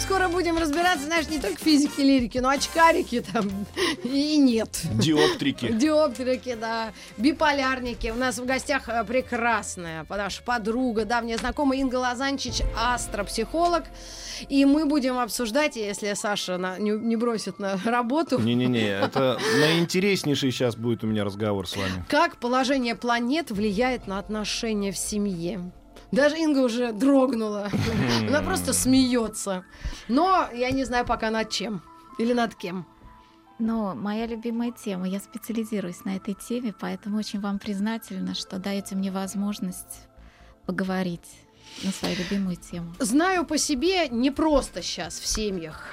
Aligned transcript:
Скоро 0.00 0.28
будем 0.28 0.56
разбираться, 0.58 1.04
знаешь, 1.04 1.28
не 1.28 1.38
только 1.38 1.62
физики, 1.62 2.00
лирики, 2.00 2.38
но 2.38 2.48
очкарики 2.48 3.20
там 3.20 3.48
и 4.04 4.38
нет. 4.38 4.80
Диоптрики. 4.94 5.70
Диоптрики, 5.72 6.56
да. 6.58 6.92
Биполярники. 7.16 8.08
У 8.08 8.16
нас 8.16 8.38
в 8.38 8.46
гостях 8.46 8.88
э, 8.88 9.04
прекрасная 9.04 10.06
наша 10.08 10.42
подруга, 10.42 11.04
давняя 11.04 11.36
знакомая 11.36 11.78
Инга 11.80 11.96
Лазанчич, 11.96 12.62
астропсихолог. 12.76 13.84
И 14.48 14.64
мы 14.64 14.86
будем 14.86 15.18
обсуждать, 15.18 15.76
если 15.76 16.14
Саша 16.14 16.56
на, 16.56 16.78
не, 16.78 16.92
не 16.92 17.16
бросит 17.16 17.58
на 17.58 17.78
работу. 17.84 18.40
Не-не-не, 18.40 18.86
это 19.04 19.38
наинтереснейший 19.58 20.50
сейчас 20.50 20.76
будет 20.76 21.04
у 21.04 21.06
меня 21.06 21.24
разговор 21.24 21.68
с 21.68 21.76
вами. 21.76 22.04
Как 22.08 22.36
положение 22.38 22.94
планет 22.94 23.50
влияет 23.50 24.06
на 24.06 24.18
отношения 24.18 24.92
в 24.92 24.98
семье? 24.98 25.72
Даже 26.12 26.38
Инга 26.38 26.58
уже 26.58 26.92
дрогнула. 26.92 27.70
Она 28.28 28.42
просто 28.42 28.72
смеется. 28.72 29.64
Но 30.08 30.48
я 30.52 30.70
не 30.70 30.84
знаю 30.84 31.04
пока 31.06 31.30
над 31.30 31.50
чем. 31.50 31.82
Или 32.18 32.32
над 32.32 32.54
кем. 32.54 32.86
Но 33.58 33.94
моя 33.94 34.26
любимая 34.26 34.72
тема. 34.72 35.06
Я 35.06 35.20
специализируюсь 35.20 36.04
на 36.04 36.16
этой 36.16 36.34
теме, 36.34 36.74
поэтому 36.78 37.18
очень 37.18 37.40
вам 37.40 37.58
признательна, 37.58 38.34
что 38.34 38.58
даете 38.58 38.94
мне 38.94 39.12
возможность 39.12 40.08
поговорить 40.66 41.28
на 41.84 41.92
свою 41.92 42.16
любимую 42.16 42.56
тему. 42.56 42.94
Знаю 42.98 43.44
по 43.44 43.58
себе 43.58 44.08
не 44.08 44.30
просто 44.30 44.82
сейчас 44.82 45.18
в 45.18 45.26
семьях 45.26 45.86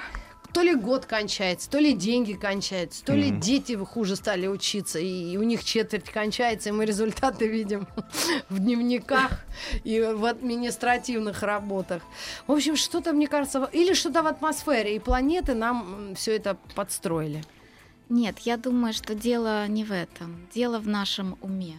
то 0.58 0.62
ли 0.64 0.74
год 0.74 1.06
кончается, 1.06 1.70
то 1.70 1.78
ли 1.78 1.92
деньги 1.92 2.32
кончаются, 2.32 3.04
то 3.04 3.14
ли 3.14 3.30
дети 3.30 3.76
хуже 3.76 4.16
стали 4.16 4.48
учиться, 4.48 4.98
и 4.98 5.36
у 5.36 5.44
них 5.44 5.62
четверть 5.62 6.10
кончается, 6.10 6.70
и 6.70 6.72
мы 6.72 6.84
результаты 6.84 7.46
видим 7.46 7.86
в 8.48 8.58
дневниках 8.58 9.44
и 9.84 10.00
в 10.00 10.24
административных 10.24 11.44
работах. 11.44 12.02
В 12.48 12.52
общем, 12.52 12.74
что-то, 12.74 13.12
мне 13.12 13.28
кажется, 13.28 13.70
или 13.72 13.94
что-то 13.94 14.24
в 14.24 14.26
атмосфере, 14.26 14.96
и 14.96 14.98
планеты 14.98 15.54
нам 15.54 16.16
все 16.16 16.34
это 16.34 16.56
подстроили. 16.74 17.44
Нет, 18.08 18.40
я 18.40 18.56
думаю, 18.56 18.92
что 18.92 19.14
дело 19.14 19.68
не 19.68 19.84
в 19.84 19.92
этом. 19.92 20.48
Дело 20.52 20.80
в 20.80 20.88
нашем 20.88 21.38
уме. 21.40 21.78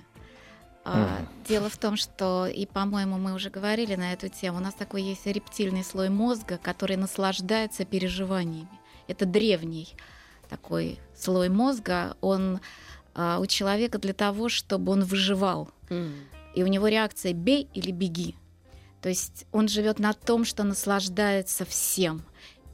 А, 0.91 1.25
дело 1.47 1.69
в 1.69 1.77
том, 1.77 1.95
что, 1.95 2.47
и, 2.47 2.65
по-моему, 2.65 3.17
мы 3.17 3.33
уже 3.33 3.49
говорили 3.49 3.95
на 3.95 4.13
эту 4.13 4.27
тему, 4.29 4.57
у 4.57 4.61
нас 4.61 4.73
такой 4.73 5.03
есть 5.03 5.25
рептильный 5.25 5.83
слой 5.83 6.09
мозга, 6.09 6.57
который 6.61 6.97
наслаждается 6.97 7.85
переживаниями. 7.85 8.69
Это 9.07 9.25
древний 9.25 9.89
такой 10.49 10.99
слой 11.15 11.49
мозга, 11.49 12.17
он 12.21 12.59
а, 13.13 13.39
у 13.39 13.45
человека 13.45 13.99
для 13.99 14.13
того, 14.13 14.49
чтобы 14.49 14.91
он 14.91 15.03
выживал. 15.03 15.69
Mm. 15.89 16.11
И 16.55 16.63
у 16.63 16.67
него 16.67 16.87
реакция 16.87 17.33
«бей 17.33 17.69
или 17.73 17.91
беги». 17.91 18.35
То 19.01 19.09
есть 19.09 19.45
он 19.51 19.67
живет 19.67 19.99
на 19.99 20.13
том, 20.13 20.43
что 20.43 20.63
наслаждается 20.63 21.65
всем. 21.65 22.23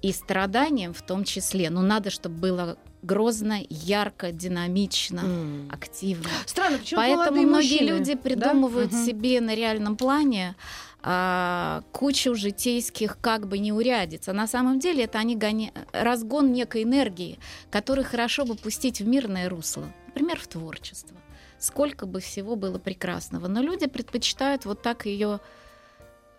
И 0.01 0.11
страданием 0.11 0.93
в 0.93 1.01
том 1.01 1.23
числе. 1.23 1.69
Но 1.69 1.81
надо, 1.81 2.09
чтобы 2.09 2.35
было 2.37 2.77
грозно, 3.05 3.59
ярко, 3.69 4.31
динамично, 4.31 5.19
mm. 5.19 5.73
активно. 5.73 6.29
Странно, 6.45 6.77
почему 6.77 6.99
Поэтому 6.99 7.41
многие 7.41 7.79
мужчины, 7.79 7.89
люди 7.89 8.15
придумывают 8.15 8.91
да? 8.91 9.05
себе 9.05 9.41
на 9.41 9.55
реальном 9.55 9.95
плане 9.95 10.55
а, 11.01 11.83
кучу 11.91 12.33
житейских 12.33 13.19
как 13.21 13.47
бы 13.47 13.59
неурядиц. 13.59 14.27
А 14.27 14.33
на 14.33 14.47
самом 14.47 14.79
деле 14.79 15.03
это 15.03 15.19
они 15.19 15.35
гони... 15.35 15.71
разгон 15.91 16.51
некой 16.51 16.83
энергии, 16.83 17.37
которую 17.69 18.05
хорошо 18.05 18.45
бы 18.45 18.55
пустить 18.55 19.01
в 19.01 19.07
мирное 19.07 19.47
русло, 19.47 19.85
например, 20.07 20.39
в 20.39 20.47
творчество. 20.47 21.15
Сколько 21.59 22.05
бы 22.05 22.19
всего 22.19 22.55
было 22.55 22.79
прекрасного. 22.79 23.47
Но 23.47 23.61
люди 23.61 23.87
предпочитают 23.87 24.65
вот 24.65 24.81
так 24.81 25.05
ее 25.05 25.39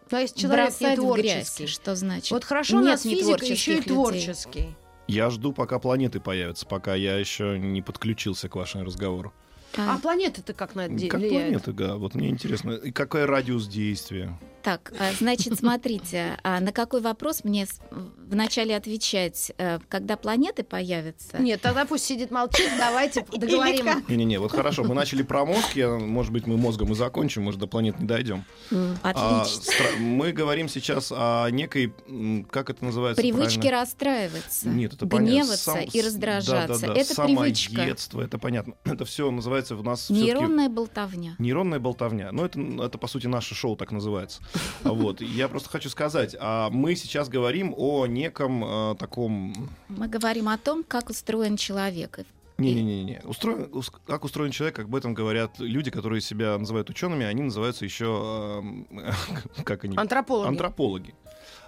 то 0.09 0.19
есть 0.19 0.37
человек 0.37 0.67
бросать 0.67 0.99
не 0.99 1.05
в 1.05 1.15
грязь. 1.15 1.63
Что 1.67 1.97
значит? 1.97 2.31
Вот 2.31 2.45
хорошо, 2.45 2.77
Нет 2.77 2.83
у 2.83 2.87
нас 2.87 3.03
физика 3.03 3.45
еще 3.45 3.79
и 3.79 3.81
творческий. 3.81 4.77
Я 5.09 5.31
жду, 5.31 5.53
пока 5.53 5.79
планеты 5.79 6.19
появятся, 6.19 6.67
пока 6.67 6.95
я 6.95 7.17
еще 7.17 7.59
не 7.59 7.81
подключился 7.81 8.49
к 8.49 8.57
вашему 8.57 8.85
разговору. 8.85 9.33
А, 9.77 9.95
а 9.95 9.99
планеты-то 9.99 10.53
как 10.55 10.75
на 10.75 10.87
это 10.87 11.09
Как 11.09 11.21
планеты, 11.21 11.73
да. 11.73 11.97
Вот 11.97 12.15
мне 12.15 12.29
интересно. 12.29 12.73
И 12.73 12.91
какой 12.93 13.25
радиус 13.25 13.67
действия? 13.67 14.39
Так, 14.63 14.93
а, 14.99 15.13
значит, 15.13 15.57
смотрите, 15.59 16.39
а 16.43 16.59
на 16.59 16.73
какой 16.73 17.01
вопрос 17.01 17.45
мне 17.45 17.67
вначале 17.91 18.75
отвечать, 18.75 19.53
э, 19.59 19.79
когда 19.89 20.17
планеты 20.17 20.65
появятся? 20.65 21.39
Нет, 21.39 21.61
тогда 21.61 21.85
пусть 21.85 22.05
сидит 22.05 22.33
молчит, 22.33 22.69
давайте 22.77 23.25
договорим. 23.33 24.05
Не-не-не, 24.09 24.41
вот 24.41 24.51
хорошо, 24.51 24.83
мы 24.83 24.95
начали 24.95 25.23
про 25.23 25.45
мозг, 25.45 25.77
я, 25.77 25.91
может 25.91 26.33
быть, 26.33 26.49
мы 26.49 26.57
мозгом 26.57 26.91
и 26.91 26.95
закончим, 26.97 27.45
может, 27.45 27.61
до 27.61 27.69
планет 27.69 28.01
не 28.01 28.07
дойдем. 28.07 28.45
Отлично. 29.03 29.73
А, 29.79 30.01
мы 30.01 30.33
говорим 30.33 30.69
сейчас 30.69 31.13
о 31.15 31.49
некой, 31.51 31.95
как 32.51 32.71
это 32.71 32.85
называется 32.85 33.23
Привычке 33.23 33.61
правильно? 33.61 33.81
расстраиваться, 33.81 34.69
Нет, 34.69 34.95
это 34.95 35.07
гневаться 35.07 35.73
понятно. 35.73 35.97
и 35.97 36.03
раздражаться. 36.03 36.81
Да, 36.81 36.89
да, 36.89 36.95
да. 36.95 37.01
Это 37.01 37.23
привычка. 37.23 37.75
Самоедство, 37.75 38.21
это 38.21 38.39
понятно. 38.39 38.75
Это 38.97 39.05
все 39.05 39.31
называется 39.31 39.66
в 39.75 39.83
нас 39.83 40.11
Нейронная 40.11 40.69
болтовня. 40.69 41.35
Нейронная 41.39 41.81
болтовня. 41.81 42.31
Ну, 42.31 42.45
это, 42.45 42.61
это, 42.85 42.99
по 42.99 43.07
сути, 43.09 43.27
наше 43.27 43.55
шоу 43.55 43.77
так 43.77 43.91
называется. 43.93 44.43
Вот. 44.83 45.21
Я 45.21 45.49
просто 45.49 45.69
хочу 45.69 45.89
сказать, 45.89 46.37
а 46.39 46.71
мы 46.71 46.95
сейчас 46.95 47.29
говорим 47.29 47.75
о 47.77 48.07
неком 48.07 48.65
э, 48.65 48.95
таком... 48.99 49.71
Мы 49.89 50.09
говорим 50.09 50.49
о 50.49 50.59
том, 50.59 50.85
как 50.85 51.11
устроен 51.11 51.57
человек. 51.57 52.21
Не-не-не, 52.59 53.21
устроен, 53.25 53.71
как 54.07 54.25
устроен 54.25 54.51
человек, 54.51 54.77
как 54.77 54.87
об 54.87 54.95
этом 54.95 55.13
говорят 55.13 55.59
люди, 55.59 55.91
которые 55.91 56.23
себя 56.23 56.57
называют 56.57 56.89
учеными, 56.89 57.27
они 57.27 57.43
называются 57.43 57.85
еще 57.85 58.63
э, 58.91 59.13
как 59.65 59.85
они? 59.85 59.97
Антропологи. 59.97 60.49
Антропологи. 60.49 61.15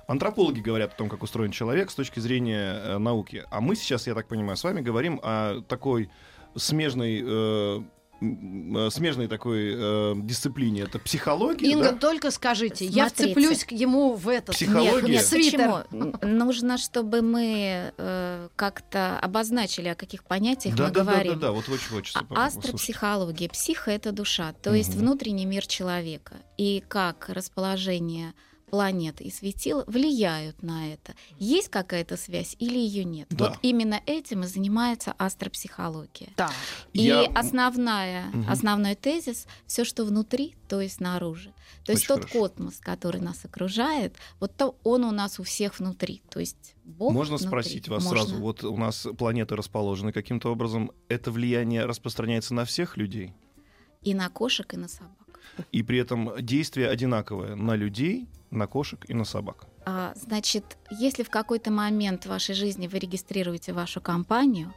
Антропологи 0.07 0.61
говорят 0.61 0.95
о 0.95 0.97
том, 0.97 1.11
как 1.11 1.23
устроен 1.23 1.51
человек 1.51 1.91
с 1.91 1.95
точки 1.95 2.19
зрения 2.21 2.81
э, 2.83 2.99
науки. 2.99 3.45
А 3.51 3.61
мы 3.61 3.77
сейчас, 3.77 4.07
я 4.07 4.15
так 4.15 4.27
понимаю, 4.27 4.57
с 4.57 4.65
вами 4.65 4.81
говорим 4.81 5.21
о 5.23 5.61
такой 5.69 6.09
смежной 6.57 7.23
э, 7.25 7.83
Э, 8.21 8.91
смежной 8.91 9.29
такой 9.29 9.75
э, 9.77 10.15
дисциплине. 10.17 10.83
Это 10.83 10.99
психология. 10.99 11.71
Инга, 11.71 11.93
да? 11.93 11.99
только 11.99 12.33
скажите, 12.33 12.85
Смотрите. 12.85 12.97
я 12.97 13.09
вцеплюсь 13.09 13.65
к 13.65 13.71
ему 13.71 14.15
в 14.15 14.29
этот 14.29 14.57
психология. 14.57 15.03
Нет, 15.03 15.09
нет 15.09 15.27
свитер. 15.27 15.85
Почему? 15.89 16.15
Нужно, 16.23 16.79
чтобы 16.79 17.23
мы 17.23 17.93
э, 17.97 18.49
как-то 18.57 19.21
обозначили, 19.21 19.89
о 19.89 19.95
каких 19.95 20.25
понятиях 20.25 20.75
да, 20.75 20.89
мы 20.89 20.91
да, 20.91 21.01
говорим. 21.05 21.35
Да, 21.35 21.39
да, 21.39 21.47
да, 21.47 21.53
вот 21.53 21.69
очень 21.69 21.91
хочется. 21.91 22.27
А 22.31 22.47
астропсихология, 22.47 23.49
психо 23.49 23.93
это 23.93 24.11
душа, 24.11 24.53
то 24.53 24.71
угу. 24.71 24.79
есть 24.79 24.95
внутренний 24.95 25.47
мир 25.47 25.65
человека. 25.65 26.39
И 26.57 26.83
как 26.89 27.29
расположение 27.29 28.35
планет 28.69 29.21
и 29.21 29.31
светил 29.31 29.85
влияют 29.87 30.63
на 30.63 30.93
это. 30.93 31.15
Есть 31.39 31.69
какая-то 31.69 32.17
связь 32.17 32.57
или 32.59 32.79
ее 32.79 33.05
нет? 33.05 33.29
Да. 33.31 33.51
Вот 33.51 33.59
именно 33.63 34.01
этим 34.07 34.43
и 34.43 34.47
занимается 34.47 35.15
астропсихология. 35.19 36.31
Да. 36.37 36.51
И 36.93 37.03
Я... 37.03 37.27
основная, 37.35 38.29
угу. 38.29 38.45
основной 38.49 38.95
тезис 38.95 39.47
все, 39.67 39.85
что 39.85 40.05
внутри, 40.05 40.55
то 40.69 40.81
есть 40.81 40.97
снаружи. 40.97 41.53
То 41.85 41.93
есть 41.93 42.05
Очень 42.05 42.23
тот 42.23 42.31
хорошо. 42.31 42.39
космос, 42.39 42.79
который 42.79 43.21
нас 43.21 43.45
окружает, 43.45 44.17
вот 44.41 44.55
то 44.57 44.77
он 44.85 45.05
у 45.05 45.11
нас 45.11 45.39
у 45.41 45.43
всех 45.43 45.79
внутри. 45.79 46.23
То 46.31 46.41
есть 46.41 46.75
Бог 46.85 47.13
Можно 47.13 47.37
внутри. 47.37 47.49
спросить 47.49 47.89
вас 47.89 48.05
Можно. 48.05 48.19
сразу? 48.19 48.37
Вот 48.37 48.65
у 48.65 48.77
нас 48.77 49.07
планеты 49.17 49.57
расположены 49.57 50.13
каким-то 50.13 50.51
образом. 50.51 50.91
Это 51.09 51.31
влияние 51.31 51.85
распространяется 51.85 52.55
на 52.55 52.65
всех 52.65 52.97
людей? 52.97 53.33
И 54.03 54.15
на 54.15 54.29
кошек, 54.29 54.73
и 54.75 54.77
на 54.77 54.89
собак. 54.89 55.13
И 55.73 55.83
при 55.83 55.99
этом 55.99 56.33
действие 56.41 56.89
одинаковое 56.89 57.57
на 57.57 57.75
людей, 57.75 58.29
на 58.51 58.67
кошек 58.67 59.05
и 59.09 59.15
на 59.15 59.25
собак. 59.25 59.67
А, 59.85 60.13
значит, 60.15 60.77
если 60.91 61.23
в 61.23 61.31
какой-то 61.31 61.71
момент 61.71 62.25
в 62.25 62.29
вашей 62.29 62.55
жизни 62.55 62.89
вы 62.89 62.99
регистрируете 62.99 63.73
вашу 63.73 64.01
компанию, 64.01 64.75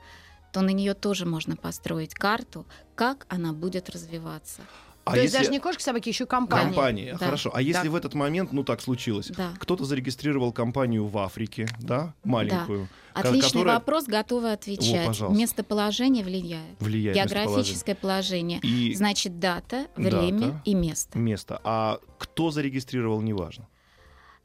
то 0.52 0.62
на 0.62 0.70
нее 0.70 0.94
тоже 0.94 1.26
можно 1.26 1.56
построить 1.56 2.14
карту, 2.14 2.66
как 2.96 3.26
она 3.30 3.54
будет 3.54 3.90
развиваться. 3.90 4.62
А 5.04 5.12
То 5.12 5.18
если... 5.18 5.24
есть 5.24 5.34
даже 5.34 5.52
не 5.52 5.60
кошки, 5.60 5.82
собаки, 5.82 6.10
еще 6.10 6.26
компания. 6.26 6.66
Компания, 6.66 7.18
да. 7.20 7.26
хорошо. 7.26 7.52
А 7.54 7.62
если 7.62 7.86
да. 7.86 7.92
в 7.92 7.96
этот 7.96 8.14
момент, 8.14 8.52
ну 8.52 8.64
так 8.64 8.82
случилось, 8.82 9.28
да. 9.36 9.54
кто-то 9.58 9.86
зарегистрировал 9.86 10.52
компанию 10.52 11.08
в 11.08 11.18
Африке, 11.18 11.68
да, 11.80 12.14
маленькую. 12.24 12.88
Да. 13.14 13.22
Отличный 13.22 13.50
которая... 13.50 13.76
вопрос, 13.76 14.06
готовы 14.06 14.52
отвечать. 14.52 15.22
О, 15.22 15.30
Местоположение 15.30 16.24
влияет. 16.24 16.80
Влияет. 16.80 17.18
Географическое 17.18 17.96
положение. 17.96 18.60
И... 18.62 18.94
Значит, 18.94 19.40
дата, 19.40 19.88
время 19.96 20.40
дата, 20.40 20.62
и 20.66 20.74
место. 20.76 21.18
Место. 21.18 21.60
А 21.64 22.00
кто 22.18 22.52
зарегистрировал, 22.52 23.22
неважно. 23.22 23.68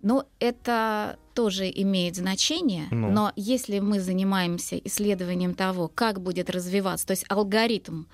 Ну, 0.02 0.24
это 0.40 1.18
тоже 1.34 1.70
имеет 1.70 2.16
значение, 2.16 2.86
ну. 2.90 3.10
но 3.10 3.32
если 3.36 3.78
мы 3.78 4.00
занимаемся 4.00 4.78
исследованием 4.78 5.54
того, 5.54 5.88
как 5.88 6.20
будет 6.20 6.50
развиваться, 6.50 7.06
то 7.06 7.12
есть 7.12 7.24
алгоритм 7.28 8.04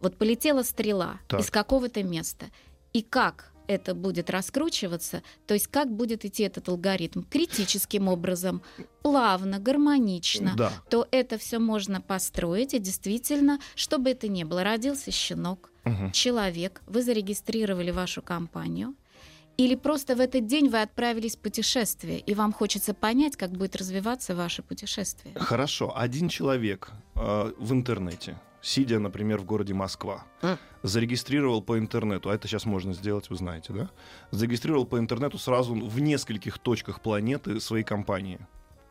Вот 0.00 0.16
полетела 0.16 0.62
стрела 0.62 1.20
Так. 1.28 1.40
из 1.40 1.50
какого-то 1.50 2.02
места. 2.02 2.46
И 2.92 3.02
как 3.02 3.52
это 3.66 3.94
будет 3.94 4.30
раскручиваться, 4.30 5.22
то 5.46 5.52
есть 5.54 5.66
как 5.66 5.90
будет 5.94 6.24
идти 6.24 6.42
этот 6.44 6.68
алгоритм 6.70 7.22
критическим 7.22 8.08
образом, 8.08 8.62
плавно, 9.02 9.58
гармонично, 9.58 10.54
Да. 10.56 10.72
то 10.88 11.06
это 11.10 11.36
все 11.36 11.58
можно 11.58 12.00
построить, 12.00 12.72
и 12.74 12.78
действительно, 12.78 13.58
что 13.74 13.98
бы 13.98 14.10
это 14.10 14.26
ни 14.28 14.44
было, 14.44 14.64
родился 14.64 15.10
щенок, 15.10 15.70
Мгм. 15.84 16.12
человек, 16.12 16.80
вы 16.86 17.02
зарегистрировали 17.02 17.90
вашу 17.90 18.22
компанию, 18.22 18.94
или 19.58 19.74
просто 19.74 20.14
в 20.16 20.20
этот 20.20 20.46
день 20.46 20.68
вы 20.70 20.80
отправились 20.80 21.36
в 21.36 21.40
путешествие, 21.40 22.20
и 22.20 22.34
вам 22.34 22.52
хочется 22.54 22.94
понять, 22.94 23.36
как 23.36 23.50
будет 23.50 23.76
развиваться 23.76 24.34
ваше 24.34 24.62
путешествие. 24.62 25.34
Хорошо, 25.34 25.92
один 25.94 26.28
человек 26.30 26.90
э, 27.16 27.52
в 27.58 27.72
интернете, 27.74 28.38
сидя, 28.60 28.98
например, 28.98 29.38
в 29.38 29.44
городе 29.44 29.74
Москва, 29.74 30.24
зарегистрировал 30.82 31.62
по 31.62 31.78
интернету, 31.78 32.30
а 32.30 32.34
это 32.34 32.48
сейчас 32.48 32.64
можно 32.66 32.92
сделать, 32.92 33.30
вы 33.30 33.36
знаете, 33.36 33.72
да? 33.72 33.90
Зарегистрировал 34.30 34.86
по 34.86 34.98
интернету 34.98 35.38
сразу 35.38 35.74
в 35.74 36.00
нескольких 36.00 36.58
точках 36.58 37.00
планеты 37.00 37.60
своей 37.60 37.84
компании. 37.84 38.38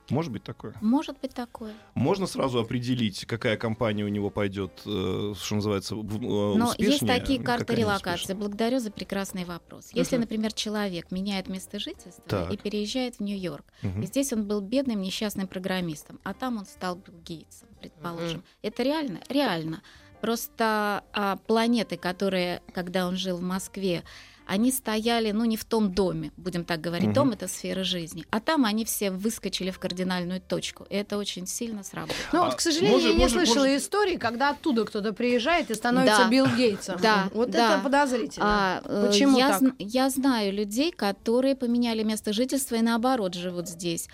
Может 0.10 0.32
быть 0.32 0.44
такое? 0.44 0.74
Может 0.82 1.20
быть 1.20 1.34
такое. 1.34 1.74
Можно 1.94 2.28
сразу 2.28 2.60
определить, 2.60 3.26
какая 3.26 3.58
компания 3.58 4.04
у 4.04 4.08
него 4.08 4.30
пойдет, 4.30 4.72
э, 4.86 5.34
что 5.38 5.56
называется, 5.56 5.96
в- 5.96 6.16
э, 6.16 6.58
Но 6.58 6.68
есть 6.78 6.80
успешнее, 7.02 7.20
такие 7.20 7.42
карты 7.42 7.76
релокации. 7.76 8.34
Благодарю 8.34 8.80
за 8.80 8.92
прекрасный 8.92 9.44
вопрос. 9.46 9.90
Если, 9.94 10.16
Мгм. 10.16 10.22
например, 10.22 10.54
человек 10.54 11.12
меняет 11.12 11.50
место 11.50 11.80
жительства 11.80 12.24
Так. 12.28 12.54
и 12.54 12.58
переезжает 12.58 13.16
в 13.18 13.20
Нью-Йорк, 13.22 13.66
Мгм. 13.82 14.02
и 14.02 14.06
здесь 14.06 14.32
он 14.34 14.48
был 14.48 14.62
бедным 14.62 15.02
несчастным 15.02 15.48
программистом, 15.48 16.20
а 16.24 16.34
там 16.34 16.58
он 16.58 16.66
стал 16.66 16.96
Билл 16.96 17.20
Гейтсом, 17.26 17.68
предположим. 17.82 18.44
Это 18.62 18.84
реально? 18.84 19.20
Реально. 19.30 19.82
Просто 20.22 21.04
а, 21.14 21.38
планеты, 21.48 21.96
которые, 21.98 22.62
когда 22.74 23.08
он 23.08 23.16
жил 23.18 23.38
в 23.38 23.42
Москве, 23.42 24.04
они 24.48 24.72
стояли, 24.72 25.32
ну, 25.32 25.44
не 25.46 25.58
в 25.58 25.66
том 25.66 25.92
доме, 25.94 26.32
будем 26.38 26.64
так 26.64 26.80
говорить. 26.82 27.08
Мгм. 27.08 27.14
Дом— 27.14 27.32
это 27.34 27.48
сфера 27.48 27.84
жизни. 27.84 28.26
А 28.32 28.40
там 28.40 28.66
они 28.66 28.86
все 28.86 29.12
выскочили 29.12 29.72
в 29.72 29.78
кардинальную 29.80 30.40
точку. 30.42 30.86
И 30.90 30.96
это 30.96 31.18
очень 31.18 31.46
сильно 31.48 31.84
сработало. 31.84 32.18
Ну 32.34 32.42
А 32.42 32.46
вот, 32.46 32.56
к 32.56 32.62
сожалению, 32.62 32.94
может- 32.94 33.08
я 33.10 33.14
не 33.16 33.20
может- 33.24 33.38
слышала 33.38 33.66
может- 33.66 33.82
истории, 33.84 34.16
когда 34.18 34.50
оттуда 34.52 34.86
кто-то 34.86 35.14
приезжает 35.14 35.70
и 35.70 35.76
становится 35.76 36.24
Да. 36.24 36.30
Билл 36.30 36.48
Гейтсом. 36.48 37.00
Да, 37.02 37.30
Вот 37.34 37.52
да. 37.52 37.74
это 37.76 37.84
подозрительно. 37.84 38.46
А, 38.48 38.82
э, 38.86 39.08
Почему 39.08 39.38
я, 39.38 39.50
так? 39.50 39.62
зн- 39.62 39.76
я 39.80 40.10
знаю 40.10 40.54
людей, 40.54 40.92
которые 40.92 41.56
поменяли 41.56 42.04
место 42.04 42.32
жительства 42.34 42.76
и 42.76 42.82
наоборот 42.82 43.34
живут 43.36 43.68
здесь. 43.68 44.08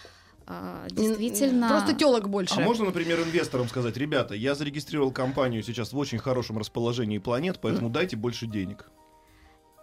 А, 0.46 0.88
действительно. 0.90 1.70
Просто 1.70 1.94
телок 1.94 2.28
больше. 2.28 2.56
А 2.58 2.60
можно, 2.60 2.86
например, 2.86 3.22
инвесторам 3.22 3.70
сказать, 3.70 3.96
ребята, 3.98 4.34
я 4.36 4.56
зарегистрировал 4.56 5.12
компанию 5.12 5.64
сейчас 5.64 5.94
в 5.94 5.98
очень 5.98 6.18
хорошем 6.18 6.58
расположении 6.58 7.18
планет, 7.20 7.60
поэтому 7.62 7.90
дайте 7.90 8.18
больше 8.18 8.46
денег. 8.48 8.90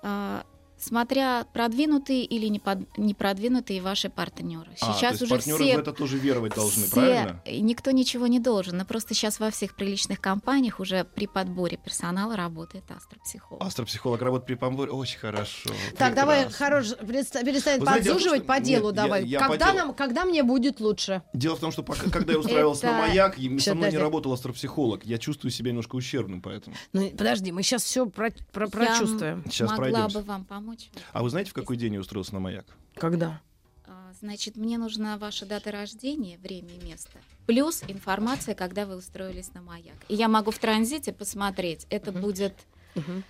А, 0.03 0.45
смотря 0.81 1.45
продвинутые 1.53 2.25
или 2.25 2.47
не, 2.47 2.59
под- 2.59 2.97
не 2.99 3.15
продвинутые 3.15 3.83
ваши 3.83 4.09
партнеры. 4.09 4.71
А, 4.81 4.93
Сейчас 4.95 5.01
то 5.01 5.07
есть 5.11 5.23
уже 5.23 5.35
партнеры 5.35 5.65
все 5.65 5.77
в 5.77 5.81
это 5.81 5.93
тоже 5.93 6.19
веровать 6.19 6.55
должны, 6.55 6.85
все- 6.85 6.95
правильно? 6.95 7.43
Никто 7.47 7.91
ничего 7.91 8.27
не 8.27 8.41
должен. 8.41 8.77
Но 8.79 8.85
просто 8.85 9.15
сейчас 9.15 9.41
во 9.41 9.51
всех 9.51 9.77
приличных 9.77 10.21
компаниях 10.21 10.81
уже 10.81 11.05
при 11.05 11.27
подборе 11.27 11.77
персонала 11.77 12.37
работает 12.37 12.85
астропсихолог. 12.91 13.63
Астропсихолог 13.63 14.21
работает 14.23 14.47
при 14.47 14.55
помборе. 14.55 14.91
Очень 14.91 15.19
хорошо. 15.19 15.71
Так, 15.99 16.15
давай, 16.15 16.47
прекрасно. 16.47 16.65
хорош, 16.67 16.87
переста- 17.01 17.45
перестань 17.45 17.81
я 17.81 17.87
подзуживать 17.87 18.47
просто- 18.47 18.61
по 18.61 18.61
делу, 18.61 18.89
нет, 18.89 18.97
я- 18.97 19.03
давай. 19.03 19.25
я 19.27 19.39
по 19.41 19.49
когда, 19.49 19.67
делу. 19.73 19.79
нам, 19.87 19.95
когда 19.95 20.25
мне 20.25 20.43
будет 20.43 20.81
лучше? 20.81 21.23
Дело 21.35 21.57
в 21.57 21.61
том, 21.61 21.73
что 21.73 21.83
пока, 21.83 22.09
когда 22.11 22.33
я 22.33 22.39
устраивался 22.39 22.87
на 22.87 22.99
маяк, 23.01 23.39
и 23.39 23.59
со 23.59 23.75
мной 23.75 23.91
не 23.91 23.99
работал 23.99 24.33
астропсихолог. 24.33 25.05
Я 25.05 25.19
чувствую 25.19 25.51
себя 25.51 25.71
немножко 25.71 25.97
ущербным, 25.97 26.41
поэтому. 26.43 26.75
Ну, 26.93 27.11
подожди, 27.11 27.53
мы 27.53 27.63
сейчас 27.63 27.83
все 27.85 28.07
про, 28.07 28.31
про- 28.53 28.65
Я 28.67 28.71
прочувствуем. 28.71 29.45
Сейчас 29.47 29.71
могла 29.71 29.77
пройдемся. 29.85 30.19
бы 30.19 30.25
вам 30.25 30.45
помочь. 30.45 30.70
А 31.13 31.23
вы 31.23 31.31
знаете, 31.31 31.51
в 31.51 31.55
какой 31.55 31.77
день 31.77 31.95
я 31.95 32.01
устроился 32.01 32.35
на 32.35 32.41
маяк? 32.41 32.67
Когда? 32.95 33.41
А, 33.87 34.13
Значит, 34.21 34.57
мне 34.57 34.79
нужна 34.79 35.19
ваша 35.19 35.47
дата 35.47 35.71
рождения, 35.71 36.39
время 36.39 36.71
и 36.75 36.85
место. 36.85 37.13
Плюс 37.47 37.83
информация, 37.89 38.55
когда 38.55 38.87
вы 38.87 38.97
устроились 38.97 39.53
на 39.55 39.63
маяк. 39.63 39.97
И 40.09 40.15
я 40.15 40.29
могу 40.29 40.51
в 40.51 40.59
транзите 40.59 41.13
посмотреть, 41.13 41.87
это 41.91 42.13
будет 42.13 42.55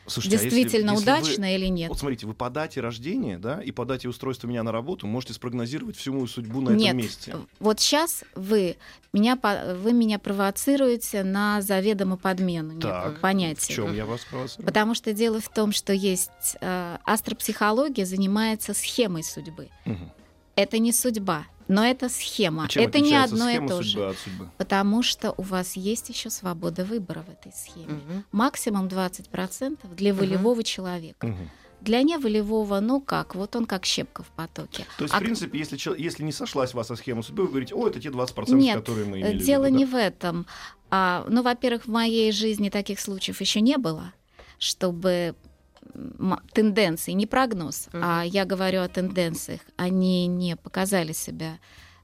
Слушайте, 0.06 0.38
а 0.38 0.42
если- 0.42 0.50
действительно 0.60 0.90
если 0.92 1.04
вы- 1.10 1.12
удачно 1.18 1.54
или 1.54 1.66
нет. 1.66 1.88
Вот 1.88 1.98
смотрите, 1.98 2.26
вы 2.26 2.34
по 2.34 2.50
дате 2.50 2.80
рождения, 2.80 3.38
да, 3.38 3.60
и 3.62 3.70
по 3.70 3.84
дате 3.84 4.08
устройства 4.08 4.46
меня 4.46 4.62
на 4.62 4.72
работу 4.72 5.06
можете 5.06 5.32
спрогнозировать 5.34 5.96
всю 5.96 6.12
мою 6.12 6.26
судьбу 6.26 6.60
на 6.60 6.70
Нет, 6.70 6.88
этом 6.88 6.96
месте. 6.98 7.36
вот 7.58 7.80
сейчас 7.80 8.24
вы 8.34 8.76
меня, 9.12 9.38
вы 9.76 9.92
меня 9.92 10.18
провоцируете 10.18 11.22
на 11.24 11.60
заведомо 11.62 12.16
подмену 12.16 12.80
Так, 12.80 13.18
В 13.18 13.20
понятия. 13.20 13.72
чем 13.74 13.94
я 13.94 14.06
вас 14.06 14.20
провоцирую? 14.30 14.66
Потому 14.66 14.94
что 14.94 15.12
дело 15.12 15.40
в 15.40 15.48
том, 15.48 15.72
что 15.72 15.92
есть 15.92 16.30
э, 16.60 16.96
астропсихология 17.04 18.04
занимается 18.04 18.74
схемой 18.74 19.22
судьбы. 19.24 19.68
Мгм. 19.84 20.10
Это 20.56 20.78
не 20.78 20.92
судьба, 20.92 21.46
но 21.70 21.84
это 21.86 22.08
схема. 22.08 22.64
А 22.64 22.68
чем 22.68 22.82
это 22.82 22.98
не 22.98 23.14
одно 23.14 23.48
и 23.48 23.66
то 23.66 23.80
же. 23.82 24.08
от 24.08 24.18
судьбы? 24.18 24.50
Потому 24.58 25.04
что 25.04 25.32
у 25.36 25.42
вас 25.42 25.76
есть 25.76 26.08
еще 26.08 26.28
свобода 26.28 26.84
выбора 26.84 27.22
в 27.22 27.30
этой 27.30 27.52
схеме. 27.52 28.24
Максимум 28.32 28.88
20% 28.88 29.94
для 29.94 30.12
волевого 30.12 30.64
человека. 30.64 31.28
Мгм. 31.28 31.50
Для 31.80 32.02
неволевого, 32.02 32.80
ну 32.80 33.00
как, 33.00 33.34
вот 33.34 33.56
он 33.56 33.64
как 33.64 33.86
щепка 33.86 34.22
в 34.22 34.26
потоке. 34.36 34.84
То 34.98 35.04
есть, 35.04 35.14
А 35.14 35.18
в 35.18 35.20
принципе, 35.20 35.58
если, 35.58 35.78
если 35.98 36.24
не 36.24 36.32
сошлась 36.32 36.74
ваша 36.74 36.94
схема 36.94 37.22
судьбы, 37.22 37.44
вы 37.44 37.48
говорите, 37.48 37.74
о, 37.74 37.88
это 37.88 37.98
те 37.98 38.10
20%, 38.10 38.54
Нет, 38.54 38.76
которые 38.76 39.06
мы 39.06 39.18
э, 39.18 39.20
имели 39.22 39.38
в 39.38 39.46
дело 39.46 39.64
виду, 39.64 39.78
не 39.78 39.84
да? 39.86 39.90
в 39.90 39.94
этом. 39.94 40.46
А, 40.90 41.24
ну, 41.28 41.42
во-первых, 41.42 41.86
в 41.86 41.90
моей 41.90 42.32
жизни 42.32 42.68
таких 42.68 43.00
случаев 43.00 43.40
еще 43.40 43.62
не 43.62 43.78
было, 43.78 44.12
чтобы 44.58 45.34
тенденции, 46.52 47.12
не 47.12 47.26
прогноз, 47.26 47.88
Мгм. 47.92 48.02
а 48.04 48.22
я 48.24 48.44
говорю 48.44 48.82
о 48.82 48.88
тенденциях, 48.88 49.60
они 49.76 50.26
не 50.26 50.56
показали 50.56 51.12
себя 51.12 51.58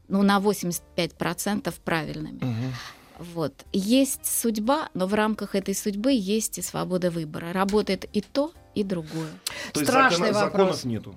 ну, 0.08 0.23
на 0.23 0.38
85% 0.40 1.75
правильными. 1.84 2.38
Мгм. 2.38 2.73
Вот. 3.19 3.64
Есть 3.73 4.26
судьба, 4.26 4.88
но 4.94 5.06
в 5.06 5.14
рамках 5.14 5.55
этой 5.55 5.75
судьбы 5.75 6.12
есть 6.12 6.58
и 6.58 6.62
свобода 6.62 7.11
выбора. 7.11 7.52
Работает 7.52 8.05
и 8.12 8.20
то, 8.20 8.52
и 8.75 8.82
другое. 8.84 9.31
То 9.73 9.81
есть 9.81 9.90
Страшный 9.90 10.28
закона- 10.28 10.44
вопрос. 10.44 10.67
законов 10.82 10.84
нету. 10.84 11.14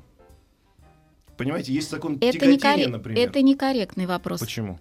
Понимаете, 1.37 1.73
есть 1.73 1.89
закон 1.89 2.17
Это, 2.19 2.33
тяготения, 2.39 2.75
не 2.75 2.83
коррек- 2.83 2.89
например. 2.89 3.29
это 3.29 3.41
некорректный 3.41 4.05
вопрос. 4.05 4.39
Почему? 4.39 4.79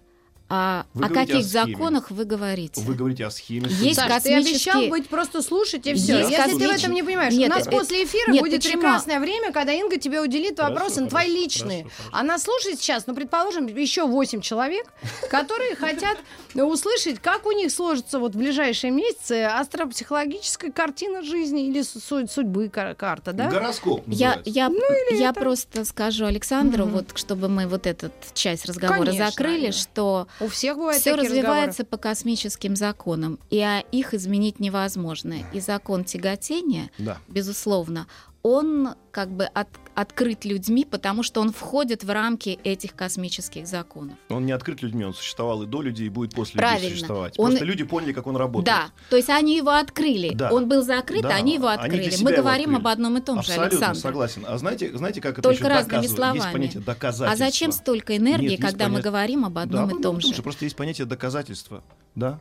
А 0.50 0.86
Вы 0.94 1.04
о 1.04 1.08
каких 1.10 1.36
о 1.36 1.42
схеме. 1.42 1.72
законах 1.74 2.10
вы 2.10 2.24
говорите? 2.24 2.80
Вы 2.80 2.94
говорите 2.94 3.26
о 3.26 3.30
схеме 3.30 3.66
Есть. 3.68 3.96
Саш, 4.00 4.22
ты 4.22 4.32
обещал 4.34 4.74
космические- 4.74 4.88
быть 4.90 5.08
просто 5.08 5.42
слушать 5.42 5.86
и 5.86 5.92
все. 5.92 6.18
Есть 6.18 6.30
Если 6.30 6.34
ты 6.36 6.40
в 6.42 6.52
космические- 6.52 6.78
этом 6.78 6.92
не 6.94 7.02
понимаешь, 7.02 7.34
Нет, 7.34 7.50
у 7.52 7.54
нас 7.54 7.66
э, 7.66 7.70
после 7.70 8.04
эфира 8.04 8.32
нет, 8.32 8.40
будет 8.42 8.62
почему? 8.62 8.80
прекрасное 8.80 9.20
время, 9.20 9.52
когда 9.52 9.72
Инга 9.74 9.98
тебе 9.98 10.22
уделит 10.22 10.56
Хорошо, 10.56 10.72
вопросы 10.74 11.00
на 11.02 11.10
хорошо, 11.10 11.26
твои 11.26 11.34
личные. 11.42 11.82
хорошо, 11.82 11.96
хорошо. 12.02 12.16
Она 12.18 12.38
слушает 12.38 12.80
сейчас, 12.80 13.06
ну, 13.06 13.14
предположим, 13.14 13.66
еще 13.66 14.06
8 14.06 14.40
человек, 14.40 14.86
которые 15.30 15.74
хотят 15.76 16.16
услышать, 16.54 17.18
как 17.20 17.44
у 17.44 17.52
них 17.52 17.70
сложится 17.70 18.18
вот 18.18 18.34
в 18.34 18.38
ближайшие 18.38 18.90
месяцы 18.90 19.44
астропсихологическая 19.44 20.72
картина 20.72 21.22
жизни 21.22 21.66
или 21.68 21.82
су- 21.82 22.26
судьбы 22.26 22.68
кар- 22.68 22.94
карта, 22.94 23.32
да? 23.32 23.50
Гороскоп 23.50 24.02
Я, 24.06 24.40
я, 24.44 24.70
я 25.10 25.32
просто 25.32 25.84
скажу 25.84 26.24
Александру, 26.26 26.86
вот 26.86 27.06
чтобы 27.16 27.48
мы 27.48 27.66
вот 27.66 27.86
эту 27.86 28.10
часть 28.34 28.64
разговора 28.66 29.04
Конечно, 29.06 29.26
закрыли, 29.26 29.70
что 29.72 30.26
У 30.40 30.48
всех 30.48 30.76
бывают 30.76 31.00
все 31.00 31.14
развивается 31.14 31.84
по 31.84 31.96
космическим 31.96 32.76
законам, 32.76 33.38
и 33.50 33.58
а, 33.60 33.80
их 33.92 34.14
изменить 34.14 34.60
невозможно. 34.60 35.36
И 35.52 35.60
закон 35.60 36.04
тяготения, 36.04 36.90
Да. 36.98 37.18
безусловно, 37.28 38.06
он 38.48 38.94
как 39.10 39.30
бы 39.30 39.44
от- 39.44 39.68
открыт 39.94 40.44
людьми, 40.44 40.84
потому 40.88 41.22
что 41.22 41.40
он 41.40 41.52
входит 41.52 42.04
в 42.04 42.10
рамки 42.10 42.58
этих 42.64 42.94
космических 42.94 43.66
законов. 43.66 44.16
Он 44.28 44.46
не 44.46 44.52
открыт 44.52 44.80
людьми, 44.82 45.04
он 45.04 45.12
существовал 45.12 45.62
и 45.64 45.66
до 45.66 45.82
людей, 45.82 46.06
и 46.06 46.08
будет 46.08 46.34
после 46.34 46.58
Правильно. 46.58 46.78
людей 46.84 46.92
существовать. 46.96 47.34
Он- 47.38 47.46
Просто 47.50 47.64
люди 47.64 47.84
поняли, 47.84 48.12
как 48.12 48.26
он 48.26 48.36
работает. 48.36 48.66
Да, 48.66 48.90
то 49.10 49.16
есть 49.16 49.28
они 49.28 49.56
его 49.56 49.70
открыли. 49.70 50.30
Да. 50.34 50.50
Он 50.52 50.68
был 50.68 50.82
закрыт, 50.82 51.22
Да, 51.22 51.30
а 51.30 51.32
они 51.34 51.54
его 51.54 51.66
они 51.68 51.82
открыли. 51.82 52.10
себя 52.10 52.30
Мы 52.30 52.36
говорим 52.36 52.70
открыли. 52.70 52.80
об 52.80 52.86
одном 52.88 53.18
и 53.18 53.20
том 53.20 53.36
же, 53.42 53.52
Абсолютно 53.52 53.66
Александр. 53.66 54.00
согласен. 54.00 54.44
А 54.46 54.56
знаете, 54.58 54.96
знаете, 54.96 55.20
как 55.20 55.32
это 55.32 55.42
Только 55.42 55.64
еще 55.64 55.68
разными 55.74 56.06
словами. 56.06 56.36
Есть 56.38 56.52
понятие 56.52 56.82
доказательства. 56.82 57.32
А 57.32 57.36
зачем 57.36 57.72
столько 57.72 58.16
энергии, 58.16 58.50
Нет, 58.50 58.60
когда 58.60 58.84
мы 58.84 58.90
понятие- 58.94 59.10
говорим 59.10 59.44
об 59.44 59.58
одном 59.58 59.86
да, 59.88 59.90
и 59.90 59.94
ну, 59.96 60.00
том 60.02 60.14
ну, 60.16 60.20
же? 60.20 60.34
же. 60.34 60.42
Просто 60.42 60.64
есть 60.64 60.76
понятие 60.76 61.06
доказательства. 61.06 61.82
Да? 62.14 62.40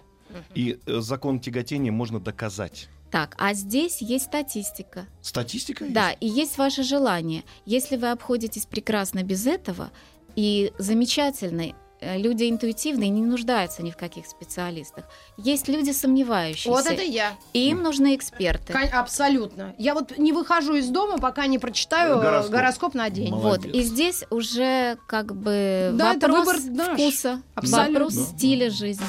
И 0.53 0.77
э, 0.85 0.99
закон 0.99 1.39
тяготения 1.39 1.91
можно 1.91 2.19
доказать. 2.19 2.89
Так, 3.11 3.35
а 3.37 3.53
здесь 3.53 4.01
есть 4.01 4.25
статистика. 4.25 5.05
Статистика 5.21 5.85
есть? 5.85 5.93
Да, 5.93 6.11
и 6.11 6.27
есть 6.27 6.57
ваше 6.57 6.83
желание. 6.83 7.43
Если 7.65 7.95
вы 7.95 8.11
обходитесь 8.11 8.65
прекрасно 8.65 9.23
без 9.23 9.47
этого, 9.47 9.91
и 10.35 10.71
замечательно, 10.77 11.73
э, 12.01 12.17
люди 12.19 12.49
интуитивные 12.49 13.09
не 13.09 13.21
нуждаются 13.23 13.81
ни 13.81 13.91
в 13.91 13.97
каких 13.97 14.27
специалистах. 14.27 15.05
Есть 15.37 15.67
люди 15.67 15.91
сомневающиеся, 15.91 16.69
Вот 16.69 16.85
это 16.85 17.01
я. 17.01 17.31
и 17.53 17.69
им 17.69 17.81
нужны 17.81 18.13
эксперты. 18.15 18.71
Кон- 18.73 18.89
Абсолютно. 18.93 19.73
Я 19.79 19.93
вот 19.93 20.17
не 20.17 20.33
выхожу 20.33 20.75
из 20.75 20.89
дома, 20.89 21.17
пока 21.17 21.47
не 21.47 21.57
прочитаю 21.59 22.17
э, 22.17 22.21
Гороскоп. 22.21 22.51
гороскоп, 22.51 22.93
на 22.93 23.09
день. 23.09 23.31
Молодец. 23.33 23.65
Вот, 23.67 23.75
и 23.75 23.81
здесь 23.83 24.25
уже 24.29 24.97
как 25.07 25.33
бы 25.35 25.91
Да, 25.95 26.13
это 26.13 26.27
вопрос 26.27 26.61
выбор 26.63 26.87
наш. 26.87 26.99
вкуса, 27.01 27.41
Абсолютно. 27.55 27.93
вопрос 28.01 28.13
стиля 28.35 28.69
жизни. 28.69 29.05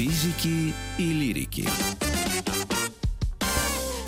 Физики 0.00 0.72
и 0.96 1.12
лирики. 1.12 1.68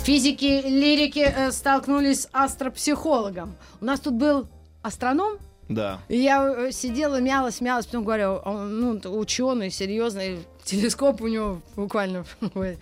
Физики, 0.03 0.43
и 0.43 0.61
лирики 0.67 1.19
э, 1.19 1.51
столкнулись 1.51 2.21
с 2.21 2.29
астропсихологом. 2.33 3.55
У 3.79 3.85
нас 3.85 3.99
тут 3.99 4.15
был 4.15 4.47
астроном, 4.81 5.37
да. 5.69 5.99
И 6.09 6.17
я 6.17 6.51
э, 6.51 6.71
сидела, 6.71 7.21
мялась, 7.21 7.61
мялась, 7.61 7.85
потом 7.85 8.05
говорю, 8.05 8.41
ну, 8.43 8.99
ученый, 9.19 9.69
серьезный, 9.69 10.39
телескоп 10.65 11.21
у 11.21 11.27
него 11.27 11.61
буквально 11.75 12.25
в, 12.41 12.75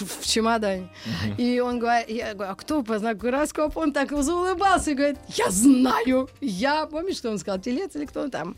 в 0.00 0.26
чемодане. 0.26 0.88
И 1.36 1.60
он 1.60 1.78
говорит, 1.78 2.08
я 2.10 2.34
говорю, 2.34 2.52
а 2.52 2.54
кто 2.54 2.82
по 2.82 2.98
знаку 2.98 3.20
гороскопа? 3.20 3.78
Он 3.80 3.92
так 3.92 4.10
заулыбался 4.10 4.92
и 4.92 4.94
говорит, 4.94 5.18
я 5.36 5.50
знаю. 5.50 6.28
Я, 6.40 6.86
помнишь, 6.86 7.16
что 7.16 7.30
он 7.30 7.38
сказал, 7.38 7.60
телец 7.60 7.94
или 7.96 8.04
кто 8.06 8.22
он 8.22 8.30
там? 8.30 8.56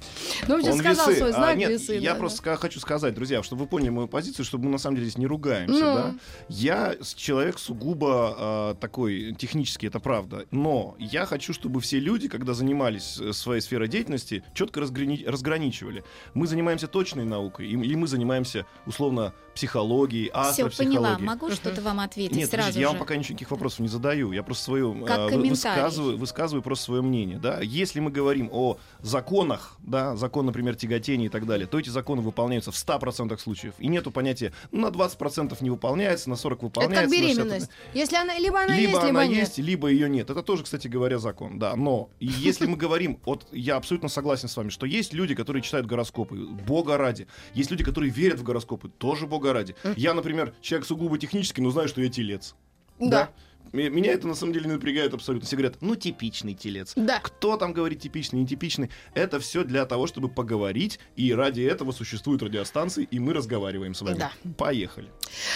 Ну, 0.49 0.55
Он 0.57 0.79
сказал 0.79 1.09
весы. 1.09 1.19
свой 1.19 1.31
А, 1.31 1.35
знак 1.35 1.57
нет, 1.57 1.71
весы. 1.71 1.95
я 1.95 2.15
да, 2.15 2.19
просто 2.19 2.43
да. 2.43 2.57
хочу 2.57 2.81
сказать, 2.81 3.15
друзья, 3.15 3.43
чтобы 3.43 3.63
вы 3.63 3.69
поняли 3.69 3.91
мою 3.91 4.09
позицию, 4.09 4.45
чтобы 4.45 4.65
мы 4.67 4.71
на 4.73 4.79
самом 4.79 4.97
деле 4.97 5.09
здесь 5.09 5.19
не 5.19 5.27
ругаемся. 5.27 5.73
Ну. 5.81 5.95
Да? 5.95 6.15
Я 6.49 6.97
человек 7.17 7.59
сугубо 7.59 8.35
а, 8.39 8.75
такой 8.75 9.35
технический, 9.39 9.87
это 9.87 10.01
правда. 10.01 10.47
Но 10.51 10.97
я 10.99 11.27
хочу, 11.27 11.53
чтобы 11.53 11.81
все 11.81 11.99
люди, 11.99 12.29
когда 12.29 12.55
занимались 12.55 13.19
э, 13.21 13.33
своей 13.33 13.61
сферой 13.61 13.89
деятельности, 13.89 14.43
четко 14.55 14.81
разграни- 14.81 15.27
разграничивали. 15.29 16.05
Мы 16.35 16.47
занимаемся 16.47 16.87
точной 16.87 17.25
наукой, 17.25 17.67
и- 17.69 17.73
или 17.73 17.95
мы 17.95 18.07
занимаемся 18.07 18.50
условно 18.87 19.33
психологией, 19.55 20.31
Все, 20.31 20.39
астропсихологией. 20.39 20.99
поняла. 20.99 21.19
Могу 21.19 21.51
что-то 21.51 21.83
вам 21.83 22.01
ответить 22.01 22.37
Нет, 22.37 22.49
сразу 22.49 22.63
подождите, 22.69 22.81
я 22.81 22.87
же? 22.87 22.93
вам 22.93 22.99
пока 22.99 23.17
никаких 23.17 23.51
вопросов 23.51 23.81
не 23.81 23.89
задаю. 23.89 24.33
Я 24.33 24.43
просто 24.43 24.65
свое 24.65 25.05
Как 25.07 25.33
э, 25.33 25.37
высказываю, 25.37 26.17
высказываю 26.17 26.63
просто 26.63 26.85
свое 26.87 27.03
мнение. 27.03 27.39
Да? 27.39 27.61
Если 27.61 28.01
мы 28.01 28.11
говорим 28.11 28.49
о 28.53 28.79
законах, 29.01 29.77
да, 29.81 30.17
закон, 30.17 30.47
например, 30.47 30.77
тяготения 30.77 31.27
и 31.27 31.29
так 31.29 31.47
далее, 31.47 31.67
то 31.67 31.79
эти 31.79 31.89
законы 31.91 32.23
выполняются 32.23 32.71
в 32.71 32.75
100% 32.75 33.39
случаев. 33.39 33.75
И 33.79 33.89
нету 33.89 34.11
понятия, 34.11 34.53
ну, 34.71 34.81
на 34.81 34.87
20% 34.87 35.57
не 35.61 35.71
выполняется, 35.71 36.31
на 36.31 36.35
40% 36.35 36.53
Это 36.53 36.65
выполняется. 36.65 37.03
как 37.03 37.11
на 37.11 37.15
60% 37.15 37.21
беременность. 37.21 37.71
Если 37.93 38.17
она, 38.17 38.39
либо 38.39 38.61
она 38.61 38.75
либо 38.75 38.93
есть, 38.93 39.05
либо 39.05 39.21
она 39.21 39.27
нет. 39.27 39.39
есть, 39.39 39.59
либо 39.59 39.89
ее 39.89 40.09
нет. 40.09 40.31
Это 40.31 40.43
тоже, 40.43 40.65
кстати 40.65 40.89
говоря, 40.89 41.19
закон, 41.19 41.59
да. 41.59 41.77
Но 41.77 42.11
и 42.19 42.27
если 42.27 42.67
мы 42.67 42.77
говорим, 42.77 43.19
вот 43.25 43.47
я 43.53 43.77
абсолютно 43.77 44.09
согласен 44.09 44.49
с 44.49 44.57
вами, 44.57 44.71
что 44.71 44.87
есть 44.87 45.13
люди, 45.13 45.35
которые 45.35 45.63
читают 45.63 45.87
гороскопы, 45.87 46.37
бога 46.37 46.97
ради. 46.97 47.27
Есть 47.55 47.71
люди, 47.71 47.85
которые 47.85 48.11
верят 48.11 48.40
в 48.41 48.43
гороскопы, 48.45 48.89
тоже 48.89 49.27
бога 49.27 49.53
ради. 49.53 49.75
Я, 49.97 50.15
например, 50.15 50.55
человек 50.61 50.87
сугубо 50.87 51.19
технический, 51.19 51.63
но 51.63 51.71
знаю, 51.71 51.89
что 51.89 52.01
я 52.01 52.09
телец. 52.09 52.55
Да. 52.99 53.23
М- 53.23 53.29
Меня 53.73 54.13
это 54.13 54.27
на 54.27 54.35
самом 54.35 54.53
деле 54.53 54.67
не 54.67 54.73
напрягает 54.73 55.15
абсолютно. 55.15 55.47
Все 55.47 55.57
говорят, 55.57 55.77
ну 55.81 55.95
типичный 55.95 56.55
телец. 56.55 56.93
Да. 56.97 57.21
Кто 57.21 57.57
там 57.57 57.73
говорит 57.73 58.01
типичный, 58.01 58.41
нетипичный? 58.41 58.91
Это 59.15 59.39
все 59.39 59.63
для 59.63 59.87
того, 59.87 60.07
чтобы 60.09 60.29
поговорить, 60.29 60.99
и 61.15 61.33
ради 61.33 61.63
этого 61.63 61.93
существуют 61.93 62.43
радиостанции, 62.43 63.07
и 63.09 63.19
мы 63.21 63.33
разговариваем 63.33 63.95
с 63.95 64.03
вами. 64.03 64.19
Да. 64.19 64.33
Поехали. 64.59 65.09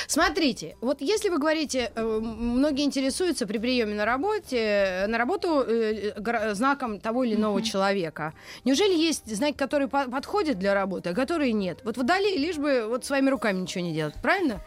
Смотрите, 0.07 0.77
вот 0.81 1.01
если 1.01 1.29
вы 1.29 1.39
говорите, 1.39 1.91
э, 1.95 2.03
многие 2.21 2.85
интересуются 2.85 3.47
при 3.47 3.59
приеме 3.59 3.95
на 3.95 4.05
работе, 4.05 4.59
э, 4.59 5.07
на 5.09 5.19
работу 5.19 5.65
э, 5.67 6.55
знаком 6.55 7.01
того 7.01 7.25
или 7.25 7.35
иного 7.35 7.63
человека. 7.63 8.33
Неужели 8.65 8.95
есть 8.95 9.35
знаки, 9.35 9.57
которые 9.57 9.89
по- 9.89 10.09
подходят 10.09 10.59
для 10.59 10.75
работы, 10.75 11.11
а 11.11 11.15
которые 11.15 11.53
нет? 11.53 11.81
Вот 11.85 11.97
водолей, 11.97 12.39
лишь 12.39 12.57
бы 12.57 12.87
вот 12.89 13.05
своими 13.05 13.31
руками 13.31 13.61
ничего 13.61 13.83
не 13.83 13.93
делать, 13.93 14.15
правильно? 14.23 14.61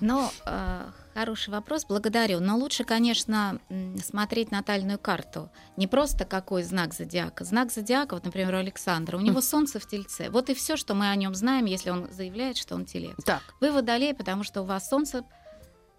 Ну, 0.00 0.28
э, 0.44 0.82
хороший 1.16 1.50
вопрос, 1.50 1.86
благодарю. 1.86 2.40
Но 2.40 2.56
лучше, 2.56 2.84
конечно, 2.84 3.58
смотреть 4.04 4.50
натальную 4.50 4.98
карту. 4.98 5.50
Не 5.76 5.86
просто 5.86 6.24
какой 6.26 6.62
знак 6.62 6.92
зодиака. 6.92 7.44
Знак 7.44 7.72
зодиака, 7.72 8.14
вот, 8.14 8.24
например, 8.24 8.54
у 8.54 8.58
Александра, 8.58 9.16
у 9.16 9.20
него 9.20 9.40
солнце 9.40 9.80
в 9.80 9.86
тельце. 9.86 10.28
Вот 10.28 10.50
и 10.50 10.54
все, 10.54 10.76
что 10.76 10.94
мы 10.94 11.08
о 11.08 11.16
нем 11.16 11.34
знаем, 11.34 11.64
если 11.64 11.90
он 11.90 12.12
заявляет, 12.12 12.58
что 12.58 12.74
он 12.74 12.84
телец. 12.84 13.16
Так. 13.24 13.42
Вы 13.60 13.72
водолей, 13.72 14.14
потому 14.14 14.42
что 14.44 14.60
у 14.60 14.64
вас 14.64 14.88
солнце 14.88 15.24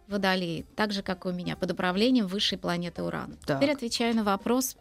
водолей, 0.08 0.68
так 0.76 0.92
же, 0.92 1.02
как 1.02 1.26
и 1.26 1.30
у 1.30 1.32
меня, 1.32 1.56
под 1.56 1.72
управлением 1.72 2.28
высшей 2.28 2.60
планеты 2.60 3.02
Уран. 3.02 3.38
Так. 3.46 3.58
Теперь 3.58 3.74
отвечаю 3.74 4.16
на 4.16 4.24
вопрос 4.24 4.78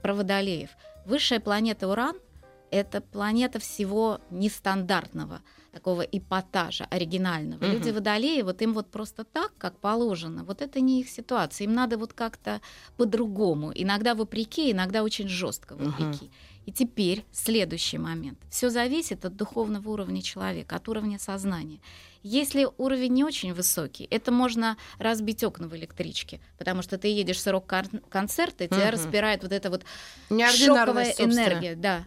про 0.00 0.14
водолеев. 0.14 0.70
Высшая 1.06 1.40
планета 1.40 1.88
Уран— 1.88 2.16
это 2.70 3.00
планета 3.00 3.58
всего 3.58 4.20
нестандартного, 4.30 5.42
такого 5.72 6.02
эпатажа, 6.02 6.86
оригинального. 6.90 7.64
Люди 7.64 7.90
водолеи, 7.90 8.42
вот 8.42 8.60
им 8.62 8.74
вот 8.74 8.90
просто 8.90 9.24
так, 9.24 9.52
как 9.58 9.78
положено, 9.78 10.44
вот 10.44 10.60
это 10.60 10.80
не 10.80 11.00
их 11.00 11.08
ситуация. 11.08 11.64
Им 11.64 11.74
надо 11.74 11.96
вот 11.96 12.12
как-то 12.12 12.60
по-другому. 12.96 13.72
Иногда 13.74 14.14
вопреки, 14.14 14.70
иногда 14.70 15.02
очень 15.02 15.28
жестко 15.28 15.74
вопреки. 15.74 16.30
И 16.66 16.72
теперь 16.72 17.24
следующий 17.32 17.98
момент. 17.98 18.38
Все 18.50 18.70
зависит 18.70 19.24
от 19.24 19.34
духовного 19.34 19.88
уровня 19.88 20.22
человека, 20.22 20.76
от 20.76 20.88
уровня 20.88 21.18
сознания. 21.18 21.80
Если 22.22 22.68
уровень 22.78 23.14
не 23.14 23.24
очень 23.24 23.52
высокий, 23.52 24.06
это 24.10 24.30
можно 24.30 24.76
разбить 24.98 25.42
окна 25.42 25.66
в 25.66 25.74
электричке, 25.74 26.40
потому 26.58 26.82
что 26.82 26.98
ты 26.98 27.08
едешь 27.08 27.40
с 27.40 27.46
рок-концерта, 27.50 28.64
и 28.64 28.68
тебя 28.68 28.86
Мгм. 28.86 28.92
распирает 28.92 29.42
вот 29.42 29.52
эта 29.52 29.70
вот 29.70 29.84
шоковая 30.28 31.06
собственно. 31.06 31.32
энергия, 31.32 31.74
да. 31.74 32.04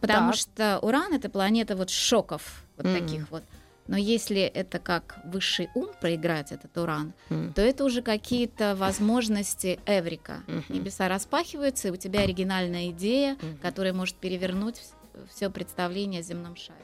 Потому 0.00 0.32
Так. 0.32 0.40
что 0.40 0.78
Уран 0.80 1.14
это 1.14 1.30
планета 1.30 1.76
вот 1.76 1.90
шоков, 1.90 2.64
вот 2.82 2.86
Мгм. 2.92 3.00
таких 3.06 3.30
вот. 3.30 3.42
Но 3.86 3.96
если 3.96 4.42
это 4.42 4.78
как 4.78 5.18
высший 5.24 5.68
ум 5.74 5.88
проиграть 6.00 6.52
этот 6.52 6.76
уран, 6.78 7.12
М. 7.28 7.52
то 7.54 7.60
это 7.62 7.84
уже 7.84 8.02
какие-то 8.02 8.76
возможности 8.76 9.80
эврика. 9.86 10.42
Мгм. 10.46 10.64
Небеса 10.68 11.08
распахиваются, 11.08 11.88
и 11.88 11.90
у 11.90 11.96
тебя 11.96 12.20
оригинальная 12.20 12.90
идея, 12.90 13.36
Мгм. 13.42 13.58
которая 13.58 13.92
может 13.92 14.16
перевернуть 14.16 14.80
все 15.28 15.50
представление 15.50 16.20
о 16.20 16.22
земном 16.22 16.56
шаре. 16.56 16.78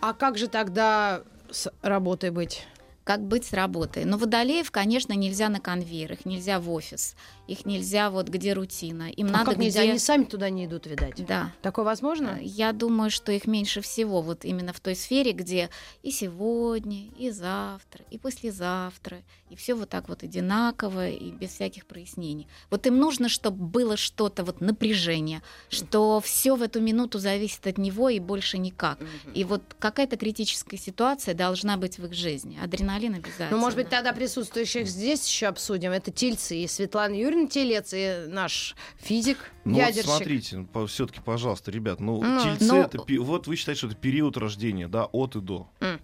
А 0.00 0.12
как 0.12 0.36
же 0.38 0.48
тогда 0.48 1.22
с 1.50 1.72
работой 1.82 2.30
быть? 2.30 2.66
Как 3.04 3.20
быть 3.22 3.44
с 3.46 3.52
работой? 3.52 4.04
Но 4.04 4.16
водолеев, 4.18 4.70
конечно, 4.70 5.12
нельзя 5.14 5.48
на 5.48 5.60
конвейер, 5.60 6.12
их 6.12 6.24
нельзя 6.26 6.58
в 6.60 6.70
офис, 6.70 7.16
их 7.46 7.66
нельзя 7.66 8.10
вот 8.10 8.28
где 8.28 8.52
рутина. 8.54 9.10
Им 9.10 9.28
А 9.28 9.30
надо 9.30 9.50
как 9.50 9.58
нельзя? 9.58 9.82
где... 9.82 9.90
Они 9.90 9.98
сами 9.98 10.24
туда 10.24 10.50
не 10.50 10.66
идут, 10.66 10.86
видать. 10.86 11.24
Да. 11.26 11.52
Такое 11.62 11.84
возможно? 11.84 12.38
Я 12.40 12.72
думаю, 12.72 13.10
что 13.10 13.32
их 13.32 13.46
меньше 13.46 13.80
всего 13.80 14.22
вот 14.22 14.44
именно 14.44 14.72
в 14.72 14.80
той 14.80 14.96
сфере, 14.96 15.32
где 15.32 15.70
и 16.02 16.10
сегодня, 16.10 17.08
и 17.18 17.30
завтра, 17.30 18.04
и 18.10 18.18
послезавтра, 18.18 19.22
и 19.50 19.56
все 19.56 19.74
вот 19.74 19.90
так 19.90 20.08
вот 20.08 20.22
одинаково 20.22 21.10
и 21.10 21.30
без 21.30 21.50
всяких 21.50 21.86
прояснений. 21.86 22.48
Вот 22.70 22.86
им 22.86 22.98
нужно, 22.98 23.28
чтобы 23.28 23.64
было 23.64 23.96
что-то 23.96 24.42
вот 24.42 24.60
напряжение, 24.60 25.42
что 25.68 26.20
все 26.20 26.56
в 26.56 26.62
эту 26.62 26.80
минуту 26.80 27.18
зависит 27.18 27.66
от 27.66 27.78
него 27.78 28.08
и 28.08 28.20
больше 28.20 28.58
никак. 28.58 28.98
И 29.34 29.44
вот 29.44 29.62
какая-то 29.78 30.16
критическая 30.16 30.78
ситуация 30.78 31.34
должна 31.34 31.76
быть 31.76 31.98
в 31.98 32.06
их 32.06 32.14
жизни. 32.14 32.58
Адреналин 32.62 33.14
обязательно. 33.14 33.50
Ну, 33.50 33.58
может 33.58 33.76
быть, 33.76 33.88
тогда 33.90 34.12
присутствующих 34.12 34.88
здесь 34.88 35.26
еще 35.26 35.46
обсудим. 35.46 35.90
Это 35.92 36.10
тельцы. 36.10 36.56
И 36.56 36.66
Светлана 36.66 37.14
Юрьевна 37.14 37.33
Телец, 37.48 37.90
и 37.94 38.24
наш 38.28 38.74
физик, 38.98 39.38
Ну 39.64 39.74
вот 39.74 39.78
ядерщик. 39.80 40.10
смотрите, 40.10 40.66
все-таки, 40.88 41.20
пожалуйста, 41.20 41.70
ребят, 41.70 42.00
ну, 42.00 42.22
Ну, 42.22 42.42
тельцы, 42.42 42.64
ну- 42.64 42.80
это, 42.82 42.98
вот 43.22 43.46
вы 43.46 43.56
считаете, 43.56 43.78
что 43.78 43.86
это 43.88 43.96
период 43.96 44.36
рождения, 44.36 44.88
да, 44.88 45.04
от 45.06 45.36
и 45.36 45.40
до. 45.40 45.68
М. 45.80 46.00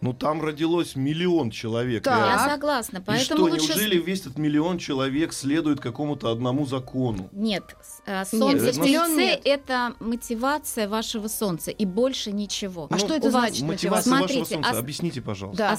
Ну 0.00 0.12
там 0.12 0.40
родилось 0.40 0.94
миллион 0.94 1.50
человек. 1.50 2.06
Реально. 2.06 2.24
Я 2.26 2.48
согласна, 2.50 2.98
И 2.98 3.02
поэтому 3.04 3.46
что, 3.48 3.52
лучше... 3.56 3.66
неужели 3.72 3.96
весь 3.98 4.20
этот 4.20 4.38
миллион 4.38 4.78
человек 4.78 5.32
следует 5.32 5.80
какому-то 5.80 6.30
одному 6.30 6.66
закону? 6.66 7.28
Нет, 7.32 7.64
э, 8.06 8.24
солнце 8.24 8.66
Нет, 8.66 8.76
в 8.76 8.84
Тельце 8.84 9.16
нет. 9.16 9.40
это 9.44 9.94
мотивация 9.98 10.88
вашего 10.88 11.26
солнца 11.26 11.72
и 11.72 11.84
больше 11.84 12.30
ничего. 12.30 12.86
А 12.90 12.98
что 12.98 13.12
это 13.14 13.26
у 13.26 13.30
вас- 13.32 13.48
значит? 13.48 13.62
Мотивация 13.66 14.10
Смотрите, 14.16 14.38
вашего 14.40 14.54
солнца, 14.54 14.70
а 14.70 14.78
объясните, 14.78 15.20
пожалуйста. 15.20 15.58
Да. 15.58 15.72
А 15.72 15.76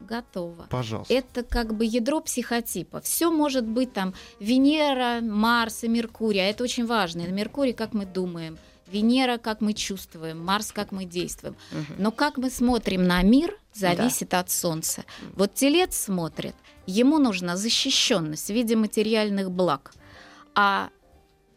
Готово. 0.00 0.66
Пожалуйста. 0.70 1.12
Это 1.12 1.42
как 1.42 1.74
бы 1.74 1.84
ядро 1.84 2.20
психотипа. 2.20 3.00
Все 3.00 3.30
может 3.30 3.66
быть 3.66 3.92
там 3.92 4.14
Венера, 4.40 5.20
Марс 5.20 5.84
и 5.84 5.88
Меркурий. 5.88 6.40
А 6.40 6.44
это 6.44 6.64
очень 6.64 6.86
важно. 6.86 7.22
Меркурий, 7.22 7.72
как 7.72 7.92
мы 7.92 8.06
думаем, 8.06 8.58
Венера, 8.86 9.38
как 9.38 9.60
мы 9.60 9.72
чувствуем, 9.72 10.44
Марс, 10.44 10.72
как 10.72 10.92
мы 10.92 11.04
действуем. 11.04 11.56
Мгм. 11.72 11.94
Но 11.98 12.12
как 12.12 12.36
мы 12.36 12.50
смотрим 12.50 13.04
на 13.04 13.22
мир, 13.22 13.58
зависит 13.74 14.34
от 14.34 14.50
Солнца. 14.50 15.04
Вот 15.34 15.54
Телец 15.54 15.96
смотрит, 15.96 16.54
ему 16.86 17.18
нужна 17.18 17.56
защищенность 17.56 18.46
в 18.46 18.54
виде 18.54 18.76
материальных 18.76 19.50
благ. 19.50 19.92
А 20.54 20.90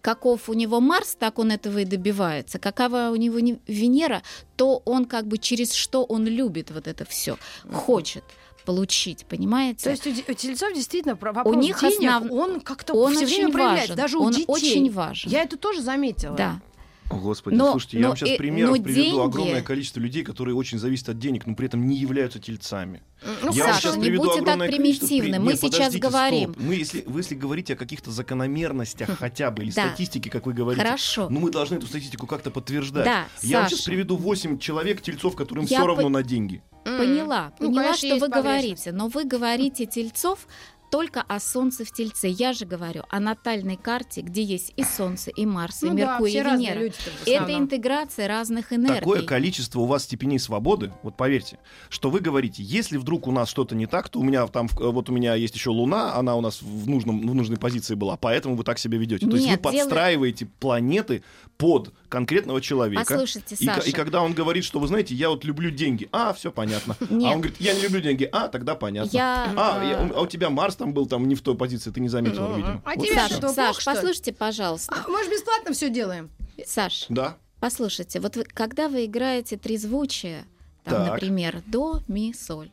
каков 0.01 0.50
у 0.50 0.53
него 0.53 0.79
Марс, 0.79 1.15
так 1.15 1.39
он 1.39 1.51
этого 1.51 1.79
и 1.79 1.86
добивается. 1.86 2.60
Какова 2.60 3.10
у 3.12 3.15
него 3.15 3.39
не- 3.39 3.60
Венера, 3.68 4.22
то 4.56 4.82
он 4.86 5.06
как 5.06 5.27
бы 5.27 5.38
через 5.38 5.74
что 5.74 6.03
он 6.03 6.25
любит 6.25 6.72
вот 6.72 6.88
это 6.88 7.06
все, 7.06 7.38
хочет 7.72 8.24
получить, 8.65 9.25
понимаете? 9.25 9.86
То 9.86 9.89
есть 9.89 10.06
у, 10.06 10.32
у 10.32 10.34
тельцов 10.36 10.74
действительно 10.75 11.15
про 11.15 11.34
вопрос 11.34 11.56
них 11.56 11.79
денег, 11.82 12.01
основ- 12.12 12.32
он 12.32 12.60
как-то 12.62 12.94
он 12.94 13.13
все 13.15 13.25
очень 13.25 13.36
время 13.38 13.51
проявляется, 13.51 13.94
важен. 13.94 13.96
даже 14.03 14.18
у 14.20 14.24
он 14.24 14.32
детей. 14.32 14.46
очень 14.48 14.91
важен. 14.91 15.32
Я 15.32 15.41
это 15.44 15.58
тоже 15.58 15.82
заметила. 15.82 16.36
Да. 16.36 16.62
О, 17.10 17.16
Господи, 17.16 17.56
Но- 17.56 17.72
слушайте, 17.72 17.98
я 17.98 18.04
но 18.04 18.08
вам 18.10 18.18
сейчас 18.18 18.30
и- 18.30 18.38
примеров 18.38 18.78
но 18.78 18.84
приведу 18.84 19.01
деньги- 19.01 19.25
огромное 19.25 19.62
количество 19.63 20.00
людей, 20.00 20.24
которые 20.24 20.54
очень 20.56 20.78
зависят 20.78 21.10
от 21.10 21.18
денег, 21.18 21.48
но 21.48 21.56
при 21.56 21.66
этом 21.66 21.88
не 21.88 21.96
являются 21.98 22.39
тельцами. 22.39 23.01
Ну, 23.44 23.51
я 23.51 23.66
Саша, 23.66 23.82
сейчас 23.82 23.98
не 23.98 24.12
будьте 24.12 24.44
так 24.44 24.60
количество 24.60 25.08
при- 25.08 25.08
примитивны. 25.18 25.39
Мы 25.39 25.51
Нет, 25.54 25.60
сейчас 25.60 25.96
говорим. 25.96 26.54
стоп. 26.54 26.63
Мы, 26.63 26.75
если, 26.75 27.04
вы 27.08 27.20
если 27.22 27.34
говорите 27.36 27.74
о 27.74 27.75
каких-то 27.75 28.12
закономерностях 28.12 29.10
хотя 29.18 29.50
бы, 29.50 29.63
или 29.63 29.72
Да. 29.72 29.88
статистике, 29.88 30.30
как 30.30 30.46
вы 30.46 30.54
говорите, 30.54 30.86
Хорошо. 30.86 31.28
ну 31.30 31.39
мы 31.39 31.50
должны 31.51 31.75
эту 31.75 31.88
статистику 31.88 32.28
как-то 32.28 32.51
подтверждать. 32.51 33.06
Да, 33.06 33.25
я 33.42 33.60
вам 33.62 33.70
сейчас 33.70 33.80
Саша. 33.80 33.89
приведу 33.92 34.16
8 34.16 34.60
человек, 34.60 35.01
тельцов, 35.01 35.36
которым 35.36 35.63
Я 35.66 35.80
все 35.80 35.88
равно 35.88 36.04
по- 36.04 36.10
на 36.10 36.24
деньги. 36.24 36.62
Поняла, 36.86 37.54
Ну, 37.60 37.68
поняла, 37.68 37.84
конечно, 37.84 38.10
что 38.10 38.18
вы 38.20 38.30
говорите, 38.30 38.92
но 38.92 39.08
вы 39.10 39.25
говорите 39.25 39.86
тельцов 39.86 40.48
только 40.91 41.22
о 41.22 41.39
Солнце 41.39 41.86
в 41.86 41.91
Тельце. 41.91 42.27
Я 42.27 42.53
же 42.53 42.65
говорю 42.65 43.03
о 43.10 43.19
натальной 43.19 43.77
карте, 43.77 44.22
где 44.22 44.41
есть 44.43 44.74
и 44.75 44.84
Солнце, 44.84 45.31
и 45.31 45.46
Марс, 45.46 45.84
и 45.84 45.88
Ну 45.88 45.96
да, 45.98 46.12
Меркурий, 46.19 46.31
все 46.31 46.39
и 46.41 46.43
Венера. 46.43 46.91
Это 47.25 47.53
интеграция 47.58 48.27
разных 48.27 48.74
энергий. 48.74 49.00
Такое 49.00 49.22
количество 49.24 49.81
у 49.81 49.86
вас 49.86 50.03
степеней 50.03 50.39
свободы, 50.39 50.91
вот 51.03 51.15
поверьте, 51.17 51.60
что 51.89 52.10
вы 52.10 52.19
говорите, 52.19 52.63
если 52.63 52.98
вдруг 52.98 53.27
у 53.27 53.31
нас 53.31 53.50
что-то 53.50 53.75
не 53.75 53.86
так, 53.86 54.10
то 54.10 54.19
у 54.19 54.24
меня 54.24 54.48
там, 54.48 54.67
в- 54.67 54.79
вот 54.91 55.10
у 55.10 55.13
меня 55.13 55.36
есть 55.36 55.55
еще 55.55 55.69
Луна, 55.69 56.15
она 56.15 56.36
у 56.36 56.41
нас 56.41 56.62
в, 56.62 56.88
нужном, 56.88 57.22
в 57.27 57.36
нужной 57.36 57.58
позиции 57.58 57.96
была, 57.96 58.17
поэтому 58.17 58.55
вы 58.55 58.63
так 58.63 58.79
себя 58.79 58.98
ведете. 58.98 59.25
То 59.27 59.34
есть 59.36 59.46
вы 59.46 59.51
Нет, 59.51 59.62
дело- 59.62 59.72
подстраиваете 59.74 60.48
планеты 60.60 61.24
под 61.58 61.93
конкретного 62.08 62.62
человека. 62.62 63.03
Послушайте, 63.08 63.55
И, 63.60 63.65
Саша. 63.65 63.81
и 63.89 63.91
когда 63.91 64.22
он 64.22 64.34
говорит, 64.34 64.63
что 64.63 64.79
вы 64.79 64.88
знаете, 64.88 65.13
я 65.13 65.29
вот 65.29 65.43
люблю 65.43 65.69
деньги, 65.69 66.08
а, 66.12 66.34
все 66.34 66.51
понятно. 66.51 66.96
А 67.00 67.13
Нет. 67.13 67.34
он 67.36 67.41
говорит, 67.41 67.60
я 67.62 67.74
не 67.74 67.81
люблю 67.81 68.00
деньги, 68.01 68.27
а, 68.31 68.48
тогда 68.48 68.75
понятно. 68.75 69.10
Я, 69.15 69.53
А, 69.58 69.84
э, 69.84 69.89
я- 69.89 70.12
а 70.15 70.22
у 70.22 70.25
тебя 70.27 70.50
Марс 70.50 70.78
там 70.79 70.93
был 70.93 71.05
там 71.05 71.27
не 71.27 71.36
в 71.36 71.41
той 71.41 71.55
позиции, 71.55 71.91
ты 71.91 72.00
не 72.00 72.09
заметил, 72.09 72.48
Ну, 72.48 72.55
видимо. 72.57 72.81
а 72.86 72.95
Вот 72.95 73.03
тебе 73.05 73.13
и 73.13 73.15
Саш, 73.15 73.31
что, 73.33 73.50
Саш, 73.50 73.77
что 73.79 73.93
послушайте, 73.93 74.33
пожалуйста. 74.33 74.95
А, 74.95 75.09
мы 75.09 75.24
же 75.24 75.29
бесплатно 75.29 75.74
все 75.74 75.89
делаем. 75.89 76.29
Саш, 76.65 77.05
Да. 77.09 77.38
послушайте, 77.59 78.19
вот 78.19 78.36
вы- 78.38 78.45
когда 78.45 78.88
вы 78.88 79.05
играете 79.05 79.57
трезвучие, 79.57 80.45
там, 80.83 81.03
Так. 81.05 81.13
например, 81.13 81.62
до, 81.67 82.01
ми, 82.07 82.33
соль, 82.33 82.71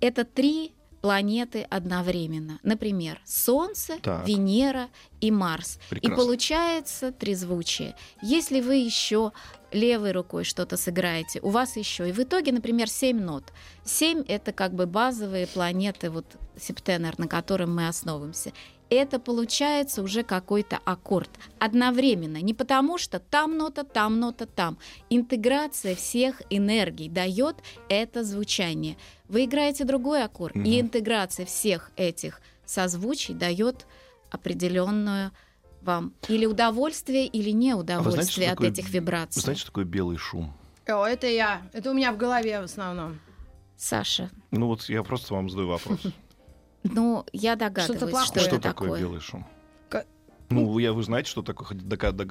это 0.00 0.24
три 0.24 0.72
планеты 1.02 1.66
одновременно. 1.68 2.58
Например, 2.62 3.20
Солнце, 3.26 3.98
Так. 4.00 4.26
Венера 4.26 4.88
и 5.20 5.30
Марс. 5.30 5.78
Прекрасно. 5.90 6.14
И 6.14 6.16
получается 6.16 7.12
трезвучие. 7.12 7.94
Если 8.22 8.60
вы 8.62 8.76
еще 8.76 9.32
левой 9.74 10.12
рукой 10.12 10.44
что-то 10.44 10.76
сыграете, 10.76 11.40
у 11.42 11.50
вас 11.50 11.76
еще. 11.76 12.08
И 12.08 12.12
в 12.12 12.18
итоге, 12.20 12.52
например, 12.52 12.88
7 12.88 13.20
нот. 13.20 13.52
7 13.84 14.24
это 14.26 14.52
как 14.52 14.72
бы 14.74 14.86
базовые 14.86 15.46
планеты, 15.46 16.10
вот 16.10 16.24
септенер, 16.56 17.18
на 17.18 17.28
котором 17.28 17.74
мы 17.74 17.88
основываемся. 17.88 18.52
Это 18.90 19.18
получается 19.18 20.02
уже 20.02 20.22
какой-то 20.22 20.78
аккорд 20.84 21.30
одновременно. 21.58 22.40
Не 22.40 22.54
потому 22.54 22.98
что 22.98 23.18
там 23.18 23.56
нота, 23.56 23.82
там 23.82 24.20
нота, 24.20 24.46
там. 24.46 24.78
Интеграция 25.10 25.94
всех 25.96 26.42
энергий 26.50 27.08
дает 27.08 27.56
это 27.88 28.22
звучание. 28.22 28.96
Вы 29.28 29.46
играете 29.46 29.84
другой 29.84 30.22
аккорд, 30.22 30.54
Мгм. 30.54 30.64
и 30.64 30.80
интеграция 30.80 31.46
всех 31.46 31.90
этих 31.96 32.40
созвучий 32.66 33.34
дает 33.34 33.86
определенную 34.30 35.32
вам 35.84 36.12
или 36.28 36.46
удовольствие, 36.46 37.26
или 37.26 37.50
А 37.50 37.52
знаете, 37.52 37.56
неудовольствие 37.68 38.26
что 38.46 38.52
от 38.52 38.58
такое- 38.58 38.70
этих 38.70 38.84
Вы 38.86 38.90
вибраций. 38.92 39.42
знаете, 39.42 39.60
что 39.60 39.70
такое 39.70 39.84
белый 39.84 40.16
шум? 40.16 40.52
О, 40.86 41.04
это 41.06 41.26
я. 41.26 41.62
Это 41.72 41.90
у 41.90 41.94
меня 41.94 42.12
в 42.12 42.16
голове 42.16 42.60
в 42.60 42.64
основном. 42.64 43.18
Саша, 43.76 44.30
Ну 44.50 44.66
вот 44.68 44.88
я 44.88 45.02
просто 45.02 45.34
вам 45.34 45.50
задаю 45.50 45.68
вопрос. 45.68 46.00
ну, 46.84 47.24
я 47.32 47.56
догадываюсь, 47.56 47.98
что, 47.98 48.08
плохое. 48.08 48.40
Что 48.44 48.56
это 48.56 48.60
такое 48.60 48.98
белый 48.98 49.20
шум? 49.20 49.46
Ну, 50.50 50.78
я, 50.78 50.92
вы 50.92 51.02
знаете, 51.02 51.30
что 51.30 51.42
такое? 51.42 51.66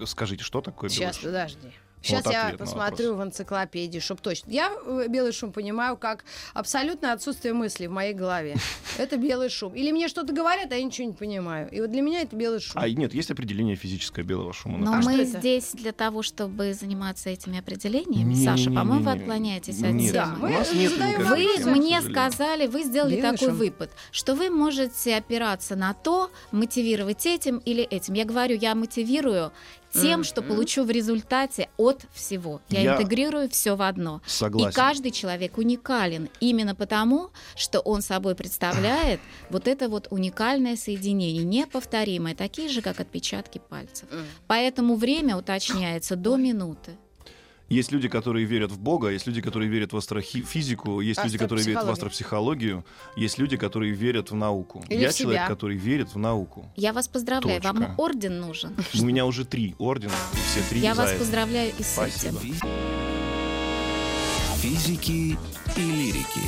Скажите, 0.06 0.44
что 0.44 0.62
такое 0.62 0.90
белый 0.90 0.96
Сейчас, 0.96 1.16
шум? 1.18 1.26
подожди. 1.26 1.72
Сейчас 2.04 2.26
Вот 2.26 2.34
я 2.34 2.56
посмотрю 2.58 3.16
в 3.16 3.24
энциклопедии, 3.24 4.00
чтобы 4.00 4.20
точно. 4.22 4.52
Я 4.52 4.72
э, 4.86 5.08
белый 5.08 5.32
шум 5.32 5.54
понимаю 5.54 5.96
как 5.96 6.26
абсолютное 6.54 7.14
отсутствие 7.14 7.54
мыслей 7.54 7.88
в 7.88 7.92
моей 7.92 8.14
голове. 8.14 8.56
Это 8.98 9.16
белый 9.18 9.50
шум. 9.50 9.74
Или 9.74 9.92
мне 9.92 10.10
что-то 10.10 10.34
говорят, 10.34 10.72
а 10.72 10.76
я 10.76 10.84
ничего 10.84 11.08
не 11.08 11.14
понимаю. 11.14 11.70
И 11.72 11.80
вот 11.80 11.92
для 11.92 12.02
меня 12.02 12.22
это 12.22 12.36
белый 12.36 12.60
шум. 12.60 12.82
А 12.82 12.88
нет, 12.90 13.14
есть 13.14 13.32
определение 13.32 13.76
физическое 13.76 14.24
белого 14.24 14.54
шума. 14.54 14.78
Но 14.78 14.94
А 14.94 14.98
мы 14.98 15.24
здесь 15.24 15.72
для 15.74 15.94
того, 15.94 16.22
чтобы 16.22 16.74
заниматься 16.74 17.30
этими 17.30 17.58
определениями. 17.60 18.36
Саша, 18.36 18.70
по-моему, 18.70 19.06
вы 19.06 19.12
отклоняетесь 19.12 19.82
от 19.82 19.92
Нет, 19.92 20.14
темы. 20.14 20.50
у 20.50 20.52
нас 20.52 20.74
нет 20.74 20.92
Вы 21.30 21.72
мне 21.72 22.02
сказали, 22.02 22.68
вы 22.68 22.84
сделали 22.84 23.16
Белый 23.16 23.32
такой 23.32 23.48
шум. 23.50 23.58
выпад, 23.58 23.92
что 24.12 24.36
вы 24.36 24.50
можете 24.50 25.16
опираться 25.16 25.76
на 25.76 25.94
то, 25.94 26.30
мотивировать 26.52 27.26
этим 27.26 27.58
или 27.60 27.84
этим. 27.84 28.14
Я 28.14 28.26
говорю, 28.26 28.56
я 28.56 28.76
мотивирую 28.76 29.52
тем, 29.94 30.24
что 30.24 30.42
получу 30.42 30.84
в 30.84 30.90
результате 30.90 31.70
от 31.78 32.06
всего. 32.14 32.62
Я, 32.70 32.82
Я 32.82 32.96
интегрирую 32.96 33.50
все 33.50 33.76
в 33.76 33.82
одно. 33.82 34.22
Согласен. 34.26 34.70
И 34.70 34.74
каждый 34.74 35.12
человек 35.12 35.58
уникален 35.58 36.30
именно 36.40 36.76
потому, 36.76 37.30
что 37.56 37.80
он 37.80 38.02
собой 38.02 38.36
представляет 38.36 39.20
вот 39.50 39.68
это 39.68 39.90
вот 39.90 40.08
уникальное 40.10 40.76
соединение, 40.76 41.44
неповторимое, 41.44 42.36
такие 42.36 42.70
же, 42.70 42.82
как 42.82 43.00
отпечатки 43.00 43.62
пальцев. 43.70 44.08
Поэтому 44.48 44.96
время 44.96 45.38
уточняется 45.38 46.16
до 46.16 46.36
минуты. 46.38 46.98
Есть 47.70 47.92
люди, 47.92 48.08
которые 48.08 48.46
верят 48.46 48.72
в 48.72 48.78
Бога, 48.80 49.10
есть 49.10 49.26
люди, 49.26 49.42
которые 49.42 49.70
верят 49.70 49.94
в 49.94 49.98
астрофизику, 49.98 51.00
есть 51.02 51.24
люди, 51.24 51.38
которые 51.38 51.66
верят 51.66 51.86
в 51.86 51.90
Астропсихологию. 51.90 52.86
есть 53.16 53.38
люди, 53.40 53.58
которые 53.58 53.94
верят 53.94 54.32
в 54.32 54.36
науку. 54.36 54.84
Или 54.90 55.02
Я 55.02 55.10
в 55.10 55.16
человек, 55.16 55.42
себя. 55.42 55.48
который 55.48 55.78
верит 55.78 56.14
в 56.14 56.18
науку. 56.20 56.70
Я 56.76 56.94
вас 56.94 57.08
поздравляю, 57.08 57.62
вам 57.62 57.78
Точка. 57.78 57.94
орден 57.98 58.40
нужен. 58.42 58.76
У 59.00 59.04
меня 59.06 59.26
уже 59.26 59.46
три 59.46 59.76
ордена, 59.80 60.14
и 60.34 60.38
все 60.52 60.70
три 60.70 60.82
Я 60.82 60.94
вас 60.94 61.10
это. 61.12 61.20
поздравляю 61.20 61.72
и 61.78 61.84
с 61.84 61.94
Спасибо. 61.94 62.40
этим. 62.40 62.56
Физики 64.58 65.38
и 65.76 65.82
лирики. 65.82 66.42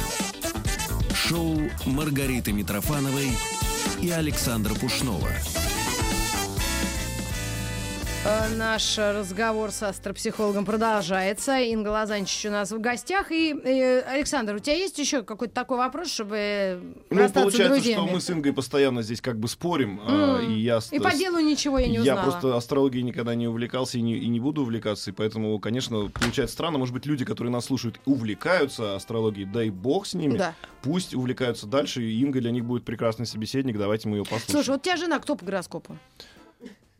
Шоу 1.13 1.59
Маргариты 1.85 2.51
Митрофановой 2.51 3.29
и 4.01 4.09
Александра 4.09 4.73
Пушнова. 4.75 5.29
Э, 8.27 8.47
Наш 8.55 8.97
разговор 8.97 9.69
с 9.71 9.83
астропсихологом 9.83 10.65
продолжается. 10.65 11.59
Инга 11.59 11.89
Лазанчич 11.89 12.45
у 12.47 12.49
нас 12.49 12.71
в 12.71 12.79
гостях. 12.79 13.31
И, 13.31 13.53
э, 13.53 13.99
Александр, 14.01 14.55
у 14.55 14.59
тебя 14.59 14.75
есть 14.75 14.97
еще 14.97 15.21
какой-то 15.21 15.53
такой 15.53 15.77
вопрос, 15.77 16.09
чтобы 16.09 16.79
Ну, 17.11 17.29
получается, 17.29 17.67
друзьями? 17.67 18.01
что 18.05 18.13
мы 18.13 18.19
с 18.21 18.29
Ингой 18.31 18.53
постоянно 18.53 19.03
здесь 19.03 19.21
как 19.21 19.37
бы 19.39 19.47
спорим, 19.47 19.99
М. 20.07 20.49
и 20.49 20.53
я... 20.59 20.79
И 20.91 20.99
по 20.99 21.11
делу 21.15 21.39
ничего 21.39 21.77
я 21.77 21.87
не 21.87 21.95
Я 21.95 22.01
узнала. 22.01 22.21
просто 22.23 22.57
астрологией 22.57 23.03
никогда 23.03 23.35
не 23.35 23.47
увлекался 23.47 23.99
и 23.99 24.01
не, 24.01 24.15
и 24.17 24.27
не 24.27 24.39
буду 24.39 24.63
увлекаться, 24.63 25.11
и 25.11 25.13
поэтому, 25.13 25.59
конечно, 25.59 26.07
получается 26.09 26.53
странно. 26.55 26.79
Может 26.79 26.93
быть, 26.95 27.05
люди, 27.05 27.25
которые 27.25 27.51
нас 27.51 27.65
слушают, 27.65 27.99
увлекаются 28.05 28.95
астрологией, 28.95 29.45
дай 29.45 29.69
бог 29.69 30.07
с 30.07 30.15
ними. 30.15 30.37
Да. 30.37 30.55
Пусть 30.81 31.13
увлекаются 31.13 31.67
дальше, 31.67 32.01
и 32.01 32.19
Инга 32.21 32.39
для 32.41 32.49
них 32.51 32.65
будет 32.65 32.85
прекрасный 32.85 33.27
собеседник, 33.27 33.77
давайте 33.77 34.07
мы 34.09 34.17
ее 34.17 34.25
Слушай, 34.25 34.41
послушаем. 34.45 34.71
вот 34.73 34.81
у 34.81 34.83
тебя 34.83 34.97
жена 34.97 35.19
кто 35.19 35.35
по 35.35 35.45
гороскопу? 35.45 35.97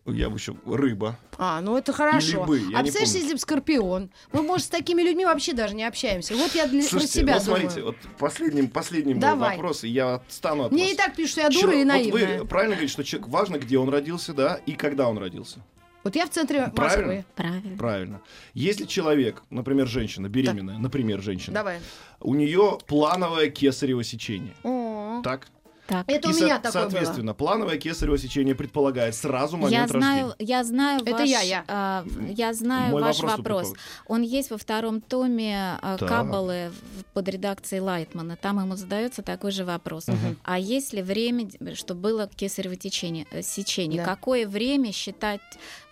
Я 0.06 0.30
бы 0.30 0.38
еще 0.38 0.56
рыба. 0.68 1.18
А, 1.40 1.62
ну 1.62 1.76
это 1.78 1.92
хорошо. 1.92 2.38
Или 2.38 2.46
бы, 2.46 2.60
я 2.60 2.78
а 2.80 2.82
представляешь, 2.84 3.16
если 3.16 3.34
бы 3.34 3.40
Скорпион? 3.40 4.12
Мы, 4.32 4.44
может, 4.44 4.68
с 4.68 4.70
такими 4.70 5.02
людьми 5.02 5.26
вообще 5.26 5.54
даже 5.54 5.74
не 5.74 5.84
общаемся. 5.84 6.36
Вот 6.36 6.54
я 6.54 6.68
для, 6.68 6.84
Слушайте, 6.84 7.22
себя 7.22 7.34
вот 7.36 7.44
смотрите, 7.44 7.76
думаю. 7.80 7.86
вот 7.88 8.18
последним, 8.20 8.68
последним 8.70 9.20
Давай. 9.20 9.56
вопрос, 9.58 9.84
и 9.84 9.90
я 9.90 10.16
отстану 10.16 10.66
от 10.66 10.72
Мне 10.72 10.84
вас. 10.84 10.94
и 10.94 10.96
так 10.96 11.16
пишут, 11.16 11.32
что 11.32 11.42
я 11.42 11.50
дура 11.50 11.74
и 11.74 11.78
вот 11.80 11.86
наивная. 11.88 12.40
вы 12.42 12.46
правильно 12.46 12.76
говорите, 12.76 12.94
что 12.94 13.04
человек 13.04 13.30
важно, 13.30 13.58
где 13.58 13.80
он 13.80 13.90
родился, 13.90 14.34
да, 14.34 14.60
и 14.68 14.74
когда 14.74 15.10
он 15.10 15.18
родился. 15.18 15.60
Вот 16.04 16.16
я 16.16 16.28
в 16.28 16.30
центре 16.30 16.72
Правильно? 16.76 17.08
Москвы. 17.08 17.26
Правильно. 17.36 17.78
Правильно. 17.78 18.22
Если 18.54 18.86
человек, 18.86 19.42
например, 19.50 19.88
женщина, 19.88 20.30
беременная, 20.30 20.78
например, 20.78 21.20
женщина, 21.20 21.56
Давай. 21.56 21.80
у 22.20 22.36
нее 22.36 22.78
плановое 22.86 23.50
кесарево 23.50 24.04
сечение. 24.04 24.54
О, 24.64 25.22
Так? 25.24 25.48
Так. 25.88 26.06
Это 26.10 26.30
И 26.30 26.32
у 26.32 26.34
со- 26.34 26.44
меня 26.46 26.60
такое 26.60 26.72
было. 26.84 26.90
Соответственно, 26.92 27.34
плановое 27.36 27.78
кесарево 27.78 28.18
сечение 28.18 28.56
предполагает 28.56 29.14
сразу 29.14 29.56
Я 29.58 29.62
момент 29.64 29.90
знаю, 29.92 30.26
рождения. 30.30 30.36
я 30.50 30.64
знаю 30.64 31.02
Это 31.04 31.12
ваш, 31.12 31.30
я, 31.30 31.42
я. 31.42 31.64
а, 31.68 32.06
я 32.30 32.54
знаю 32.54 32.92
Мой 32.92 33.02
ваш 33.04 33.20
вопрос 33.20 33.38
вопрос. 33.68 33.74
Он 34.08 34.22
есть 34.24 34.50
во 34.50 34.58
втором 34.58 35.00
томе 35.02 35.78
а, 35.82 35.98
Так. 35.98 36.10
Каббалы 36.10 36.72
под 37.14 37.30
редакцией 37.30 37.82
Лайтмана. 37.82 38.36
Там 38.36 38.60
ему 38.60 38.76
задается 38.76 39.22
такой 39.22 39.52
же 39.52 39.64
вопрос. 39.64 40.08
Мгм. 40.08 40.38
А 40.44 40.58
есть 40.58 40.92
ли 40.94 41.02
время, 41.04 41.50
что 41.76 41.94
было 41.94 42.28
кесарево 42.36 42.76
течение, 42.76 43.28
э, 43.32 43.44
сечение? 43.44 44.02
Да. 44.04 44.10
Какое 44.16 44.48
время 44.48 44.92
считать, 44.92 45.42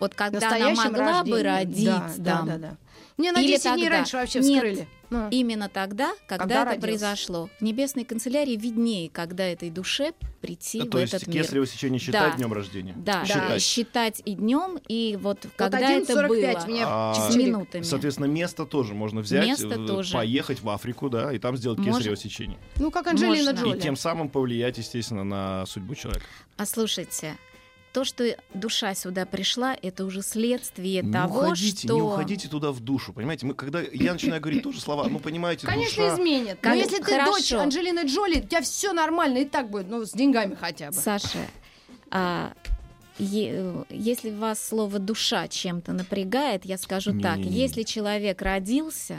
вот 0.00 0.14
когда 0.14 0.38
она 0.48 0.58
настоящем 0.58 0.92
могла 0.92 1.22
бы 1.24 1.42
рождении. 1.42 1.86
родить, 1.88 2.22
да, 2.24 2.34
там, 2.38 2.46
да, 2.48 2.52
да, 2.54 2.58
да. 2.58 2.76
Мне 3.16 3.30
на 3.30 3.38
Или 3.40 3.52
10 3.52 3.74
дней 3.74 3.84
тогда. 3.84 3.96
раньше 3.98 4.16
вообще 4.16 4.40
Нет. 4.40 4.54
вскрыли. 4.56 4.88
Ну. 5.14 5.28
Именно 5.30 5.68
тогда, 5.68 6.12
когда, 6.26 6.44
Когда 6.44 6.54
это 6.62 6.64
родился. 6.72 6.80
произошло. 6.86 7.50
В 7.60 7.62
небесной 7.62 8.04
канцелярии 8.04 8.56
виднее, 8.56 9.08
когда 9.10 9.44
этой 9.44 9.70
душе 9.70 10.12
прийти 10.40 10.80
А, 10.80 10.84
в 10.84 10.88
То 10.90 10.98
есть 10.98 11.14
этот 11.14 11.28
мир. 11.28 11.42
кесарево 11.44 11.66
сечение 11.66 12.00
считать 12.00 12.32
Да. 12.32 12.36
днем 12.36 12.52
рождения? 12.52 12.94
Да, 12.96 13.20
Да. 13.20 13.26
считать. 13.26 13.62
Считать. 13.62 14.22
и 14.24 14.34
днем, 14.34 14.78
и 14.88 15.16
вот 15.20 15.46
когда 15.56 15.78
это 15.78 16.12
11.45 16.12 16.54
было. 16.56 16.66
мне 16.66 16.82
А, 16.86 17.14
с 17.14 17.36
минутами. 17.36 17.82
Соответственно, 17.82 18.26
место 18.26 18.64
тоже 18.66 18.94
можно 18.94 19.20
взять, 19.20 19.46
Место 19.46 19.68
э, 19.68 19.86
тоже. 19.86 20.14
поехать 20.14 20.60
в 20.62 20.68
Африку, 20.68 21.08
да, 21.08 21.32
и 21.32 21.38
там 21.38 21.56
сделать 21.56 21.78
Можно. 21.78 21.92
кесарево 21.94 22.16
сечение. 22.16 22.58
Ну, 22.76 22.90
как 22.90 23.06
Анджелина 23.06 23.52
Можно. 23.52 23.64
Джоли. 23.66 23.78
И 23.78 23.80
тем 23.80 23.96
самым 23.96 24.28
повлиять, 24.28 24.78
естественно, 24.78 25.24
на 25.24 25.66
судьбу 25.66 25.94
человека. 25.94 26.26
А 26.56 26.66
слушайте, 26.66 27.36
то, 27.94 28.02
что 28.02 28.36
душа 28.52 28.92
сюда 28.94 29.24
пришла, 29.24 29.76
это 29.80 30.04
уже 30.04 30.20
следствие 30.20 31.00
не 31.02 31.12
того, 31.12 31.42
уходите, 31.42 31.86
что... 31.86 31.94
не 31.94 32.02
уходите 32.02 32.48
туда 32.48 32.72
в 32.72 32.80
душу, 32.80 33.12
понимаете? 33.12 33.46
Мы, 33.46 33.54
когда 33.54 33.80
я 33.80 34.12
начинаю 34.12 34.40
говорить 34.42 34.64
тоже 34.64 34.80
слова, 34.80 35.06
ну, 35.08 35.20
понимаете, 35.20 35.64
Конечно, 35.68 36.02
душа... 36.02 36.16
изменит. 36.16 36.58
Но 36.60 36.70
Как- 36.70 36.76
если 36.76 36.96
ты 36.98 37.04
Хорошо. 37.12 37.32
дочь 37.32 37.52
Анджелины 37.52 38.04
Джоли, 38.06 38.40
у 38.40 38.42
тебя 38.42 38.62
все 38.62 38.92
нормально 38.92 39.38
и 39.38 39.44
так 39.44 39.70
будет, 39.70 39.88
ну, 39.88 40.04
с 40.04 40.10
деньгами 40.10 40.56
хотя 40.56 40.88
бы. 40.88 40.92
Саша, 40.96 41.38
а, 42.10 42.52
е- 43.18 43.84
если 43.90 44.30
вас 44.30 44.62
слово 44.66 44.98
«душа» 44.98 45.46
чем-то 45.46 45.92
напрягает, 45.92 46.64
я 46.64 46.78
скажу 46.78 47.12
так. 47.20 47.36
Не-не-не. 47.36 47.56
Если 47.56 47.84
человек 47.84 48.42
родился. 48.42 49.18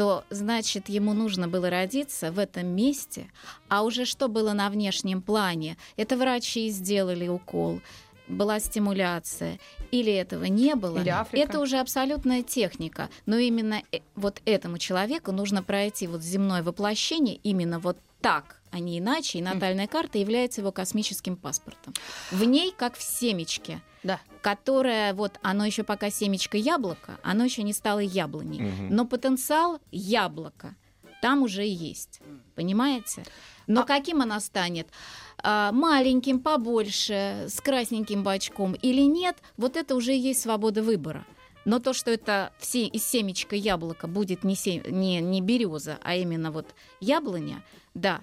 То 0.00 0.24
значит 0.30 0.88
ему 0.88 1.12
нужно 1.12 1.46
было 1.46 1.68
родиться 1.68 2.32
в 2.32 2.38
этом 2.38 2.68
месте, 2.68 3.30
а 3.68 3.82
уже 3.82 4.06
что 4.06 4.28
было 4.28 4.54
на 4.54 4.70
внешнем 4.70 5.20
плане? 5.20 5.76
Это 5.98 6.16
врачи 6.16 6.70
сделали 6.70 7.28
укол, 7.28 7.82
была 8.26 8.60
стимуляция, 8.60 9.58
или 9.90 10.10
этого 10.10 10.44
не 10.44 10.74
было, 10.74 11.00
Или 11.00 11.10
Африка. 11.10 11.46
это 11.46 11.60
уже 11.60 11.76
абсолютная 11.78 12.42
техника. 12.42 13.10
Но 13.26 13.36
именно 13.36 13.82
э- 13.92 13.98
вот 14.14 14.40
этому 14.46 14.78
человеку 14.78 15.32
нужно 15.32 15.62
пройти 15.62 16.06
вот 16.06 16.22
земное 16.22 16.62
воплощение 16.62 17.34
именно 17.42 17.78
вот 17.78 17.98
так, 18.22 18.59
а 18.70 18.78
не 18.78 18.98
иначе. 18.98 19.38
И 19.38 19.42
натальная 19.42 19.86
карта 19.86 20.18
является 20.18 20.60
его 20.60 20.72
космическим 20.72 21.36
паспортом. 21.36 21.92
В 22.30 22.44
ней, 22.44 22.72
как 22.76 22.96
в 22.96 23.02
семечке, 23.02 23.80
Да. 24.02 24.20
которое 24.42 25.12
вот 25.14 25.38
оно 25.42 25.64
еще 25.66 25.82
пока 25.82 26.10
семечко 26.10 26.56
яблоко, 26.56 27.18
оно 27.22 27.44
еще 27.44 27.62
не 27.62 27.72
стало 27.72 27.98
яблоней. 28.00 28.60
Мгм. 28.62 28.94
Но 28.94 29.06
потенциал 29.06 29.80
яблока 29.90 30.74
там 31.22 31.42
уже 31.42 31.66
есть. 31.66 32.20
Понимаете? 32.54 33.24
Но 33.66 33.82
А- 33.82 33.84
каким 33.84 34.22
она 34.22 34.40
станет? 34.40 34.88
А, 35.42 35.70
маленьким, 35.72 36.40
побольше, 36.40 37.46
с 37.48 37.60
красненьким 37.60 38.22
бачком 38.22 38.74
или 38.74 39.02
нет, 39.02 39.36
вот 39.56 39.76
это 39.76 39.94
уже 39.94 40.14
и 40.14 40.18
есть 40.18 40.40
свобода 40.42 40.82
выбора. 40.82 41.24
Но 41.66 41.78
то, 41.78 41.92
что 41.92 42.10
это 42.10 42.52
все 42.58 42.86
из 42.86 43.04
семечка 43.06 43.54
яблока 43.54 44.06
будет 44.06 44.44
не, 44.44 44.56
се- 44.56 44.82
не, 44.90 45.20
не 45.20 45.40
береза, 45.42 45.98
а 46.02 46.14
именно 46.16 46.50
вот 46.50 46.74
яблоня, 47.00 47.62
да, 47.94 48.22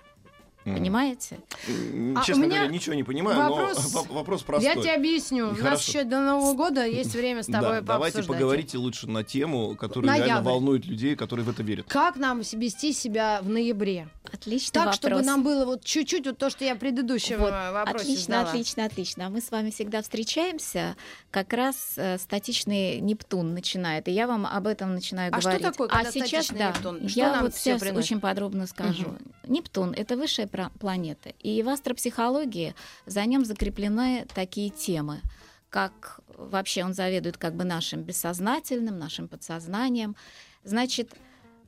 Понимаете? 0.75 1.39
М, 1.67 2.17
А 2.17 2.23
Честно 2.23 2.43
у 2.43 2.45
меня 2.47 2.57
говоря, 2.59 2.73
ничего 2.73 2.95
не 2.95 3.03
понимаю, 3.03 3.37
вопрос- 3.39 3.77
но 3.93 4.01
во- 4.03 4.13
вопрос 4.15 4.41
простой. 4.43 4.73
Я 4.75 4.79
тебе 4.81 4.93
объясню. 4.93 5.45
У 5.47 5.51
нас 5.51 5.59
Хорошо. 5.59 5.91
еще 5.91 6.03
до 6.03 6.19
Нового 6.19 6.53
года 6.53 6.85
есть 6.85 7.13
время 7.15 7.43
с 7.43 7.45
тобой 7.47 7.75
Да, 7.75 7.81
давайте 7.81 8.23
поговорите 8.23 8.77
лучше 8.77 9.07
на 9.07 9.23
тему, 9.23 9.75
которая 9.75 10.15
реально 10.17 10.33
Ноябрь. 10.35 10.49
волнует 10.51 10.85
людей, 10.85 11.15
которые 11.15 11.45
в 11.45 11.49
это 11.49 11.63
верят. 11.63 11.85
Как 11.87 12.15
нам 12.17 12.39
вести 12.41 12.93
себя 12.93 13.39
в 13.41 13.49
ноябре? 13.49 14.09
Отличный 14.31 14.73
Так, 14.73 14.85
вопрос. 14.87 14.95
чтобы 14.97 15.21
нам 15.21 15.43
было 15.43 15.65
вот 15.65 15.83
чуть-чуть 15.83 16.25
вот 16.25 16.37
то, 16.37 16.49
что 16.49 16.65
я 16.65 16.75
в 16.75 16.79
предыдущем 16.79 17.37
Вот, 17.39 17.51
э, 17.53 17.71
вопросе 17.71 18.03
Отлично, 18.03 18.21
задала. 18.35 18.49
отлично, 18.49 18.85
отлично. 18.85 19.27
А 19.27 19.29
Мы 19.29 19.41
с 19.41 19.49
вами 19.51 19.69
всегда 19.71 20.01
встречаемся. 20.01 20.95
Как 21.31 21.53
раз 21.53 21.93
э, 21.97 22.17
статичный 22.17 22.99
Нептун 22.99 23.53
начинает. 23.53 24.07
И 24.07 24.11
я 24.11 24.27
вам 24.27 24.45
об 24.45 24.67
этом 24.67 24.93
начинаю 24.93 25.31
А 25.33 25.39
что 25.39 25.49
говорить. 25.51 25.67
такое, 25.67 25.87
а 25.87 25.91
когда 25.97 26.11
сейчас, 26.11 26.27
статичный 26.45 26.59
да, 26.59 26.67
Нептун? 26.71 27.07
Что 27.09 27.19
я 27.19 27.31
нам 27.31 27.43
вот 27.43 27.55
сейчас 27.55 27.79
приносит? 27.79 28.05
очень 28.05 28.19
подробно 28.19 28.67
скажу. 28.67 29.15
Нептун 29.47 29.93
это 29.93 30.17
высшая 30.17 30.47
планета. 30.47 31.29
И 31.39 31.61
в 31.63 31.69
астропсихологии 31.69 32.75
за 33.05 33.25
нем 33.25 33.45
закреплены 33.45 34.25
такие 34.33 34.69
темы 34.69 35.21
как 35.69 36.21
вообще 36.29 36.85
он 36.85 36.93
заведует 36.93 37.37
как 37.37 37.53
бы 37.55 37.65
нашим 37.65 38.01
бессознательным, 38.01 38.97
нашим 38.97 39.27
подсознанием. 39.27 40.15
Значит, 40.63 41.13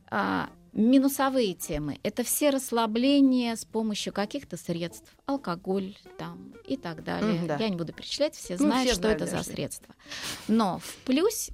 а, 0.09 0.49
минусовые 0.73 1.53
темы– 1.53 1.99
это 2.03 2.23
все 2.23 2.49
расслабления 2.49 3.55
с 3.55 3.65
помощью 3.65 4.13
каких-то 4.13 4.57
средств, 4.57 5.13
алкоголь 5.25 5.95
там 6.17 6.53
и 6.65 6.77
так 6.77 7.03
далее. 7.03 7.39
Мгм, 7.39 7.47
да. 7.47 7.57
Я 7.57 7.69
не 7.69 7.75
буду 7.75 7.93
перечислять, 7.93 8.35
все 8.35 8.53
Ну, 8.53 8.65
знают, 8.65 8.85
все 8.85 8.93
что 8.93 9.01
знают, 9.03 9.21
это 9.21 9.37
за 9.37 9.43
средства. 9.43 9.95
Но 10.47 10.79
в 10.79 10.95
плюс 11.05 11.49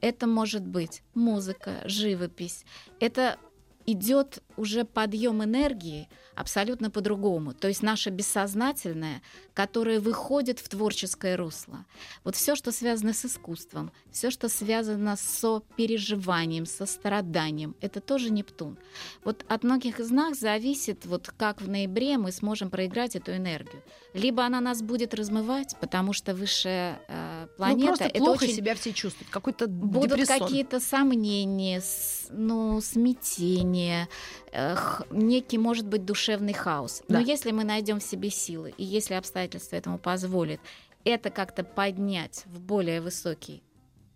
это 0.00 0.26
может 0.26 0.66
быть 0.66 1.02
музыка, 1.14 1.80
живопись. 1.84 2.64
Это 3.00 3.38
идет 3.86 4.42
уже 4.56 4.84
подъем 4.84 5.42
энергии 5.42 6.08
абсолютно 6.34 6.90
по-другому. 6.90 7.54
То 7.54 7.68
есть 7.68 7.82
наше 7.82 8.10
бессознательное, 8.10 9.22
которое 9.54 10.00
выходит 10.00 10.58
в 10.58 10.68
творческое 10.68 11.36
русло. 11.36 11.84
Вот 12.24 12.34
все, 12.34 12.56
что 12.56 12.72
связано 12.72 13.12
с 13.12 13.24
искусством, 13.24 13.92
все, 14.10 14.30
что 14.30 14.48
связано 14.48 15.16
со 15.16 15.62
переживанием, 15.76 16.66
со 16.66 16.86
страданием, 16.86 17.76
это 17.80 18.00
тоже 18.00 18.30
Нептун. 18.30 18.78
Вот 19.24 19.44
от 19.48 19.62
многих 19.62 20.00
из 20.00 20.10
нас 20.10 20.38
зависит, 20.38 21.06
вот 21.06 21.32
как 21.36 21.60
в 21.60 21.68
ноябре 21.68 22.18
мы 22.18 22.32
сможем 22.32 22.70
проиграть 22.70 23.16
эту 23.16 23.34
энергию. 23.36 23.82
Либо 24.12 24.44
она 24.44 24.60
нас 24.60 24.82
будет 24.82 25.14
размывать, 25.14 25.76
потому 25.80 26.12
что 26.12 26.34
высшая 26.34 27.00
э, 27.08 27.46
планета 27.56 27.80
ну, 27.80 27.86
просто 27.86 28.04
это 28.04 28.18
плохо 28.18 28.44
очень 28.44 28.54
себя 28.54 28.74
все 28.74 28.92
чувствуют. 28.92 29.30
Какой-то 29.30 29.66
будут 29.66 30.26
какие-то 30.26 30.80
сомнения, 30.80 31.80
с- 31.80 32.26
ну, 32.30 32.80
смятение, 32.80 34.08
э, 34.54 34.76
некий, 35.10 35.58
может 35.58 35.86
быть, 35.86 36.04
душевный 36.04 36.52
хаос. 36.52 37.02
Да. 37.08 37.18
Но 37.18 37.24
если 37.24 37.50
мы 37.50 37.64
найдем 37.64 38.00
в 38.00 38.02
себе 38.02 38.30
силы, 38.30 38.72
и 38.76 38.84
если 38.84 39.14
обстоятельства 39.14 39.76
этому 39.76 39.98
позволят, 39.98 40.60
это 41.04 41.30
как-то 41.30 41.64
поднять 41.64 42.44
в 42.46 42.60
более 42.60 43.00
высокий 43.00 43.62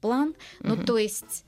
план, 0.00 0.34
ну, 0.60 0.76
Мгм. 0.76 0.86
то 0.86 0.96
есть, 0.96 1.44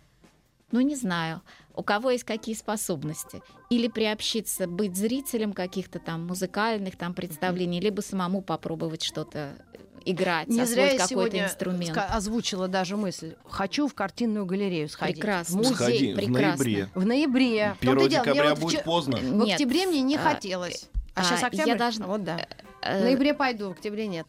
ну, 0.72 0.80
не 0.80 0.96
знаю, 0.96 1.40
у 1.74 1.82
кого 1.82 2.10
есть 2.10 2.24
какие 2.24 2.54
способности. 2.54 3.42
Или 3.70 3.88
приобщиться, 3.88 4.66
быть 4.66 4.96
зрителем 4.96 5.52
каких-то 5.52 5.98
там 5.98 6.26
музыкальных 6.26 6.96
там 6.96 7.14
представлений, 7.14 7.80
либо 7.80 8.00
самому 8.00 8.42
попробовать 8.42 9.02
что-то 9.02 9.56
э, 9.72 9.78
играть, 10.04 10.48
Не 10.48 10.64
зря 10.64 10.84
освоить 10.84 10.92
я 10.92 10.98
какой-то 10.98 11.08
сегодня 11.08 11.44
инструмент. 11.44 11.96
озвучила 11.96 12.68
даже 12.68 12.96
мысль. 12.96 13.34
Хочу 13.48 13.86
в 13.88 13.94
картинную 13.94 14.46
галерею 14.46 14.88
сходить. 14.88 15.16
Прекрасно. 15.16 15.54
В 15.54 15.56
музей. 15.58 15.74
Сходи 15.74 16.12
в 16.14 16.30
ноябре. 16.30 16.88
В 16.94 17.06
ноябре. 17.06 17.74
В 17.80 17.82
1 17.82 17.86
том-то 17.92 18.04
и 18.04 18.08
дело, 18.08 18.22
мне 18.22 18.32
декабря 18.32 18.50
вот 18.50 18.58
будет 18.60 18.70
вчера- 18.72 18.84
поздно. 18.84 19.16
В 19.18 19.22
Нет. 19.44 19.52
октябре 19.54 19.86
мне 19.86 20.00
не 20.02 20.16
А, 20.16 20.20
хотелось. 20.20 20.88
А, 21.14 21.20
а, 21.20 21.24
сейчас 21.24 21.40
я 21.42 21.46
октябрь? 21.48 21.76
должна- 21.78 22.06
Вот 22.06 22.24
да. 22.24 22.46
Э, 22.82 23.00
В 23.00 23.04
ноябре 23.04 23.34
пойду, 23.34 23.68
в 23.68 23.72
октябре 23.72 24.06
нет. 24.06 24.26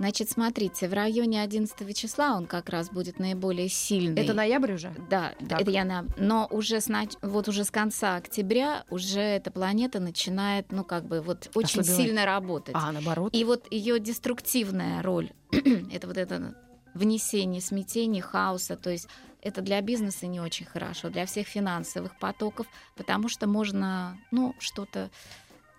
Значит, 0.00 0.30
смотрите, 0.30 0.88
в 0.88 0.94
районе 0.94 1.42
11 1.42 1.94
числа 1.94 2.34
он 2.34 2.46
как 2.46 2.70
раз 2.70 2.88
будет 2.88 3.18
наиболее 3.18 3.68
сильный. 3.68 4.22
Это 4.22 4.32
ноябрь 4.32 4.72
уже? 4.72 4.94
Да, 5.10 5.34
Так. 5.46 5.60
это 5.60 5.70
я 5.70 5.84
на... 5.84 6.06
Но 6.16 6.48
уже 6.50 6.80
с, 6.80 6.88
нач- 6.88 7.18
вот 7.20 7.48
уже 7.48 7.64
с 7.64 7.70
конца 7.70 8.16
октября 8.16 8.86
уже 8.88 9.20
эта 9.20 9.50
планета 9.50 10.00
начинает, 10.00 10.72
ну, 10.72 10.84
как 10.84 11.04
бы 11.04 11.20
вот 11.20 11.50
очень 11.54 11.80
Ослабевать. 11.80 12.06
сильно 12.06 12.24
работать. 12.24 12.74
А, 12.78 12.92
наоборот. 12.92 13.34
И 13.34 13.44
вот 13.44 13.70
ее 13.70 14.00
деструктивная 14.00 15.02
роль, 15.02 15.32
это 15.92 16.06
вот 16.06 16.16
это 16.16 16.54
внесение 16.94 17.60
смятения, 17.60 18.22
хаоса, 18.22 18.76
то 18.76 18.88
есть 18.88 19.06
это 19.42 19.60
для 19.60 19.82
бизнеса 19.82 20.26
не 20.26 20.40
очень 20.40 20.64
хорошо, 20.64 21.10
для 21.10 21.26
всех 21.26 21.46
финансовых 21.46 22.18
потоков, 22.18 22.66
потому 22.96 23.28
что 23.28 23.46
можно, 23.46 24.16
ну, 24.30 24.54
что-то 24.60 25.10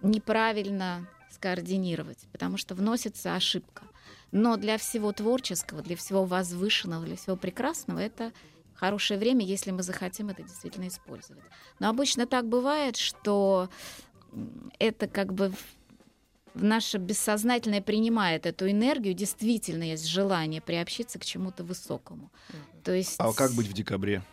неправильно 0.04 1.08
скоординировать, 1.32 2.20
потому 2.32 2.58
что 2.58 2.76
вносится 2.76 3.34
ошибка. 3.34 3.82
Но 4.32 4.58
для 4.58 4.78
всего 4.78 5.12
творческого, 5.12 5.82
для 5.82 5.96
всего 5.96 6.24
возвышенного, 6.24 7.06
для 7.06 7.16
всего 7.18 7.36
прекрасного 7.36 8.00
это 8.00 8.32
хорошее 8.74 9.20
время, 9.20 9.46
если 9.46 9.72
мы 9.72 9.84
захотим 9.84 10.30
это 10.30 10.42
действительно 10.44 10.88
использовать. 10.88 11.44
Но 11.80 11.90
обычно 11.90 12.26
так 12.26 12.48
бывает, 12.48 12.98
что 12.98 13.70
это 14.80 15.08
как 15.08 15.34
бы 15.34 15.54
наше 16.54 16.98
бессознательное 16.98 17.82
принимает 17.82 18.46
эту 18.46 18.70
энергию, 18.70 19.14
действительно 19.14 19.84
есть 19.84 20.06
желание 20.06 20.62
приобщиться 20.62 21.20
к 21.20 21.26
чему-то 21.26 21.64
высокому. 21.64 22.32
То 22.84 22.94
есть 22.94 23.16
А 23.20 23.32
как 23.34 23.52
быть 23.52 23.68
в 23.68 23.74
декабре? 23.74 24.24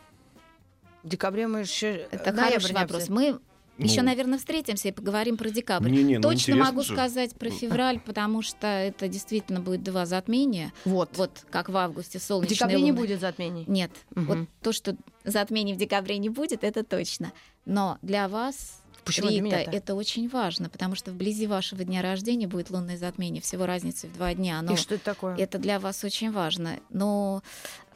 В 1.02 1.08
декабре 1.08 1.46
мы 1.46 1.60
еще... 1.60 2.08
это 2.10 2.32
ноябрь 2.32 2.60
хороший 2.60 2.74
вопрос. 2.74 3.08
Мы 3.08 3.38
еще, 3.78 4.00
Ну. 4.02 4.06
наверное, 4.08 4.38
встретимся 4.38 4.88
и 4.88 4.92
поговорим 4.92 5.36
про 5.36 5.50
декабрь. 5.50 5.88
Не-не, 5.90 6.18
ну 6.18 6.22
Точно 6.28 6.56
могу 6.56 6.82
же. 6.82 6.92
сказать 6.92 7.34
про 7.36 7.48
февраль, 7.50 8.00
потому 8.00 8.42
что 8.42 8.66
это 8.66 9.08
действительно 9.08 9.60
будет 9.60 9.82
два 9.82 10.04
затмения. 10.06 10.72
Вот. 10.84 11.16
Вот 11.16 11.44
как 11.50 11.68
в 11.68 11.76
августе 11.76 12.18
В 12.18 12.22
солнечные 12.22 12.54
декабре 12.56 12.76
не 12.82 12.90
луны. 12.92 13.02
будет 13.02 13.20
затмений. 13.20 13.64
Нет, 13.66 13.90
Мгм. 14.14 14.26
вот 14.26 14.38
то, 14.62 14.72
что 14.72 14.96
затмений 15.24 15.74
в 15.74 15.76
декабре 15.76 16.18
не 16.18 16.28
будет, 16.28 16.64
это 16.64 16.82
точно. 16.84 17.32
Но 17.64 17.98
для 18.02 18.28
вас, 18.28 18.82
Почему 19.04 19.28
для 19.28 19.36
Рита, 19.36 19.44
меня-то? 19.56 19.70
это 19.70 19.94
очень 19.94 20.28
важно, 20.28 20.68
потому 20.68 20.94
что 20.94 21.12
вблизи 21.12 21.46
вашего 21.46 21.84
дня 21.84 22.02
рождения 22.02 22.46
будет 22.46 22.70
лунное 22.70 22.96
затмение, 22.96 23.40
всего 23.42 23.64
разницы 23.66 24.06
в 24.08 24.14
два 24.14 24.34
дня. 24.34 24.60
Но 24.62 24.72
И 24.72 24.76
что 24.76 24.96
это 24.96 25.04
такое? 25.04 25.36
это 25.36 25.58
для 25.58 25.78
вас 25.78 26.02
очень 26.04 26.30
важно. 26.32 26.78
Но, 26.90 27.42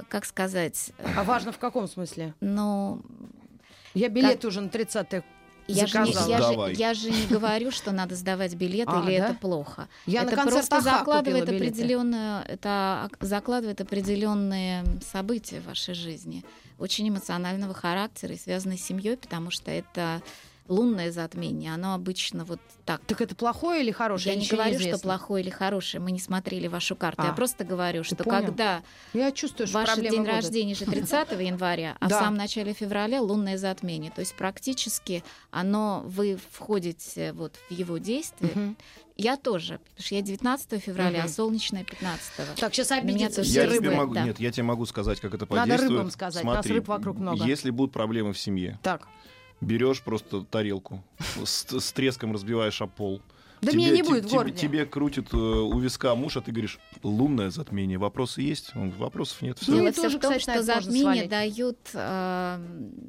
как 0.09 0.25
сказать, 0.27 0.91
А 1.17 1.25
важно 1.25 1.53
в 1.53 1.59
каком 1.59 1.89
смысле? 1.89 2.35
ну, 2.41 3.03
Я 3.95 4.09
билет 4.09 4.45
уже 4.45 4.61
на 4.63 4.69
30 4.71 5.23
я 5.69 5.87
же, 5.87 5.99
не, 6.01 6.13
я, 6.13 6.43
же, 6.43 6.73
я 6.75 6.95
же 6.95 7.11
не 7.11 7.27
говорю, 7.27 7.71
что 7.71 7.93
надо 7.93 8.15
сдавать 8.17 8.55
билеты 8.55 8.91
А, 8.93 9.03
или 9.09 9.19
да? 9.19 9.27
это 9.27 9.35
плохо. 9.35 9.89
Я 10.07 10.23
это 10.23 10.31
на 10.31 10.37
концерт 10.43 10.69
просто 10.69 10.81
закладывает 10.81 11.49
определенную, 11.49 12.45
это 12.49 13.05
ак- 13.11 13.17
закладывает 13.21 13.81
определенные 13.81 14.85
события 15.11 15.61
в 15.61 15.67
вашей 15.67 15.95
жизни, 15.95 16.45
очень 16.79 17.09
эмоционального 17.09 17.75
характера 17.75 18.35
и 18.35 18.39
связанные 18.39 18.79
с 18.79 18.83
семьей, 18.85 19.17
потому 19.17 19.51
что 19.51 19.71
это 19.71 20.21
лунное 20.73 21.13
затмение, 21.13 21.75
оно 21.75 21.95
обычно 21.95 22.45
вот 22.45 22.59
так. 22.85 23.01
Так 23.07 23.21
это 23.21 23.35
плохое 23.35 23.83
или 23.83 23.91
хорошее? 23.91 24.35
Я 24.35 24.41
не 24.41 24.47
говорю, 24.49 24.79
что 24.79 24.99
плохое 24.99 25.43
или 25.45 25.51
хорошее, 25.51 26.01
мы 26.03 26.11
не 26.11 26.19
смотрели 26.19 26.67
вашу 26.67 26.97
карту. 26.97 27.23
А. 27.23 27.27
Я 27.27 27.33
просто 27.33 27.65
говорю, 27.65 28.03
что 28.03 28.17
понял? 28.17 28.47
когда 28.47 28.83
Я 29.13 29.31
чувствую, 29.33 29.67
что 29.67 29.79
ваш 29.79 29.95
день 29.97 30.11
будут. 30.11 30.27
рождения 30.29 30.75
же 30.75 30.87
30 30.87 31.31
января, 31.41 31.97
а 32.01 32.07
в 32.07 32.09
Да. 32.11 32.21
самом 32.21 32.37
начале 32.39 32.73
февраля 32.73 33.21
лунное 33.23 33.59
затмение. 33.59 34.11
То 34.11 34.21
есть 34.21 34.35
практически 34.35 35.23
оно, 35.51 36.03
вы 36.07 36.39
входите 36.51 37.33
вот 37.33 37.57
в 37.69 37.73
его 37.73 37.99
действие. 37.99 38.75
Я 39.17 39.37
тоже, 39.37 39.79
потому 39.79 40.07
что 40.07 40.15
я 40.15 40.23
19 40.23 40.83
февраля, 40.83 41.21
а 41.21 41.25
Мгм. 41.25 41.33
солнечное 41.33 41.85
15 41.85 42.57
Так, 42.57 42.75
сейчас 42.75 42.91
меня 42.91 43.01
обидятся 43.03 43.37
тоже 43.37 43.51
все 43.51 43.61
Я 43.61 43.67
рыбы, 43.67 43.77
тебе 43.77 43.91
могу, 43.97 44.15
да. 44.15 44.25
нет, 44.25 44.41
я 44.41 44.51
тебе 44.51 44.63
могу 44.63 44.87
сказать, 44.87 45.21
как 45.21 45.35
это 45.35 45.45
Надо 45.51 45.61
подействует. 45.61 45.91
рыбам 45.91 46.11
сказать, 46.11 46.45
нас 46.45 46.55
Смотри, 46.55 46.73
рыб 46.73 46.89
вокруг 46.89 47.19
много. 47.19 47.45
Если 47.45 47.69
будут 47.71 47.93
проблемы 47.93 48.33
в 48.33 48.39
семье, 48.39 48.79
Так, 48.83 49.07
берешь 49.63 50.03
просто 50.03 50.43
тарелку, 50.43 51.03
с, 51.45 51.81
с 51.81 51.93
треском 51.93 52.33
разбиваешь 52.33 52.83
о 52.83 52.87
пол. 52.87 53.23
Да 53.63 53.71
Тебе- 53.71 53.85
меня 53.85 53.93
не 53.93 54.03
будет 54.03 54.25
в 54.25 54.29
тебе, 54.29 54.39
городе. 54.39 54.57
тебе 54.59 54.87
крутит 54.87 55.33
э, 55.33 55.37
у 55.37 55.79
виска 55.79 56.15
муж, 56.17 56.37
а 56.37 56.41
ты 56.41 56.51
говоришь, 56.51 56.81
лунное 57.05 57.49
затмение. 57.51 57.97
Вопросы 57.97 58.43
есть? 58.43 58.75
Он, 58.75 58.91
вопросов 58.91 59.41
нет. 59.41 59.59
Всё. 59.59 59.71
Ну, 59.71 59.79
Дело 59.79 59.93
все 59.93 60.03
тоже, 60.03 60.19
в 60.19 60.21
том, 60.21 60.37
кстати, 60.37 60.63
что 60.65 60.91
свалить. 60.91 61.29
дают, 61.29 61.79
э, 61.95 62.59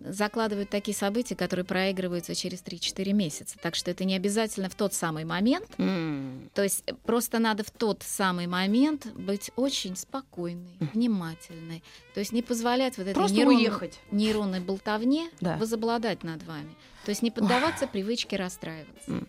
закладывают 0.10 0.70
такие 0.70 0.96
события, 0.96 1.36
которые 1.36 1.66
проигрываются 1.66 2.36
через 2.36 2.62
3-4 2.62 3.14
месяца. 3.14 3.58
Так 3.62 3.76
что 3.76 3.90
это 3.92 4.06
не 4.06 4.16
обязательно 4.16 4.70
в 4.70 4.76
тот 4.76 4.94
самый 4.94 5.26
момент. 5.26 5.66
М. 5.80 6.50
То 6.54 6.62
есть 6.64 6.84
э, 6.86 6.94
просто 7.06 7.40
надо 7.40 7.64
в 7.64 7.72
тот 7.72 8.04
самый 8.04 8.46
момент 8.48 9.08
быть 9.16 9.52
очень 9.56 9.96
спокойной, 9.96 10.78
внимательной. 10.94 11.84
То 12.14 12.20
есть 12.20 12.32
не 12.32 12.42
позволять 12.44 12.98
вот 12.98 13.08
этой 13.08 13.24
нейронной, 13.32 13.56
уехать. 13.58 14.00
нейронной 14.12 14.60
болтовне 14.60 15.30
Да. 15.42 15.58
возобладать 15.58 16.24
над 16.24 16.44
вами. 16.44 16.70
То 17.06 17.10
есть 17.10 17.22
не 17.22 17.32
поддаваться 17.32 17.86
привычке 17.88 18.38
расстраиваться. 18.38 19.12
М. 19.12 19.28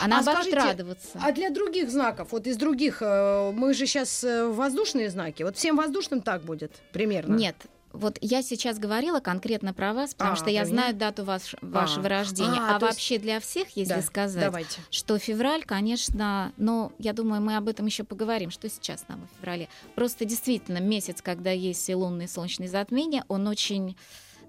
А 0.00 0.08
наоборот 0.08 0.42
скажите, 0.44 0.56
радоваться. 0.56 1.08
А 1.22 1.32
для 1.32 1.50
других 1.50 1.90
знаков, 1.90 2.32
вот 2.32 2.46
из 2.46 2.56
других, 2.56 2.98
э, 3.00 3.52
мы 3.54 3.74
же 3.74 3.86
сейчас 3.86 4.24
воздушные 4.24 5.08
знаки, 5.10 5.42
вот 5.44 5.56
всем 5.56 5.76
воздушным 5.76 6.20
так 6.20 6.42
будет 6.42 6.72
примерно? 6.92 7.36
Нет. 7.36 7.56
Вот 7.92 8.16
я 8.22 8.42
сейчас 8.42 8.78
говорила 8.78 9.20
конкретно 9.20 9.74
про 9.74 9.92
вас, 9.92 10.14
потому 10.14 10.32
А, 10.32 10.36
что 10.36 10.48
я 10.48 10.64
знаю 10.64 10.94
дату 10.94 11.24
ваш- 11.24 11.56
вашего 11.60 12.08
рождения. 12.08 12.56
А, 12.58 12.76
А, 12.76 12.78
то 12.80 12.86
есть- 12.86 12.96
вообще 12.96 13.18
для 13.18 13.38
всех, 13.38 13.68
если 13.76 13.92
Да, 13.96 14.00
сказать, 14.02 14.42
Давайте. 14.44 14.80
что 14.90 15.18
февраль, 15.18 15.62
конечно, 15.62 16.52
ну, 16.56 16.90
я 16.98 17.12
думаю, 17.12 17.42
мы 17.42 17.54
об 17.54 17.68
этом 17.68 17.84
еще 17.84 18.02
поговорим, 18.02 18.50
что 18.50 18.70
сейчас 18.70 19.04
нам 19.08 19.20
в 19.28 19.36
феврале. 19.38 19.68
Просто 19.94 20.24
действительно 20.24 20.78
месяц, 20.78 21.20
когда 21.20 21.50
есть 21.50 21.86
и 21.90 21.94
лунные 21.94 22.24
и 22.24 22.30
солнечные 22.30 22.70
затмения, 22.70 23.26
он 23.28 23.46
очень 23.46 23.94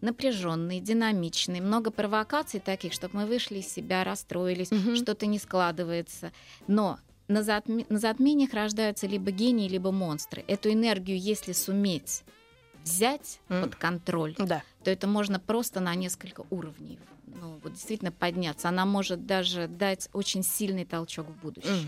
напряженный, 0.04 0.80
динамичный, 0.80 1.62
много 1.62 1.90
провокаций 1.90 2.60
таких, 2.60 2.94
чтобы 2.94 3.18
мы 3.20 3.26
вышли 3.26 3.60
из 3.60 3.68
себя, 3.74 4.04
расстроились, 4.04 4.70
Мгм. 4.72 4.96
что-то 4.96 5.26
не 5.26 5.40
складывается. 5.40 6.32
Но 6.68 7.00
на, 7.28 7.40
затме- 7.40 7.86
на 7.90 8.00
затмениях 8.00 8.54
рождаются 8.54 9.08
либо 9.08 9.32
гении, 9.32 9.68
либо 9.70 9.92
монстры. 9.92 10.44
Эту 10.48 10.72
энергию, 10.72 11.18
если 11.18 11.54
суметь 11.54 12.24
взять 12.84 13.40
М. 13.50 13.64
под 13.64 13.76
контроль, 13.76 14.36
Да. 14.38 14.62
то 14.84 14.92
это 14.92 15.08
можно 15.08 15.40
просто 15.40 15.80
на 15.80 15.96
несколько 15.96 16.44
уровней 16.50 17.00
ну, 17.40 17.60
вот 17.64 17.74
действительно 17.74 18.12
подняться. 18.12 18.70
Она 18.70 18.86
может 18.86 19.26
даже 19.26 19.68
дать 19.68 20.10
очень 20.14 20.44
сильный 20.44 20.86
толчок 20.86 21.28
в 21.28 21.42
будущее. 21.42 21.88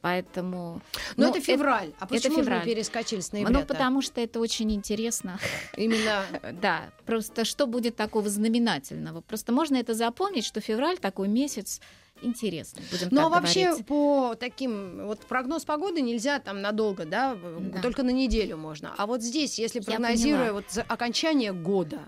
Поэтому... 0.00 0.82
Но 1.16 1.26
ну, 1.26 1.30
это 1.30 1.40
февраль. 1.40 1.92
а 2.00 2.06
почему 2.06 2.34
же 2.34 2.38
мы 2.38 2.44
февраль. 2.44 2.64
перескочили 2.64 3.20
с 3.20 3.32
Ну, 3.32 3.42
ноября? 3.42 3.64
потому 3.64 4.02
что 4.02 4.20
это 4.20 4.40
очень 4.40 4.72
интересно. 4.72 5.38
Именно 5.76 6.24
Да, 6.60 6.90
просто 7.06 7.44
что 7.44 7.66
будет 7.66 7.96
такого 7.96 8.28
знаменательного? 8.28 9.20
Просто 9.20 9.52
можно 9.52 9.76
это 9.76 9.94
запомнить, 9.94 10.44
что 10.44 10.60
февраль 10.60 10.98
такой 10.98 11.28
месяц 11.28 11.80
интересный, 12.22 12.82
будем 12.90 13.08
Ну, 13.10 13.26
а 13.26 13.28
вообще 13.28 13.66
говорить. 13.68 13.86
по 13.86 14.34
таким, 14.38 15.06
вот 15.06 15.20
прогноз 15.20 15.64
погоды 15.64 16.00
нельзя 16.00 16.38
там 16.38 16.60
надолго, 16.60 17.04
да, 17.04 17.36
Да. 17.60 17.80
только 17.82 18.02
на 18.02 18.10
неделю 18.10 18.56
можно. 18.56 18.94
А 18.96 19.06
вот 19.06 19.22
здесь, 19.22 19.58
если 19.58 19.80
прогнозируя 19.80 20.52
вот 20.52 20.64
окончание 20.88 21.52
года 21.52 22.00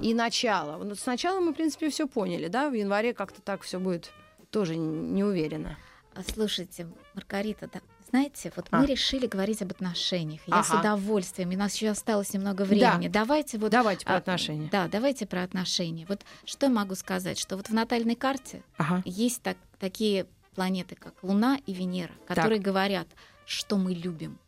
и 0.00 0.14
начало, 0.14 0.78
вот 0.82 0.98
сначала 0.98 1.40
мы, 1.40 1.52
в 1.52 1.54
принципе, 1.54 1.88
все 1.88 2.06
поняли, 2.06 2.48
да, 2.48 2.68
в 2.70 2.74
январе 2.74 3.14
как-то 3.14 3.40
так 3.42 3.62
все 3.62 3.78
будет 3.78 4.10
тоже 4.50 4.76
не 4.76 5.24
уверенно. 5.24 5.78
А, 6.14 6.22
Слушайте, 6.22 6.88
Маргарита, 7.14 7.70
да, 7.72 7.80
знаете, 8.12 8.52
вот 8.56 8.66
А. 8.70 8.78
мы 8.78 8.86
решили 8.86 9.26
говорить 9.26 9.62
об 9.62 9.70
отношениях. 9.70 10.42
Я 10.46 10.62
с 10.62 10.70
Ага. 10.70 10.80
удовольствием, 10.80 11.50
и 11.50 11.56
у 11.56 11.58
нас 11.58 11.74
еще 11.74 11.88
осталось 11.88 12.34
немного 12.34 12.62
времени. 12.62 13.08
Давайте 13.08 13.56
вот 13.56 13.70
Давайте 13.70 14.04
про 14.04 14.16
а, 14.16 14.18
отношения. 14.18 14.68
Да, 14.70 14.86
давайте 14.86 15.24
про 15.26 15.42
отношения. 15.42 16.04
Вот 16.06 16.20
что 16.44 16.66
я 16.66 16.72
могу 16.72 16.94
сказать, 16.94 17.38
что 17.38 17.56
вот 17.56 17.70
в 17.70 17.72
натальной 17.74 18.14
карте 18.14 18.62
Ага. 18.76 19.02
есть 19.06 19.40
так- 19.42 19.56
такие 19.80 20.26
планеты, 20.54 20.94
как 20.94 21.14
Луна 21.22 21.58
и 21.64 21.72
Венера, 21.72 22.12
которые 22.28 22.60
говорят, 22.60 23.08
что 23.46 23.78
мы 23.78 23.94
любим 23.94 24.38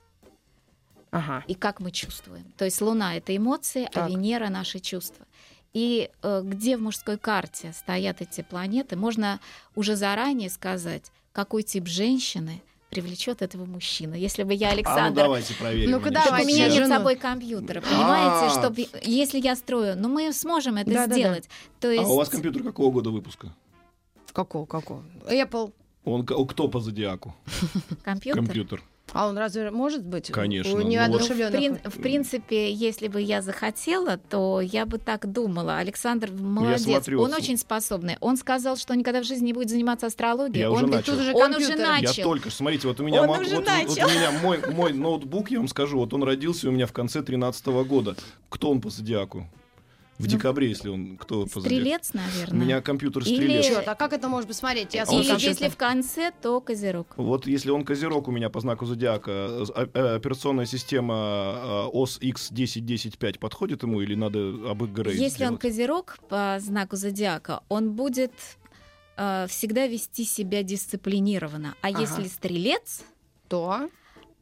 Ага. 1.10 1.42
и 1.46 1.54
как 1.54 1.80
мы 1.80 1.90
чувствуем. 1.90 2.44
То 2.58 2.66
есть 2.66 2.82
Луна 2.82 3.16
это 3.16 3.34
эмоции, 3.34 3.88
Так. 3.90 4.04
а 4.04 4.08
Венера 4.10 4.50
наши 4.50 4.78
чувства. 4.78 5.24
И 5.72 6.10
э, 6.22 6.42
где 6.44 6.76
в 6.76 6.82
мужской 6.82 7.16
карте 7.16 7.72
стоят 7.72 8.20
эти 8.20 8.42
планеты, 8.42 8.94
можно 8.96 9.40
уже 9.74 9.96
заранее 9.96 10.50
сказать, 10.50 11.10
какой 11.32 11.62
тип 11.62 11.86
женщины 11.88 12.60
привлечет 12.94 13.42
этого 13.42 13.64
мужчину. 13.64 14.14
Если 14.14 14.44
бы 14.44 14.54
я 14.54 14.68
А 14.68 14.70
ну 14.70 14.76
Александр 14.76 15.22
давайте 15.22 15.54
проверим. 15.54 16.00
Так 16.00 16.12
давайте. 16.12 16.44
у 16.44 16.48
меня 16.48 16.68
нет 16.68 16.86
с 16.86 16.88
собой 16.88 17.16
компьютера, 17.16 17.80
понимаете, 17.80 18.46
А. 18.46 18.50
чтобы 18.50 18.86
если 19.02 19.40
я 19.40 19.56
строю, 19.56 19.96
ну 19.98 20.08
мы 20.08 20.32
сможем 20.32 20.76
это 20.76 21.06
сделать. 21.06 21.48
То 21.80 21.90
есть 21.90 22.04
А 22.04 22.08
у 22.08 22.16
вас 22.16 22.28
компьютер 22.28 22.62
какого 22.62 22.90
года 22.92 23.10
выпуска? 23.10 23.52
Какого, 24.32 24.66
какого? 24.66 25.04
Apple. 25.28 25.72
Он 26.04 26.24
кто 26.26 26.68
по 26.68 26.80
зодиаку? 26.80 27.34
компьютер. 28.04 28.42
Компьютер. 28.42 28.82
А 29.12 29.28
он 29.28 29.38
разве 29.38 29.70
может 29.70 30.04
быть? 30.04 30.32
Конечно, 30.32 30.72
У 30.72 30.78
ну 30.78 30.82
вот- 30.82 30.84
Ну, 30.84 30.88
в, 30.88 30.92
неодушевленных... 30.92 31.60
прин- 31.60 31.90
в 31.90 32.00
принципе, 32.00 32.72
если 32.72 33.08
бы 33.08 33.20
я 33.20 33.42
захотела, 33.42 34.16
то 34.16 34.60
я 34.60 34.86
бы 34.86 34.98
так 34.98 35.30
думала. 35.30 35.78
Александр 35.78 36.32
молодец, 36.32 36.82
смотрю, 36.82 37.20
он 37.20 37.30
вот- 37.30 37.38
очень 37.38 37.56
способный. 37.56 38.16
Он 38.20 38.36
сказал, 38.36 38.76
что 38.76 38.94
никогда 38.94 39.20
в 39.20 39.24
жизни 39.24 39.46
не 39.46 39.52
будет 39.52 39.70
заниматься 39.70 40.06
астрологией. 40.06 40.60
Я 40.60 40.70
он 40.70 40.84
уже 40.84 40.86
начал. 40.86 41.12
тут 41.12 41.20
уже 41.20 41.32
Он 41.34 41.54
уже 41.54 41.76
начал. 41.76 42.12
Я 42.16 42.24
только 42.24 42.48
что, 42.48 42.58
смотрите, 42.58 42.88
вот 42.88 42.98
у 42.98 43.04
меня, 43.04 43.22
уже 43.22 43.40
вот, 43.40 43.54
вот 43.54 43.66
начал. 43.66 44.06
у 44.06 44.10
меня 44.10 44.30
мой, 44.42 44.58
мой 44.72 44.92
ноутбук, 44.92 45.50
я 45.50 45.58
вам 45.58 45.68
скажу, 45.68 45.98
вот 45.98 46.12
он 46.14 46.22
родился 46.24 46.68
у 46.68 46.72
меня 46.72 46.86
в 46.86 46.92
конце 46.92 47.22
13 47.22 47.66
года. 47.86 48.16
Кто 48.48 48.70
он 48.70 48.80
по 48.80 48.90
зодиаку? 48.90 49.46
В 50.18 50.22
Ну, 50.22 50.26
декабре, 50.28 50.68
если 50.68 50.88
он 50.90 51.16
кто 51.16 51.44
по 51.46 51.60
зодиаку? 51.60 51.82
Стрелец, 51.82 52.10
У 52.14 52.16
наверное. 52.18 52.60
меня 52.60 52.80
компьютер 52.80 53.22
Или- 53.24 53.34
стрелец. 53.34 53.66
Чёрт, 53.66 53.88
а 53.88 53.94
как 53.96 54.12
это 54.12 54.28
можно 54.28 54.46
посмотреть? 54.46 54.94
Я 54.94 55.02
А 55.02 55.10
он 55.10 55.22
Или 55.22 55.32
если 55.42 55.68
в 55.68 55.76
конце, 55.76 56.30
то 56.40 56.60
Козерог. 56.60 57.14
Вот 57.16 57.46
если 57.48 57.70
он 57.70 57.84
козерог 57.84 58.28
у 58.28 58.30
меня 58.30 58.48
по 58.48 58.60
знаку 58.60 58.86
зодиака, 58.86 59.30
э, 59.30 59.86
э, 59.92 60.14
операционная 60.16 60.66
система 60.66 61.14
э, 61.56 61.88
ОС 61.92 62.18
X10105 62.20 63.38
подходит 63.40 63.82
ему 63.82 64.00
или 64.02 64.14
надо 64.14 64.70
апгрейд 64.70 65.16
Если 65.18 65.44
он 65.44 65.56
сделать? 65.56 65.60
Козерог 65.62 66.16
по 66.28 66.58
знаку 66.60 66.94
зодиака, 66.96 67.62
он 67.68 67.92
будет 67.92 68.32
э, 69.16 69.46
всегда 69.48 69.86
вести 69.86 70.24
себя 70.24 70.62
дисциплинированно. 70.62 71.74
А 71.82 71.88
Ага. 71.88 72.00
если 72.00 72.28
стрелец, 72.28 73.02
То? 73.48 73.88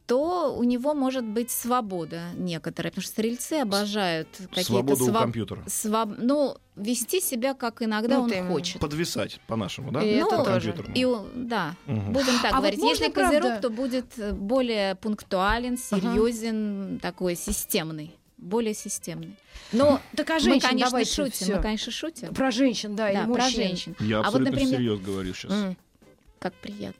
То 0.05 0.53
у 0.57 0.63
него 0.63 0.93
может 0.93 1.23
быть 1.23 1.49
свобода 1.49 2.23
некоторая, 2.35 2.91
потому 2.91 3.03
что 3.03 3.11
стрельцы 3.11 3.53
обожают 3.53 4.27
какие-то 4.49 4.63
Свободу 4.63 5.05
у 5.05 5.07
своб- 5.09 5.19
компьютера. 5.21 5.63
своб- 5.67 6.15
ну, 6.17 6.57
вести 6.75 7.21
себя, 7.21 7.53
как 7.53 7.81
иногда 7.81 8.17
Ну, 8.17 8.23
он 8.23 8.29
ты 8.29 8.43
хочет. 8.43 8.79
Подвисать, 8.81 9.39
по-нашему, 9.47 9.91
да? 9.91 10.03
И 10.03 10.09
это 10.15 10.37
Ну, 10.37 10.43
тоже. 10.45 10.73
Компьютерному. 10.73 10.95
И, 10.97 11.05
у- 11.05 11.25
да, 11.47 11.75
Мгм. 11.85 12.11
будем 12.13 12.33
так 12.41 12.51
А 12.51 12.55
вот 12.55 12.61
говорить. 12.61 12.79
можно, 12.79 13.03
Если 13.03 13.13
козерог, 13.13 13.41
правда- 13.41 13.61
то 13.61 13.69
будет 13.69 14.05
более 14.35 14.95
пунктуален, 14.95 15.77
серьезен, 15.77 16.99
такой 17.01 17.35
системный, 17.35 18.11
более 18.37 18.73
системный. 18.73 19.35
Но 19.71 20.01
Так 20.17 20.29
а 20.31 20.33
мы, 20.33 20.39
женщин, 20.41 20.67
конечно, 20.67 20.89
давайте 20.91 21.11
шутим, 21.13 21.31
всё. 21.31 21.55
мы, 21.55 21.61
конечно, 21.61 21.91
шутим. 21.91 22.33
Про 22.33 22.51
женщин, 22.51 22.95
да, 22.95 23.09
и 23.09 23.13
Да, 23.15 23.21
про 23.21 23.27
мужчин. 23.29 23.49
женщин. 23.63 23.95
Я 23.99 24.17
А 24.17 24.19
вот, 24.19 24.25
абсолютно 24.27 24.51
например- 24.51 24.73
всерьез 24.75 24.99
говорю 24.99 25.33
сейчас. 25.33 25.51
М. 25.51 25.77
Как 26.39 26.53
приятно. 26.55 26.99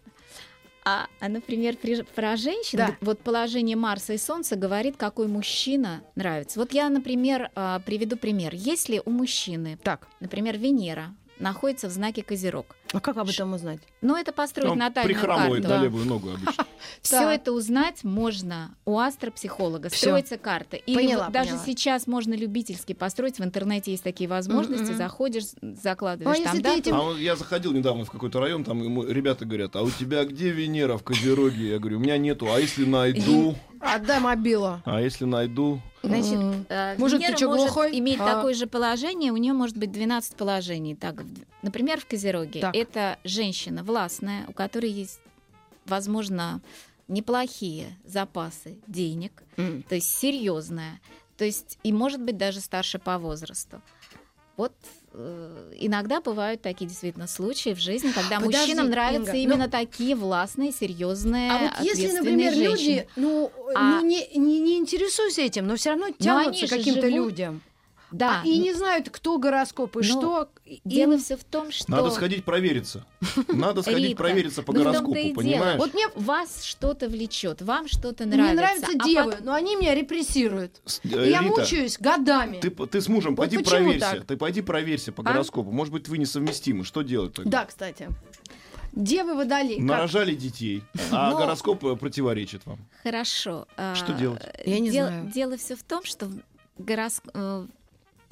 А, 0.85 1.07
а, 1.19 1.29
например, 1.29 1.77
при- 1.77 2.01
про 2.03 2.35
женщин, 2.35 2.77
Да. 2.77 2.97
вот 3.01 3.19
положение 3.19 3.75
Марса 3.77 4.13
и 4.13 4.17
Солнца 4.17 4.55
говорит, 4.55 4.97
какой 4.97 5.27
мужчина 5.27 6.01
нравится. 6.15 6.59
Вот 6.59 6.73
я, 6.73 6.89
например, 6.89 7.49
а, 7.55 7.79
приведу 7.79 8.17
пример. 8.17 8.53
Если 8.53 9.01
у 9.05 9.09
мужчины, 9.09 9.77
Так, 9.83 10.07
например, 10.19 10.57
Венера 10.57 11.15
находится 11.39 11.87
в 11.87 11.91
знаке 11.91 12.21
Козерог, 12.23 12.75
а 12.93 12.99
как 12.99 13.17
об 13.17 13.27
этом 13.29 13.53
узнать? 13.53 13.79
но 14.01 14.17
это 14.17 14.31
построить 14.31 14.71
Он 14.71 14.77
натальную 14.77 15.15
прихрамывает 15.19 15.63
карту. 15.63 15.77
на 15.77 15.83
левую 15.83 16.05
ногу 16.05 16.29
обычно. 16.31 16.65
Все 17.01 17.29
это 17.29 17.51
узнать 17.51 18.03
можно 18.03 18.75
у 18.85 18.97
астропсихолога. 18.99 19.89
Строится 19.89 20.37
карта. 20.37 20.77
Или 20.77 21.17
даже 21.31 21.57
сейчас 21.65 22.07
можно 22.07 22.33
любительски 22.33 22.93
построить. 22.93 23.39
В 23.39 23.43
интернете 23.43 23.91
есть 23.91 24.03
такие 24.03 24.29
возможности. 24.29 24.89
Мгм. 24.91 24.97
Заходишь, 24.97 25.43
закладываешь 25.61 26.37
Ну, 26.39 26.43
а 26.45 26.51
там 26.53 26.61
дату. 26.61 27.11
А 27.15 27.19
я 27.19 27.35
заходил 27.35 27.71
недавно 27.73 28.05
в 28.05 28.11
какой-то 28.11 28.39
район, 28.39 28.63
там 28.63 28.81
ему 28.83 29.03
ребята 29.03 29.45
говорят, 29.45 29.75
а 29.75 29.81
у 29.81 29.89
тебя 29.89 30.23
где 30.25 30.49
Венера 30.51 30.97
в 30.97 31.03
Козероге? 31.03 31.71
Я 31.71 31.79
говорю, 31.79 31.97
у 31.97 32.01
меня 32.01 32.17
нету, 32.17 32.47
а 32.53 32.59
если 32.59 32.85
найду? 32.85 33.55
Отдай 33.79 34.19
мобилу. 34.19 34.81
А 34.85 35.01
если 35.01 35.25
найду? 35.25 35.81
Значит, 36.03 36.33
М. 36.33 36.65
э, 36.69 36.95
Мужик, 36.97 37.19
ты 37.19 37.25
Венера 37.25 37.37
чё, 37.37 37.49
может 37.49 37.65
глухой? 37.65 37.97
иметь 37.99 38.19
А. 38.19 38.35
такое 38.35 38.53
же 38.53 38.65
положение, 38.67 39.31
у 39.31 39.37
нее 39.37 39.53
может 39.53 39.77
быть 39.77 39.91
12 39.91 40.35
положений. 40.35 40.95
Так, 40.95 41.15
например, 41.61 41.99
в 41.99 42.05
Козероге 42.05 42.61
Так. 42.61 42.75
Это 42.83 43.17
женщина 43.23 43.83
властная, 43.83 44.45
у 44.47 44.53
которой 44.53 44.91
есть, 44.91 45.19
возможно, 45.85 46.61
неплохие 47.07 47.97
запасы 48.05 48.77
денег, 48.87 49.43
М. 49.57 49.83
то 49.83 49.95
есть 49.95 50.09
серьезная, 50.17 50.99
то 51.37 51.45
есть 51.45 51.77
и 51.83 51.91
может 51.91 52.21
быть 52.21 52.37
даже 52.37 52.59
старше 52.59 52.99
по 52.99 53.17
возрасту. 53.17 53.81
Вот 54.55 54.73
э, 55.15 55.73
иногда 55.79 56.21
бывают 56.21 56.61
такие 56.61 56.87
действительно 56.87 57.27
случаи 57.27 57.73
в 57.73 57.79
жизни, 57.79 58.11
когда 58.11 58.39
Подожди, 58.39 58.57
мужчинам 58.57 58.89
нравятся 58.89 59.31
Инга, 59.31 59.37
именно 59.37 59.65
ну- 59.65 59.71
такие 59.71 60.15
властные, 60.15 60.71
серьезные, 60.71 61.51
А 61.51 61.57
вот 61.77 61.85
если, 61.85 62.11
например, 62.11 62.53
женщины. 62.53 62.69
люди, 62.71 63.07
ну, 63.15 63.51
А- 63.75 63.99
ну 64.01 64.05
не, 64.05 64.27
не, 64.37 64.59
не 64.59 64.77
интересуюсь 64.77 65.39
этим, 65.39 65.65
но 65.67 65.75
все 65.75 65.89
равно 65.91 66.09
тянутся 66.11 66.67
к 66.67 66.69
каким-то 66.69 67.07
людям. 67.07 67.61
Да. 68.13 68.41
А, 68.43 68.47
и 68.47 68.57
не 68.59 68.73
знают, 68.73 69.09
кто 69.09 69.37
гороскоп 69.37 69.95
и 69.97 69.99
Но 69.99 70.03
что. 70.03 70.49
Дело 70.85 71.13
им- 71.13 71.19
все 71.19 71.35
в 71.35 71.43
том, 71.43 71.71
что 71.71 71.91
Надо 71.91 72.11
сходить 72.11 72.45
провериться. 72.45 73.05
Надо 73.49 73.81
сходить 73.81 74.09
Рита, 74.11 74.17
провериться 74.17 74.63
по 74.63 74.71
ну 74.71 74.83
гороскопу, 74.83 75.13
дело. 75.15 75.33
понимаешь? 75.33 75.79
Вот 75.79 75.93
мне 75.93 76.07
вас 76.15 76.63
что-то 76.63 77.09
влечет, 77.09 77.61
вам 77.61 77.87
что-то 77.87 78.25
нравится. 78.25 78.53
мне 78.53 78.61
нравятся 78.61 78.91
а 78.99 79.03
девы, 79.03 79.31
пот- 79.31 79.41
но 79.43 79.53
они 79.53 79.75
меня 79.75 79.93
репрессируют. 79.95 80.79
С- 80.85 80.99
И 81.03 81.09
э, 81.13 81.29
я 81.31 81.41
Рита, 81.41 81.43
мучаюсь 81.43 81.97
годами. 81.97 82.59
Ты, 82.59 82.69
ты 82.69 83.01
с 83.01 83.07
мужем 83.07 83.35
Вот 83.35 83.49
пойди 83.49 83.63
проверься. 83.63 83.99
так? 83.99 84.25
Ты 84.25 84.37
пойди 84.37 84.61
проверься 84.61 85.11
по 85.11 85.21
А? 85.21 85.33
гороскопу. 85.33 85.71
Может 85.71 85.91
быть, 85.91 86.07
вы 86.07 86.17
несовместимы. 86.19 86.83
Что 86.85 87.01
делать 87.01 87.33
тогда? 87.33 87.49
Да, 87.61 87.65
кстати. 87.65 88.07
Девы 88.91 89.33
водолей. 89.33 89.77
как? 89.77 89.85
Нарожали 89.85 90.35
детей, 90.35 90.83
а 91.11 91.31
Ну, 91.31 91.37
гороскоп 91.37 91.83
э, 91.83 91.95
противоречит 91.95 92.63
вам. 92.65 92.77
Хорошо. 93.01 93.67
а, 93.75 93.95
Что 93.95 94.13
делать? 94.13 94.43
Я 94.65 94.79
не 94.79 94.91
дел- 94.91 95.07
знаю. 95.07 95.31
Дело 95.33 95.57
все 95.57 95.75
в 95.75 95.81
том, 95.81 96.03
что 96.03 96.29
горос- 96.77 97.23
э, 97.33 97.65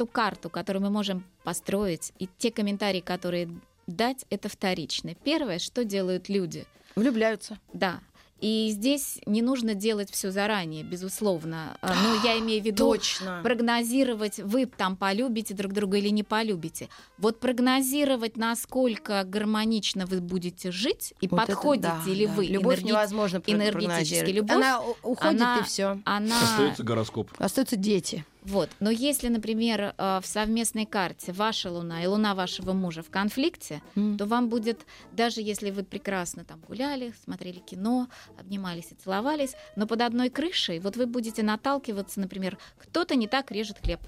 ту 0.02 0.08
карту, 0.08 0.50
которую 0.50 0.82
мы 0.82 0.90
можем 0.90 1.24
построить, 1.44 2.12
и 2.18 2.28
те 2.40 2.50
комментарии, 2.50 3.02
которые 3.02 3.50
дать, 3.86 4.26
это 4.32 4.50
вторично. 4.50 5.14
Первое, 5.14 5.60
что 5.60 5.84
делают 5.84 6.28
люди. 6.28 6.66
Влюбляются. 6.96 7.60
Да. 7.72 8.00
И 8.40 8.70
здесь 8.72 9.20
не 9.28 9.44
нужно 9.44 9.76
делать 9.76 10.10
все 10.10 10.32
заранее, 10.32 10.82
безусловно. 10.84 11.78
А, 11.82 11.94
Но 11.94 12.16
я 12.28 12.40
имею 12.40 12.64
в 12.64 12.66
виду 12.66 12.90
Точно. 12.94 13.42
прогнозировать, 13.44 14.40
вы 14.40 14.66
там 14.66 14.96
полюбите 14.98 15.54
друг 15.54 15.74
друга 15.74 15.98
или 16.00 16.10
не 16.10 16.24
полюбите. 16.24 16.90
Вот 17.20 17.40
прогнозировать, 17.40 18.38
насколько 18.38 19.24
гармонично 19.26 20.08
вы 20.08 20.22
будете 20.22 20.72
жить 20.72 21.14
и 21.22 21.28
Вот 21.28 21.38
это 21.44 21.46
подходите 21.52 21.94
да, 22.04 22.12
ли 22.12 22.26
да. 22.26 22.34
вы 22.34 22.46
Любовь 22.48 22.80
энерги- 22.80 22.88
невозможно 22.88 23.44
энергетически. 23.46 24.32
Любовь, 24.32 24.58
Она 24.58 24.82
уходит 25.04 25.42
она- 25.42 25.60
и 25.60 25.64
все. 25.64 26.00
она 26.06 26.42
Остается 26.42 26.82
гороскоп. 26.84 27.30
Остаются 27.38 27.76
дети. 27.76 28.26
Вот. 28.42 28.70
Но 28.80 28.90
если, 28.90 29.28
например, 29.28 29.94
э, 29.98 30.20
в 30.22 30.26
совместной 30.26 30.86
карте 30.86 31.32
ваша 31.32 31.72
луна 31.72 32.04
и 32.04 32.08
луна 32.08 32.34
вашего 32.34 32.74
мужа 32.74 33.04
в 33.04 33.10
конфликте, 33.10 33.82
то 34.18 34.26
вам 34.26 34.50
будет, 34.50 34.82
даже 35.12 35.42
если 35.42 35.70
вы 35.70 35.84
прекрасно 35.84 36.44
там 36.44 36.60
гуляли, 36.68 37.14
смотрели 37.24 37.60
кино, 37.60 38.08
обнимались 38.40 38.92
и 38.92 38.96
целовались, 38.96 39.56
но 39.76 39.86
под 39.86 40.02
одной 40.02 40.30
крышей 40.30 40.80
вот 40.80 40.98
вы 40.98 41.06
будете 41.06 41.44
наталкиваться, 41.44 42.20
например, 42.20 42.58
кто-то 42.78 43.16
не 43.16 43.28
так 43.28 43.52
режет 43.52 43.78
хлеб, 43.80 44.00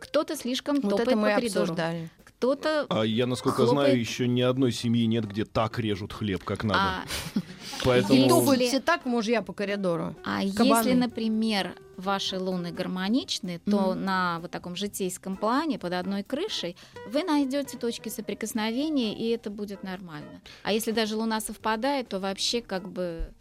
кто-то 0.00 0.36
слишком 0.36 0.80
Вот 0.80 0.90
топает 0.90 1.08
это 1.08 1.16
мы 1.16 1.28
по 1.28 1.34
коридору, 1.36 1.62
обсуждали. 1.62 2.10
Кто-то 2.38 2.86
А 2.88 3.02
я, 3.04 3.26
насколько 3.26 3.64
Хлопает. 3.66 3.88
знаю, 3.88 3.98
еще 4.00 4.28
ни 4.28 4.40
одной 4.40 4.70
семьи 4.72 5.04
нет, 5.06 5.26
где 5.26 5.44
так 5.44 5.78
режут 5.80 6.12
хлеб, 6.12 6.44
как 6.44 6.62
надо. 6.62 6.80
а, 6.80 7.04
Поэтому 7.84 8.14
Если- 8.14 8.28
Топают 8.28 8.62
все 8.62 8.80
так, 8.80 9.04
мужья 9.06 9.42
по 9.42 9.52
коридору. 9.52 10.14
А 10.24 10.40
Кабаны. 10.56 10.68
если, 10.68 10.92
например, 10.94 11.74
ваши 11.96 12.38
луны 12.38 12.70
гармоничны, 12.70 13.60
то 13.68 13.94
на 13.94 14.38
вот 14.40 14.52
таком 14.52 14.76
житейском 14.76 15.36
плане 15.36 15.78
под 15.80 15.92
одной 15.94 16.22
крышей 16.22 16.76
вы 17.10 17.24
найдете 17.24 17.76
точки 17.76 18.08
соприкосновения, 18.08 19.14
и 19.18 19.28
это 19.30 19.50
будет 19.50 19.82
нормально. 19.82 20.40
А 20.62 20.72
если 20.72 20.92
даже 20.92 21.16
луна 21.16 21.40
совпадает, 21.40 22.08
то 22.08 22.20
вообще 22.20 22.60
как 22.62 22.88
бы 22.88 23.32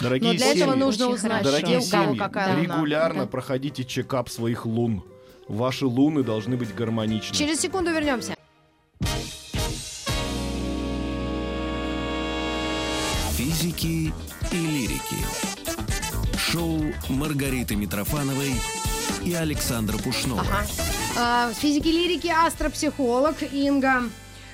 дорогие 0.00 0.32
Но 0.32 0.36
для 0.38 0.46
этого 0.48 0.72
семьи, 0.72 0.84
нужно 0.84 1.06
Очень 1.06 1.14
узнать, 1.14 1.42
дорогие 1.44 1.78
где 1.78 1.86
у 1.86 1.90
кого 1.90 2.04
семьи, 2.08 2.18
какая 2.18 2.60
регулярно 2.62 3.22
Да. 3.22 3.26
проходите 3.26 3.84
чекап 3.84 4.28
своих 4.28 4.66
лун. 4.66 5.02
Ваши 5.48 5.84
луны 5.86 6.22
должны 6.22 6.56
быть 6.56 6.74
гармоничны. 6.74 7.36
Через 7.36 7.60
секунду 7.60 7.90
вернемся. 7.90 8.33
Физики 13.36 14.12
и 14.52 14.56
лирики. 14.56 15.54
Шоу 16.36 16.80
Маргариты 17.08 17.76
Митрофановой 17.76 18.52
и 19.24 19.34
Александра 19.34 19.98
Пушнова. 19.98 20.42
Ага. 20.42 20.66
А, 21.16 21.52
физики 21.52 21.88
лирики, 21.88 22.28
астропсихолог 22.28 23.42
Инга 23.52 24.02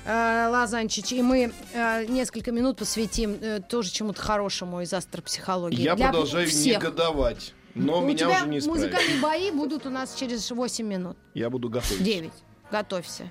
э, 0.05 0.49
Лазанчич. 0.51 1.13
И 1.13 1.23
мы 1.23 1.53
э, 1.73 2.07
несколько 2.07 2.53
минут 2.53 2.79
посвятим 2.79 3.37
э, 3.41 3.61
тоже 3.61 3.91
чему-то 3.91 4.21
хорошему 4.21 4.81
из 4.81 4.93
астропсихологии. 4.93 5.83
Я 5.83 5.95
Для 5.97 6.07
продолжаю 6.09 6.49
всех. 6.49 6.77
негодовать. 6.83 7.55
Но 7.75 7.99
у 7.99 8.03
меня 8.03 8.19
тебя 8.19 8.29
уже 8.31 8.49
не 8.49 8.59
исправить. 8.59 8.83
музыкальные 8.83 9.21
бои 9.21 9.51
будут 9.51 9.87
у 9.87 9.91
нас 9.91 10.15
через 10.15 10.51
8 10.51 10.87
минут. 10.87 11.17
Я 11.35 11.51
буду 11.51 11.69
готовить. 11.69 12.03
9. 12.03 12.33
Готовься. 12.71 13.31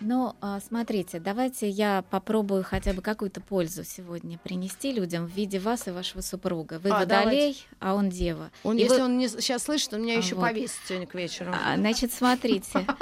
Но 0.00 0.36
а, 0.40 0.60
смотрите, 0.60 1.20
давайте 1.20 1.68
я 1.68 2.04
попробую 2.10 2.64
хотя 2.64 2.92
бы 2.92 3.00
какую-то 3.02 3.40
пользу 3.40 3.84
сегодня 3.84 4.38
принести 4.38 4.92
людям 4.92 5.26
в 5.26 5.30
виде 5.30 5.58
вас 5.58 5.86
и 5.88 5.90
вашего 5.90 6.20
супруга. 6.20 6.78
Вы 6.82 6.90
А, 6.90 7.00
водолей, 7.00 7.64
а 7.80 7.94
он 7.94 8.10
дева. 8.10 8.50
Он, 8.64 8.76
И 8.76 8.82
если 8.82 8.98
вы- 8.98 9.04
он 9.04 9.18
не, 9.18 9.28
сейчас 9.28 9.64
слышит, 9.64 9.92
он 9.94 10.02
меня 10.02 10.14
А, 10.14 10.18
еще 10.18 10.34
вот. 10.34 10.42
повесит 10.42 10.76
сегодня 10.86 11.06
к 11.06 11.14
вечеру. 11.14 11.52
А, 11.54 11.76
значит, 11.76 12.12
смотрите. 12.12 12.86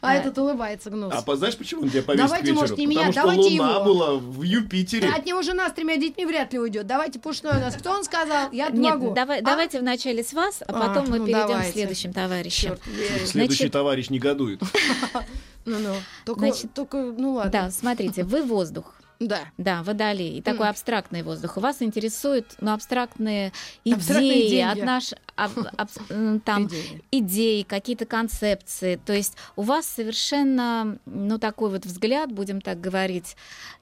А 0.00 0.10
а- 0.10 0.14
этот 0.16 0.36
улыбается 0.36 0.90
гнус. 0.90 1.14
А 1.14 1.36
знаешь, 1.36 1.56
почему 1.56 1.82
он 1.82 1.88
тебя 1.88 2.02
повесит 2.02 2.26
Давайте, 2.26 2.52
может, 2.52 2.76
не 2.76 2.86
меня, 2.86 3.06
Потому 3.06 3.12
что 3.12 3.22
давайте 3.22 3.60
Луна 3.60 3.74
его. 3.74 3.84
была 3.84 4.14
в 4.16 4.42
Юпитере. 4.42 5.08
От 5.08 5.24
него 5.24 5.42
жена 5.42 5.70
с 5.70 5.72
тремя 5.74 5.96
детьми 5.96 6.26
вряд 6.26 6.52
ли 6.52 6.58
уйдет. 6.58 6.88
Давайте 6.88 7.20
пушной 7.20 7.52
у 7.52 7.60
нас. 7.60 7.76
Кто 7.76 7.92
он 7.92 8.02
сказал? 8.02 8.50
Я 8.50 8.70
могу. 8.70 9.12
А? 9.12 9.40
давайте 9.40 9.78
вначале 9.78 10.24
с 10.24 10.32
вас, 10.32 10.60
а 10.66 10.72
потом 10.72 11.08
мы 11.08 11.18
ну, 11.20 11.26
перейдем 11.26 11.46
давайте. 11.46 11.70
к 11.70 11.72
следующим 11.74 12.12
товарищам. 12.12 12.76
Следующий 13.24 13.68
товарищ 13.68 14.10
негодует. 14.10 14.60
Ну-ну. 15.64 15.94
Только, 16.24 16.40
Значит, 16.40 16.74
только, 16.74 16.96
ну 16.96 17.34
ладно. 17.34 17.52
Да, 17.52 17.70
смотрите, 17.70 18.24
вы 18.24 18.42
воздух. 18.42 18.94
Да. 19.28 19.40
Да, 19.56 19.82
водолей. 19.82 20.38
И 20.38 20.42
такой 20.42 20.66
М. 20.66 20.70
абстрактный 20.70 21.22
воздух. 21.22 21.56
Вас 21.56 21.80
интересуют 21.82 22.46
ну, 22.60 22.72
абстрактные 22.72 23.52
Абстрактные 23.90 24.48
идеи, 24.48 24.50
деньги. 24.50 24.80
от 24.80 24.84
наш, 24.84 25.12
абс- 25.36 25.98
м, 26.10 26.40
там, 26.40 26.66
Идеи. 26.66 27.02
идеи, 27.12 27.62
какие-то 27.62 28.04
концепции. 28.06 28.96
То 29.04 29.12
есть 29.12 29.36
у 29.56 29.62
вас 29.62 29.86
совершенно, 29.86 30.98
ну, 31.06 31.38
такой 31.38 31.70
вот 31.70 31.84
взгляд, 31.86 32.32
будем 32.32 32.60
так 32.60 32.80
говорить, 32.80 33.36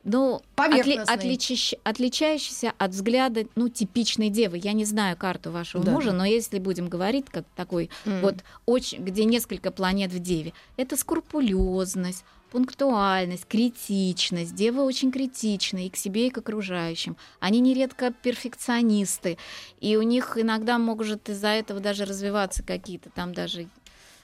ну, 0.05 0.43
отли- 0.57 1.05
отличащ- 1.07 1.79
отличающийся 1.85 2.73
от 2.79 2.91
взгляда, 2.91 3.45
ну, 3.57 3.69
типичной 3.69 4.29
девы. 4.31 4.59
Я 4.63 4.73
не 4.75 4.85
знаю 4.85 5.17
карту 5.17 5.51
вашего 5.51 5.85
Да. 5.85 5.93
мужа, 5.93 6.13
но 6.13 6.25
если 6.25 6.59
будем 6.59 6.89
говорить, 6.89 7.27
как 7.31 7.45
такой 7.57 7.91
М. 8.05 8.21
вот 8.21 8.37
очень, 8.67 9.03
где 9.05 9.25
несколько 9.25 9.71
планет 9.71 10.13
в 10.13 10.19
деве, 10.19 10.53
это 10.77 10.97
скрупулезность, 10.97 12.25
пунктуальность, 12.51 13.47
критичность. 13.47 14.55
Девы 14.55 14.83
очень 14.83 15.11
критичны 15.11 15.87
и 15.87 15.91
к 15.91 15.97
себе, 15.97 16.27
и 16.27 16.31
к 16.31 16.39
окружающим. 16.39 17.17
Они 17.39 17.61
нередко 17.61 18.13
перфекционисты, 18.13 19.39
и 19.81 19.97
у 19.97 20.03
них 20.03 20.37
иногда 20.37 20.79
может 20.79 21.29
из-за 21.29 21.49
этого 21.49 21.81
даже 21.81 22.05
развиваться 22.05 22.63
какие-то 22.63 23.11
там 23.11 23.33
даже 23.33 23.69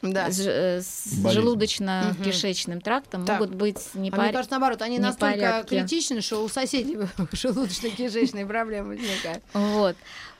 Да. 0.02 0.30
ж- 0.30 0.40
э, 0.46 0.80
с 0.82 1.14
желудочно-кишечным 1.24 2.80
трактом 2.80 3.24
Так. 3.24 3.40
могут 3.40 3.54
быть 3.54 3.76
А 3.94 3.98
мне 3.98 4.06
непорядки. 4.08 4.32
кажется, 4.34 4.50
наоборот, 4.52 4.82
они 4.82 4.98
настолько 4.98 5.64
критичны, 5.68 6.20
что 6.20 6.42
у 6.44 6.48
соседей 6.48 6.96
желудочно-кишечные 7.32 8.46
проблемы 8.46 8.96
возникают. 8.96 9.42
Вот. 9.52 9.96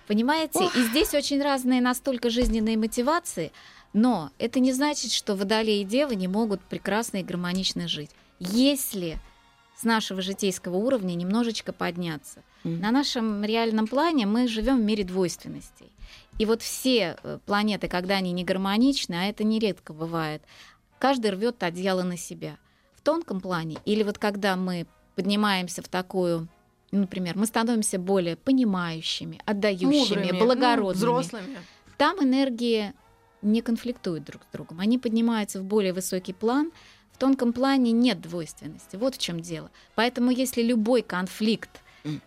Понимаете? 0.06 0.68
И 0.76 0.82
здесь 0.84 1.14
очень 1.14 1.42
разные 1.42 1.80
настолько 1.80 2.30
жизненные 2.30 2.76
мотивации, 2.76 3.50
но 3.92 4.30
это 4.38 4.60
не 4.60 4.72
значит, 4.72 5.10
что 5.10 5.34
водолеи 5.34 5.80
и 5.80 5.84
девы 5.84 6.14
не 6.14 6.28
могут 6.28 6.60
прекрасно 6.60 7.18
и 7.18 7.22
гармонично 7.24 7.88
жить. 7.88 8.10
Если 8.38 9.18
с 9.76 9.84
нашего 9.84 10.22
житейского 10.22 10.76
уровня 10.76 11.14
немножечко 11.14 11.72
подняться. 11.72 12.42
Мгм. 12.64 12.80
На 12.80 12.90
нашем 12.90 13.44
реальном 13.44 13.86
плане 13.86 14.26
мы 14.26 14.48
живем 14.48 14.78
в 14.78 14.82
мире 14.82 15.04
двойственностей. 15.04 15.90
И 16.38 16.44
вот 16.44 16.62
все 16.62 17.16
э, 17.22 17.38
планеты, 17.46 17.88
когда 17.88 18.16
они 18.16 18.32
не 18.32 18.44
гармоничны, 18.44 19.14
а 19.14 19.24
это 19.24 19.42
нередко 19.44 19.92
бывает, 19.92 20.42
каждый 20.98 21.30
рвет 21.30 21.62
одеяло 21.62 22.02
на 22.02 22.16
себя. 22.16 22.58
В 22.94 23.00
тонком 23.00 23.40
плане, 23.40 23.78
или 23.84 24.02
вот 24.02 24.18
когда 24.18 24.56
мы 24.56 24.86
поднимаемся 25.14 25.82
в 25.82 25.88
такую, 25.88 26.48
ну, 26.92 27.00
например, 27.00 27.36
мы 27.36 27.46
становимся 27.46 27.98
более 27.98 28.36
понимающими, 28.36 29.40
отдающими, 29.46 29.86
Мудрыми, 29.86 30.38
благородными. 30.38 31.04
ну, 31.04 31.18
взрослыми. 31.18 31.58
Там 31.96 32.22
энергии 32.22 32.92
не 33.42 33.62
конфликтуют 33.62 34.24
друг 34.24 34.42
с 34.42 34.52
другом. 34.52 34.80
Они 34.80 34.98
поднимаются 34.98 35.60
в 35.60 35.64
более 35.64 35.92
высокий 35.92 36.32
план. 36.32 36.70
В 37.12 37.18
тонком 37.18 37.54
плане 37.54 37.92
нет 37.92 38.20
двойственности. 38.20 38.96
Вот 38.96 39.14
в 39.14 39.18
чем 39.18 39.40
дело. 39.40 39.70
Поэтому 39.94 40.30
если 40.30 40.62
любой 40.62 41.00
конфликт 41.00 41.80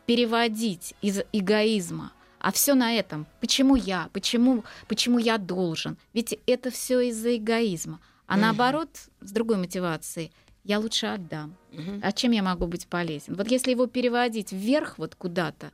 переводить 0.08 0.96
из 1.02 1.22
эгоизма, 1.32 2.12
а 2.40 2.52
все 2.52 2.74
на 2.76 2.94
этом, 2.94 3.26
почему 3.42 3.76
я, 3.76 4.10
почему, 4.14 4.64
почему 4.88 5.20
я 5.20 5.38
должен, 5.38 5.98
ведь 6.14 6.38
это 6.48 6.72
все 6.72 7.00
из-за 7.10 7.36
эгоизма. 7.38 8.00
А 8.28 8.34
Мгм. 8.34 8.42
наоборот, 8.42 8.90
с 9.22 9.32
другой 9.32 9.58
мотивацией, 9.58 10.32
я 10.64 10.80
лучше 10.80 11.08
отдам. 11.08 11.56
Мгм. 11.72 12.00
А 12.04 12.12
чем 12.12 12.32
я 12.32 12.44
могу 12.44 12.68
быть 12.68 12.88
полезен? 12.88 13.36
Вот 13.36 13.50
если 13.50 13.72
его 13.72 13.88
переводить 13.88 14.52
вверх 14.52 14.98
вот 14.98 15.16
куда-то, 15.16 15.72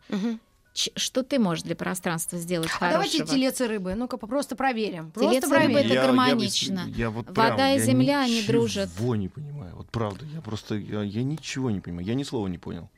ч- 0.74 0.92
что 0.96 1.24
ты 1.24 1.38
можешь 1.40 1.64
для 1.64 1.76
пространства 1.76 2.38
сделать 2.38 2.70
А 2.80 2.92
давайте 2.92 3.18
хорошего? 3.20 3.38
телец 3.38 3.62
и 3.62 3.66
рыбы. 3.66 3.96
Ну-ка, 3.96 4.18
просто 4.18 4.56
проверим. 4.56 5.12
Просто 5.12 5.32
Телец 5.32 5.46
и 5.46 5.50
проверим. 5.50 5.68
рыба 5.76 5.80
это 5.80 5.88
Я- 5.90 5.94
я 5.96 6.02
гармонично. 6.08 6.84
я 6.96 7.10
вот 7.10 7.28
Вода 7.28 7.56
прям- 7.56 7.58
и 7.58 7.74
я 7.74 7.80
земля, 7.80 8.22
они 8.22 8.42
дружат. 8.44 8.90
Ничего 8.94 9.16
не 9.16 9.28
понимаю. 9.30 9.76
Вот 9.76 9.90
правда, 9.92 10.26
я 10.34 10.42
просто 10.42 10.76
я, 10.76 11.02
я 11.02 11.24
ничего 11.24 11.72
не 11.72 11.80
понимаю. 11.82 12.06
Я 12.08 12.14
ни 12.16 12.24
слова 12.24 12.48
не 12.48 12.58
понял. 12.58 12.90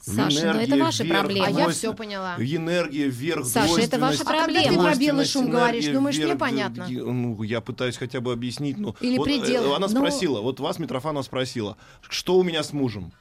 Саша, 0.00 0.52
ну 0.54 0.60
это 0.60 0.64
Энергия 0.70 0.82
ваши 0.84 1.02
вверх, 1.04 1.18
проблемы. 1.20 1.46
А 1.46 1.50
я 1.50 1.68
все 1.70 1.92
поняла. 1.94 2.34
Энергия 2.38 3.08
вверх, 3.08 3.44
Саша, 3.46 3.80
это 3.80 3.98
ваша 3.98 3.98
двойственность, 3.98 4.20
А 4.22 4.24
когда 4.46 4.60
ты 4.60 4.64
проблема. 4.66 4.82
про 4.90 4.96
белый 4.98 5.24
шум 5.26 5.42
энергия 5.44 5.58
говоришь, 5.60 5.86
думаешь, 5.86 6.16
мне 6.16 6.24
вверх, 6.26 6.38
понятно? 6.38 6.86
г- 6.88 7.02
Ну, 7.04 7.42
я 7.42 7.60
пытаюсь 7.60 7.96
хотя 7.96 8.20
бы 8.20 8.32
объяснить. 8.32 8.78
Ну, 8.78 8.94
Или 9.00 9.18
вот, 9.18 9.28
э, 9.28 9.30
пределы. 9.40 9.74
Она 9.76 9.88
Ну- 9.88 9.96
спросила, 9.96 10.40
вот 10.40 10.60
вас 10.60 10.78
Митрофанова 10.78 11.22
спросила, 11.22 11.76
что 12.08 12.36
у 12.38 12.42
меня 12.42 12.62
с 12.62 12.72
мужем? 12.72 13.12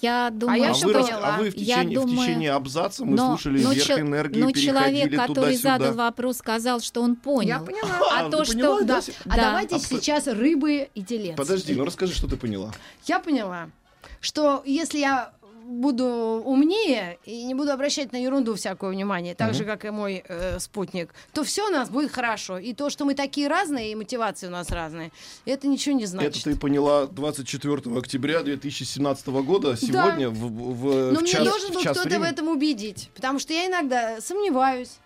Я 0.00 0.30
думаю, 0.30 0.62
я 0.62 0.70
а, 0.70 0.72
всё 0.72 0.86
вы, 0.86 0.94
рас- 0.94 1.06
поняла. 1.06 1.34
а 1.34 1.38
вы 1.38 1.50
в 1.50 1.54
Я 1.56 1.76
течение, 1.80 1.98
в 1.98 2.02
думаю, 2.06 2.26
течение 2.26 2.52
абзаца 2.52 3.04
мы 3.04 3.14
но, 3.14 3.26
слушали 3.36 3.62
но 3.62 3.72
вверх 3.74 3.98
энергии, 4.00 4.40
но 4.40 4.50
человек, 4.52 5.10
который 5.14 5.34
туда-сюда. 5.34 5.78
задал 5.78 5.94
вопрос, 5.94 6.38
сказал, 6.38 6.80
что 6.80 7.02
он 7.02 7.14
понял. 7.14 7.48
Я 7.48 7.58
поняла. 7.60 7.98
А 8.10 8.26
А, 8.26 8.30
то, 8.30 8.42
что... 8.46 8.54
поняла, 8.54 8.80
Да. 8.80 9.00
да? 9.02 9.12
А 9.26 9.36
Да. 9.36 9.42
давайте 9.50 9.76
А 9.76 9.78
сейчас 9.80 10.26
рыбы 10.28 10.88
и 10.94 11.02
телец. 11.02 11.36
Подожди, 11.36 11.74
ну 11.74 11.84
расскажи, 11.84 12.14
что 12.14 12.26
ты 12.26 12.38
поняла. 12.38 12.72
Я 13.04 13.18
поняла, 13.18 13.68
что 14.20 14.62
если 14.64 14.98
я 15.00 15.32
буду 15.64 16.04
умнее 16.44 17.18
и 17.24 17.44
не 17.44 17.54
буду 17.54 17.70
обращать 17.72 18.12
на 18.12 18.16
ерунду 18.16 18.54
всякое 18.54 18.90
внимание, 18.90 19.34
так 19.34 19.48
Мгм. 19.48 19.56
же, 19.58 19.64
как 19.64 19.84
и 19.84 19.90
мой 19.90 20.22
э, 20.28 20.58
спутник, 20.58 21.10
то 21.32 21.44
все 21.44 21.66
у 21.66 21.70
нас 21.70 21.88
будет 21.90 22.10
хорошо. 22.12 22.58
И 22.58 22.72
то, 22.74 22.90
что 22.90 23.04
мы 23.04 23.14
такие 23.14 23.48
разные, 23.48 23.92
и 23.92 23.94
мотивации 23.94 24.46
у 24.46 24.50
нас 24.50 24.70
разные, 24.70 25.12
это 25.44 25.66
ничего 25.68 25.96
не 25.96 26.06
значит. 26.06 26.36
Это 26.46 26.50
ты 26.52 26.56
поняла 26.56 27.06
24 27.06 27.96
октября 27.98 28.42
2017 28.42 29.26
года, 29.28 29.76
сегодня 29.76 30.28
в, 30.30 30.34
в, 30.34 31.12
Но 31.12 31.18
в 31.20 31.22
мне 31.22 31.30
час, 31.32 31.44
должен 31.44 31.70
в 31.70 31.74
был 31.74 31.82
час 31.82 31.96
кто-то 31.96 32.08
в 32.08 32.12
времени? 32.18 32.30
этом 32.32 32.48
убедить, 32.48 33.10
потому 33.14 33.38
что 33.38 33.52
я 33.52 33.66
иногда 33.66 34.20
сомневаюсь 34.20 34.96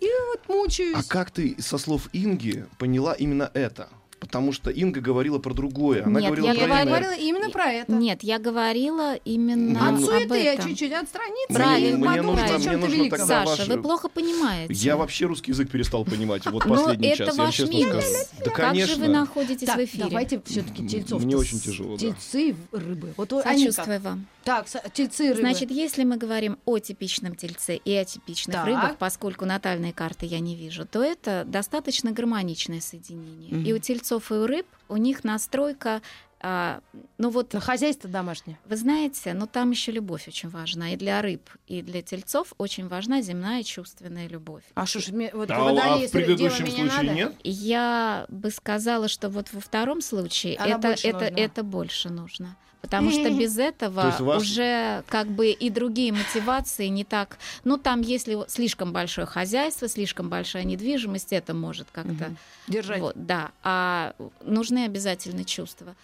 и 0.00 0.06
вот 0.30 0.48
мучаюсь. 0.48 0.96
А 0.96 1.02
как 1.08 1.30
ты 1.30 1.56
со 1.58 1.78
слов 1.78 2.08
Инги 2.12 2.66
поняла 2.78 3.14
именно 3.14 3.50
это? 3.54 3.88
Потому 4.26 4.52
что 4.52 4.70
Инга 4.70 5.00
говорила 5.00 5.38
про 5.38 5.54
другое. 5.54 6.04
Она 6.04 6.20
Нет, 6.20 6.28
говорила 6.30 6.46
я 6.52 6.54
про 6.54 6.84
говорила 6.84 7.14
именно 7.14 7.50
про 7.50 7.72
это. 7.72 7.92
Нет, 7.92 8.22
я 8.22 8.38
говорила 8.38 9.14
именно 9.24 9.88
От 9.88 9.94
об 9.94 10.00
суеты 10.00 10.42
я 10.42 10.54
этом. 10.54 10.68
чуть-чуть 10.68 10.92
отстраниться 10.92 11.54
Правильно, 11.54 11.94
и 11.94 11.96
мне 11.96 12.08
подумать 12.08 12.40
нужно- 12.40 12.54
о 12.54 12.58
мне 12.58 12.64
чем-то 12.64 12.78
нужно 12.78 12.94
великом. 12.94 13.18
тогда 13.18 13.46
Саша, 13.46 13.58
ваш- 13.62 13.68
вы 13.68 13.82
плохо 13.82 14.08
понимаете. 14.08 14.74
Я 14.74 14.96
вообще 14.96 15.26
русский 15.26 15.52
язык 15.52 15.70
перестал 15.70 16.04
понимать 16.04 16.44
вот 16.46 16.64
Но 16.66 16.74
последний 16.74 17.08
это 17.08 17.26
час, 17.26 17.36
я 17.36 17.44
ваш 17.44 17.54
честно 17.54 17.72
минус. 17.72 18.04
скажу. 18.04 18.24
Да, 18.38 18.44
как 18.50 18.54
конечно. 18.70 18.94
же 18.94 19.00
вы 19.00 19.08
находитесь 19.08 19.66
Так, 19.66 19.78
в 19.78 19.84
эфире? 19.84 20.04
давайте 20.04 20.42
все-таки 20.44 20.86
тельцов. 20.88 21.22
Мне 21.24 21.36
очень 21.36 21.60
тяжело, 21.60 21.92
да. 21.96 21.98
Тельцы 22.00 22.50
и 22.50 22.54
рыбы. 22.72 23.14
Вот 23.16 23.32
они 23.32 23.42
как? 23.66 23.74
Сочувствую 23.74 24.00
вам. 24.00 24.26
Так, 24.44 24.68
со- 24.68 24.82
тельцы 24.92 25.24
и 25.26 25.28
рыбы. 25.30 25.40
Значит, 25.40 25.70
если 25.70 26.04
мы 26.04 26.16
говорим 26.16 26.58
о 26.66 26.78
типичном 26.78 27.34
тельце 27.34 27.76
и 27.76 27.92
о 27.94 28.04
типичных 28.04 28.56
Так. 28.56 28.66
рыбах, 28.66 28.96
поскольку 28.98 29.44
натальные 29.44 29.92
карты 29.92 30.26
я 30.26 30.38
не 30.40 30.54
вижу, 30.54 30.84
то 30.86 31.02
это 31.02 31.44
достаточно 31.46 32.12
гармоничное 32.12 32.80
соединение. 32.80 33.54
Мгм. 33.54 33.64
И 33.64 33.72
у 33.72 33.78
тельцов 33.78 34.15
и 34.30 34.34
у 34.34 34.46
рыб 34.46 34.66
у 34.88 34.96
них 34.96 35.24
настройка, 35.24 36.00
а, 36.40 36.80
ну 37.18 37.30
вот, 37.30 37.54
На 37.54 37.60
хозяйство 37.60 38.08
домашнее. 38.10 38.58
вы 38.66 38.76
знаете, 38.76 39.32
но 39.32 39.46
там 39.46 39.70
еще 39.70 39.90
любовь 39.90 40.28
очень 40.28 40.48
важна. 40.50 40.92
И 40.92 40.96
для 40.96 41.22
рыб, 41.22 41.48
и 41.66 41.80
для 41.82 42.02
тельцов 42.02 42.52
очень 42.58 42.88
важна 42.88 43.22
земная 43.22 43.62
чувственная 43.62 44.28
любовь. 44.28 44.62
А 44.74 44.84
что 44.86 45.00
ж, 45.00 45.08
мне- 45.08 45.30
вот 45.32 45.50
А, 45.50 45.58
водолей, 45.58 46.04
а 46.04 46.08
в 46.08 46.10
предыдущем 46.12 46.66
случае 46.66 46.84
надо, 46.84 47.12
нет? 47.14 47.34
Я 47.42 48.26
бы 48.28 48.50
сказала, 48.50 49.08
что 49.08 49.28
вот 49.30 49.52
во 49.52 49.60
втором 49.60 50.00
случае 50.02 50.56
Она 50.58 50.76
это, 50.76 50.88
больше 50.88 51.08
это, 51.08 51.18
нужна. 51.20 51.38
это 51.38 51.62
больше 51.62 52.08
нужно. 52.10 52.56
Потому 52.82 53.10
что 53.10 53.30
без 53.30 53.58
этого 53.58 54.12
вас- 54.20 54.42
уже 54.42 55.02
как 55.08 55.26
бы 55.26 55.50
и 55.50 55.70
другие 55.70 56.12
мотивации 56.12 56.86
не 56.86 57.02
так. 57.04 57.38
Ну, 57.64 57.78
там, 57.78 58.00
если 58.00 58.38
слишком 58.48 58.92
большое 58.92 59.26
хозяйство, 59.26 59.88
слишком 59.88 60.28
большая 60.28 60.62
недвижимость, 60.64 61.32
это 61.32 61.52
может 61.52 61.88
как-то. 61.90 62.12
Мгм. 62.12 62.36
Держать. 62.68 63.00
Вот, 63.00 63.14
да. 63.16 63.50
А 63.64 64.14
нужны 64.44 64.84
обязательно 64.84 65.44
чувства. 65.44 65.96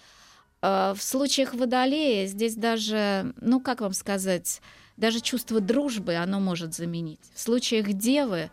А, 0.60 0.94
В 0.94 1.02
случаях 1.02 1.54
водолея 1.54 2.26
здесь 2.26 2.54
даже, 2.56 3.32
ну, 3.40 3.60
как 3.60 3.80
вам 3.80 3.92
сказать, 3.92 4.60
даже 4.96 5.20
чувство 5.20 5.60
дружбы 5.60 6.14
оно 6.16 6.40
может 6.40 6.74
заменить. 6.74 7.20
В 7.34 7.40
случаях 7.40 7.86
девы, 7.92 8.50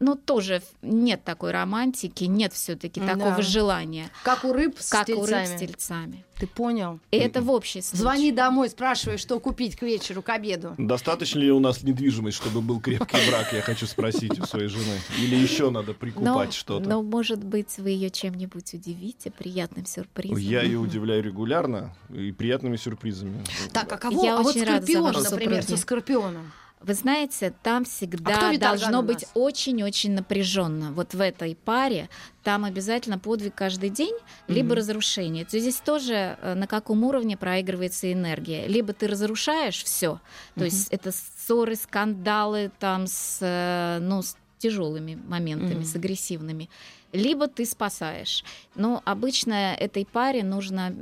ну, 0.00 0.16
тоже 0.16 0.62
нет 0.82 1.22
такой 1.24 1.52
романтики, 1.52 2.24
нет 2.24 2.54
все-таки 2.54 3.00
Да. 3.00 3.14
такого 3.14 3.42
желания, 3.42 4.10
Как 4.24 4.44
у 4.44 4.52
рыб 4.52 4.76
с 4.78 4.88
как 4.90 5.08
у 5.10 5.12
рыб 5.12 5.26
тельцами. 5.26 5.56
с 5.56 5.60
тельцами. 5.60 6.24
Ты 6.38 6.46
понял? 6.46 7.00
И 7.10 7.18
это 7.18 7.42
в 7.42 7.50
общей 7.50 7.82
случае. 7.82 8.00
Звони 8.00 8.32
домой, 8.32 8.70
спрашивай, 8.70 9.18
что 9.18 9.38
купить 9.40 9.76
к 9.76 9.82
вечеру, 9.82 10.22
к 10.22 10.30
обеду. 10.30 10.74
Достаточно 10.78 11.38
ли 11.38 11.52
у 11.52 11.60
нас 11.60 11.82
недвижимость, 11.82 12.38
чтобы 12.38 12.62
был 12.62 12.80
крепкий 12.80 13.18
брак, 13.28 13.52
я 13.52 13.60
хочу 13.60 13.86
спросить 13.86 14.38
у 14.40 14.46
своей 14.46 14.68
жены? 14.68 14.98
Или 15.18 15.36
еще 15.36 15.68
надо 15.68 15.92
прикупать 15.92 16.48
но, 16.48 16.52
что-то? 16.52 16.88
но, 16.88 17.02
может 17.02 17.44
быть, 17.44 17.76
вы 17.76 17.90
ее 17.90 18.08
чем-нибудь 18.08 18.72
удивите, 18.72 19.30
приятным 19.30 19.84
сюрпризом. 19.84 20.38
Я 20.38 20.62
ее 20.62 20.78
удивляю 20.78 21.22
регулярно 21.22 21.94
и 22.08 22.32
приятными 22.32 22.76
сюрпризами. 22.76 23.44
Так, 23.74 23.92
а 23.92 23.98
кого? 23.98 24.24
Я 24.24 24.38
а 24.38 24.42
вот 24.42 24.56
очень 24.56 24.64
рада 24.64 24.86
за 24.86 24.92
скорпион, 24.92 25.22
например, 25.30 25.62
со 25.62 25.76
скорпионом. 25.76 26.52
Вы 26.82 26.94
знаете, 26.94 27.52
там 27.62 27.82
А 27.82 27.84
всегда 27.84 28.52
витар 28.52 28.58
должно 28.58 29.02
быть 29.02 29.26
очень-очень 29.34 30.12
напряженно. 30.12 30.92
Вот 30.92 31.12
в 31.12 31.20
этой 31.20 31.54
паре 31.54 32.08
там 32.42 32.64
обязательно 32.64 33.18
подвиг 33.18 33.54
каждый 33.54 33.90
день, 33.90 34.16
либо 34.48 34.68
Мгм. 34.70 34.76
разрушение. 34.78 35.44
То 35.44 35.58
здесь 35.58 35.76
тоже 35.76 36.38
э, 36.40 36.54
на 36.54 36.66
каком 36.66 37.04
уровне 37.04 37.36
проигрывается 37.36 38.10
энергия. 38.10 38.66
Либо 38.66 38.94
ты 38.94 39.08
разрушаешь 39.08 39.84
все, 39.84 40.20
то 40.54 40.60
Мгм. 40.60 40.64
есть 40.64 40.88
это 40.90 41.12
ссоры, 41.12 41.76
скандалы 41.76 42.70
там 42.78 43.06
с, 43.06 43.38
э, 43.42 43.98
ну, 44.00 44.22
с 44.22 44.38
тяжелыми 44.58 45.16
моментами, 45.16 45.74
Мгм. 45.80 45.84
с 45.84 45.94
агрессивными. 45.96 46.70
Либо 47.12 47.46
ты 47.46 47.66
спасаешь. 47.66 48.42
Но 48.74 49.02
обычно 49.04 49.74
этой 49.74 50.06
паре 50.06 50.42
нужно, 50.44 50.94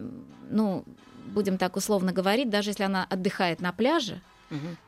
ну, 0.51 0.85
будем 1.33 1.57
так 1.57 1.77
условно 1.77 2.11
говорить, 2.13 2.51
даже 2.51 2.71
если 2.71 2.83
она 2.83 3.07
отдыхает 3.09 3.61
на 3.61 3.73
пляже, 3.73 4.21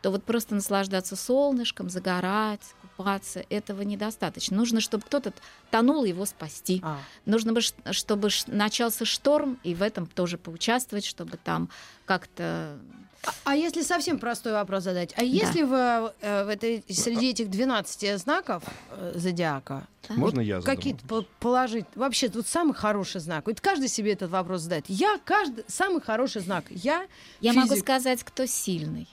то 0.02 0.10
вот 0.10 0.24
просто 0.24 0.54
наслаждаться 0.54 1.16
солнышком, 1.16 1.90
загорать, 1.90 2.60
купаться, 2.96 3.44
этого 3.50 3.82
недостаточно. 3.82 4.56
Нужно, 4.56 4.80
чтобы 4.80 5.04
кто-то 5.04 5.32
тонул 5.70 6.04
его 6.04 6.24
спасти. 6.26 6.80
А. 6.82 6.98
Нужно, 7.26 7.52
бы, 7.52 7.60
чтобы 7.60 8.28
начался 8.46 9.04
шторм, 9.04 9.58
и 9.62 9.74
в 9.74 9.82
этом 9.82 10.06
тоже 10.06 10.38
поучаствовать, 10.38 11.04
чтобы 11.04 11.36
там 11.36 11.68
как-то... 12.04 12.78
А- 13.22 13.32
А 13.44 13.54
если 13.54 13.82
совсем 13.82 14.18
простой 14.18 14.52
вопрос 14.52 14.84
задать? 14.84 15.12
А 15.16 15.22
если 15.22 15.62
в, 15.62 16.14
э, 16.22 16.44
в 16.44 16.48
этой, 16.48 16.82
среди 16.88 17.30
этих 17.30 17.50
12 17.50 18.18
знаков 18.18 18.62
э, 18.92 19.12
зодиака 19.14 19.86
да, 20.08 20.14
Можно 20.14 20.40
я 20.40 20.62
какие-то 20.62 21.24
положить? 21.38 21.84
Вообще, 21.94 22.30
тут 22.30 22.46
самый 22.46 22.72
хороший 22.74 23.20
знак. 23.20 23.46
Вот 23.46 23.60
каждый 23.60 23.88
себе 23.88 24.12
этот 24.14 24.30
вопрос 24.30 24.62
задает. 24.62 24.86
Я 24.88 25.18
каждый 25.24 25.64
самый 25.68 26.00
хороший 26.00 26.40
знак. 26.40 26.64
Я 26.70 27.06
Я 27.40 27.52
могу 27.52 27.68
физик. 27.74 27.84
сказать, 27.84 28.24
кто 28.24 28.46
сильный. 28.46 29.06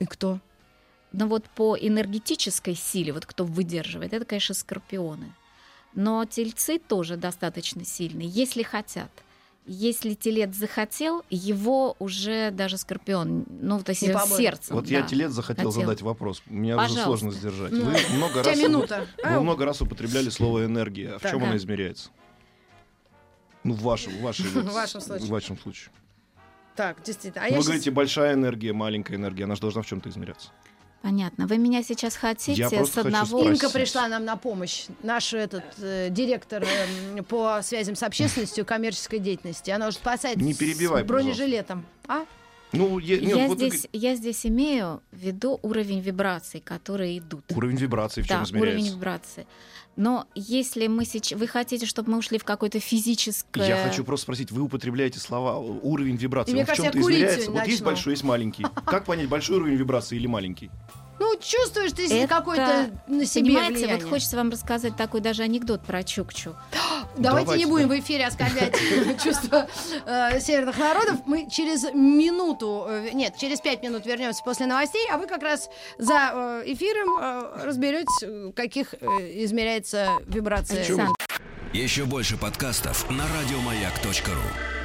И 0.00 0.06
кто? 0.06 0.40
Но 1.12 1.26
вот 1.26 1.44
по 1.44 1.76
энергетической 1.76 2.74
силе, 2.74 3.12
вот 3.12 3.26
кто 3.26 3.44
выдерживает, 3.44 4.12
это, 4.12 4.24
конечно, 4.24 4.54
скорпионы. 4.54 5.32
Но 5.94 6.24
тельцы 6.24 6.78
тоже 6.78 7.16
достаточно 7.16 7.84
сильные, 7.84 8.28
если 8.28 8.62
хотят. 8.62 9.10
Если 9.66 10.14
телец 10.14 10.54
захотел, 10.56 11.22
его 11.30 11.94
уже 11.98 12.50
даже 12.50 12.78
скорпион, 12.78 13.44
ну, 13.60 13.82
то 13.82 13.90
есть 13.90 14.00
сердцем. 14.00 14.74
Вот 14.74 14.86
я 14.86 15.02
да. 15.02 15.08
телец 15.08 15.32
захотел 15.32 15.70
хотел. 15.70 15.82
задать 15.82 16.02
вопрос. 16.02 16.42
Меня 16.46 16.76
уже 16.76 16.84
Пожалуйста. 16.94 17.04
сложно 17.04 17.30
сдержать. 17.32 17.72
Ну, 17.72 17.84
Вы 17.84 17.98
много 18.16 18.42
раз, 18.42 18.56
минута. 18.58 19.06
вы 19.22 19.40
много 19.40 19.64
раз 19.64 19.82
употребляли 19.82 20.30
слово 20.30 20.64
энергия. 20.64 21.10
А 21.10 21.18
в 21.18 21.22
Так. 21.22 21.32
чем 21.32 21.44
она 21.44 21.56
измеряется? 21.56 22.10
Ну, 23.62 23.74
в 23.74 23.82
вашем, 23.82 24.12
в 24.14 24.22
вашей, 24.22 24.46
вот- 24.48 24.64
В 24.70 24.72
вашем 24.72 25.00
случае. 25.00 25.26
В 25.26 25.30
вашем 25.30 25.58
случае. 25.58 25.92
Так, 26.76 27.02
действительно. 27.04 27.44
А 27.44 27.48
я 27.48 27.56
вы 27.56 27.62
говорите, 27.62 27.90
большая 27.90 28.34
энергия, 28.34 28.72
маленькая 28.72 29.16
энергия, 29.16 29.44
она 29.44 29.54
же 29.54 29.60
должна 29.60 29.82
в 29.82 29.86
чем-то 29.86 30.08
измеряться. 30.08 30.50
Понятно. 31.02 31.46
Вы 31.46 31.56
меня 31.56 31.82
сейчас 31.82 32.14
хотите 32.14 32.52
Я 32.52 32.68
с 32.68 32.72
просто 32.72 33.02
хочу 33.02 33.08
одного... 33.08 33.40
спросить. 33.40 33.62
Инка 33.62 33.72
пришла 33.72 34.08
нам 34.08 34.24
на 34.24 34.36
помощь. 34.36 34.86
Наш 35.02 35.32
этот 35.32 35.64
э, 35.78 36.08
директор 36.10 36.62
э, 36.62 37.22
по 37.22 37.60
связям 37.62 37.96
с 37.96 38.02
общественностью 38.02 38.66
коммерческой 38.66 39.18
деятельности. 39.18 39.70
Она 39.70 39.88
уже 39.88 39.96
спасает 39.96 40.36
Не 40.36 40.52
перебивай, 40.52 41.02
с 41.02 41.06
бронежилетом. 41.06 41.86
А? 42.06 42.26
Ну, 42.72 42.98
я, 42.98 43.18
нет, 43.18 43.36
я, 43.36 43.48
вот 43.48 43.56
здесь, 43.56 43.88
я 43.92 44.14
здесь 44.14 44.46
имею 44.46 45.02
в 45.10 45.16
виду 45.16 45.58
уровень 45.62 46.00
вибраций, 46.00 46.60
которые 46.60 47.18
идут. 47.18 47.44
уровень 47.50 47.76
вибрации 47.76 48.22
в 48.22 48.28
чем 48.28 48.38
да, 48.38 48.44
измеряется? 48.44 48.78
уровень 48.78 48.94
вибрации. 48.94 49.46
Но 49.96 50.26
если 50.34 50.86
мы 50.86 51.04
сейчас... 51.04 51.38
Вы 51.38 51.46
хотите, 51.46 51.86
чтобы 51.86 52.12
мы 52.12 52.18
ушли 52.18 52.38
в 52.38 52.44
какое-то 52.44 52.80
физическое... 52.80 53.66
Я 53.66 53.76
хочу 53.84 54.04
просто 54.04 54.24
спросить, 54.24 54.50
вы 54.50 54.62
употребляете 54.62 55.18
слова 55.18 55.58
уровень 55.58 56.16
вибрации, 56.16 56.52
И 56.52 56.60
он 56.60 56.66
в 56.66 56.72
чем-то 56.72 57.00
измеряется? 57.00 57.50
Вот 57.50 57.66
есть 57.66 57.82
большой, 57.82 58.14
есть 58.14 58.24
маленький. 58.24 58.64
Как 58.86 59.04
понять, 59.04 59.28
большой 59.28 59.56
уровень 59.56 59.76
вибрации 59.76 60.16
или 60.16 60.26
маленький? 60.26 60.70
Ну, 61.20 61.36
чувствуешь 61.38 61.92
ты 61.92 62.06
Это- 62.06 62.26
какой-то 62.34 62.90
на 63.06 63.26
себе 63.26 63.44
Понимаете, 63.44 63.72
влияние. 63.74 63.96
вот 63.98 64.08
хочется 64.08 64.36
вам 64.38 64.48
рассказать 64.50 64.96
такой 64.96 65.20
даже 65.20 65.42
анекдот 65.42 65.82
про 65.82 66.02
Чукчу. 66.02 66.56
Давайте, 67.18 67.46
Давайте, 67.46 67.56
не 67.58 67.66
будем 67.66 67.88
в 67.88 67.98
эфире 68.00 68.26
оскорблять 68.26 68.74
чувства 69.22 69.68
э, 70.06 70.40
северных 70.40 70.78
народов. 70.78 71.18
Мы 71.26 71.50
через 71.50 71.84
минуту, 71.92 72.86
э, 72.88 73.10
нет, 73.12 73.34
через 73.38 73.60
пять 73.60 73.82
минут 73.82 74.06
вернемся 74.06 74.42
после 74.42 74.64
новостей, 74.64 75.06
а 75.12 75.18
вы 75.18 75.26
как 75.26 75.42
раз 75.42 75.68
за 75.98 76.62
э, 76.64 76.72
эфиром 76.72 77.54
разберетесь, 77.64 78.54
каких 78.54 78.94
измеряется 78.94 80.08
вибрация. 80.26 80.86
Еще 81.74 82.04
больше 82.06 82.38
подкастов 82.38 83.08
на 83.10 83.24
радиомаяк.ру. 83.28 84.79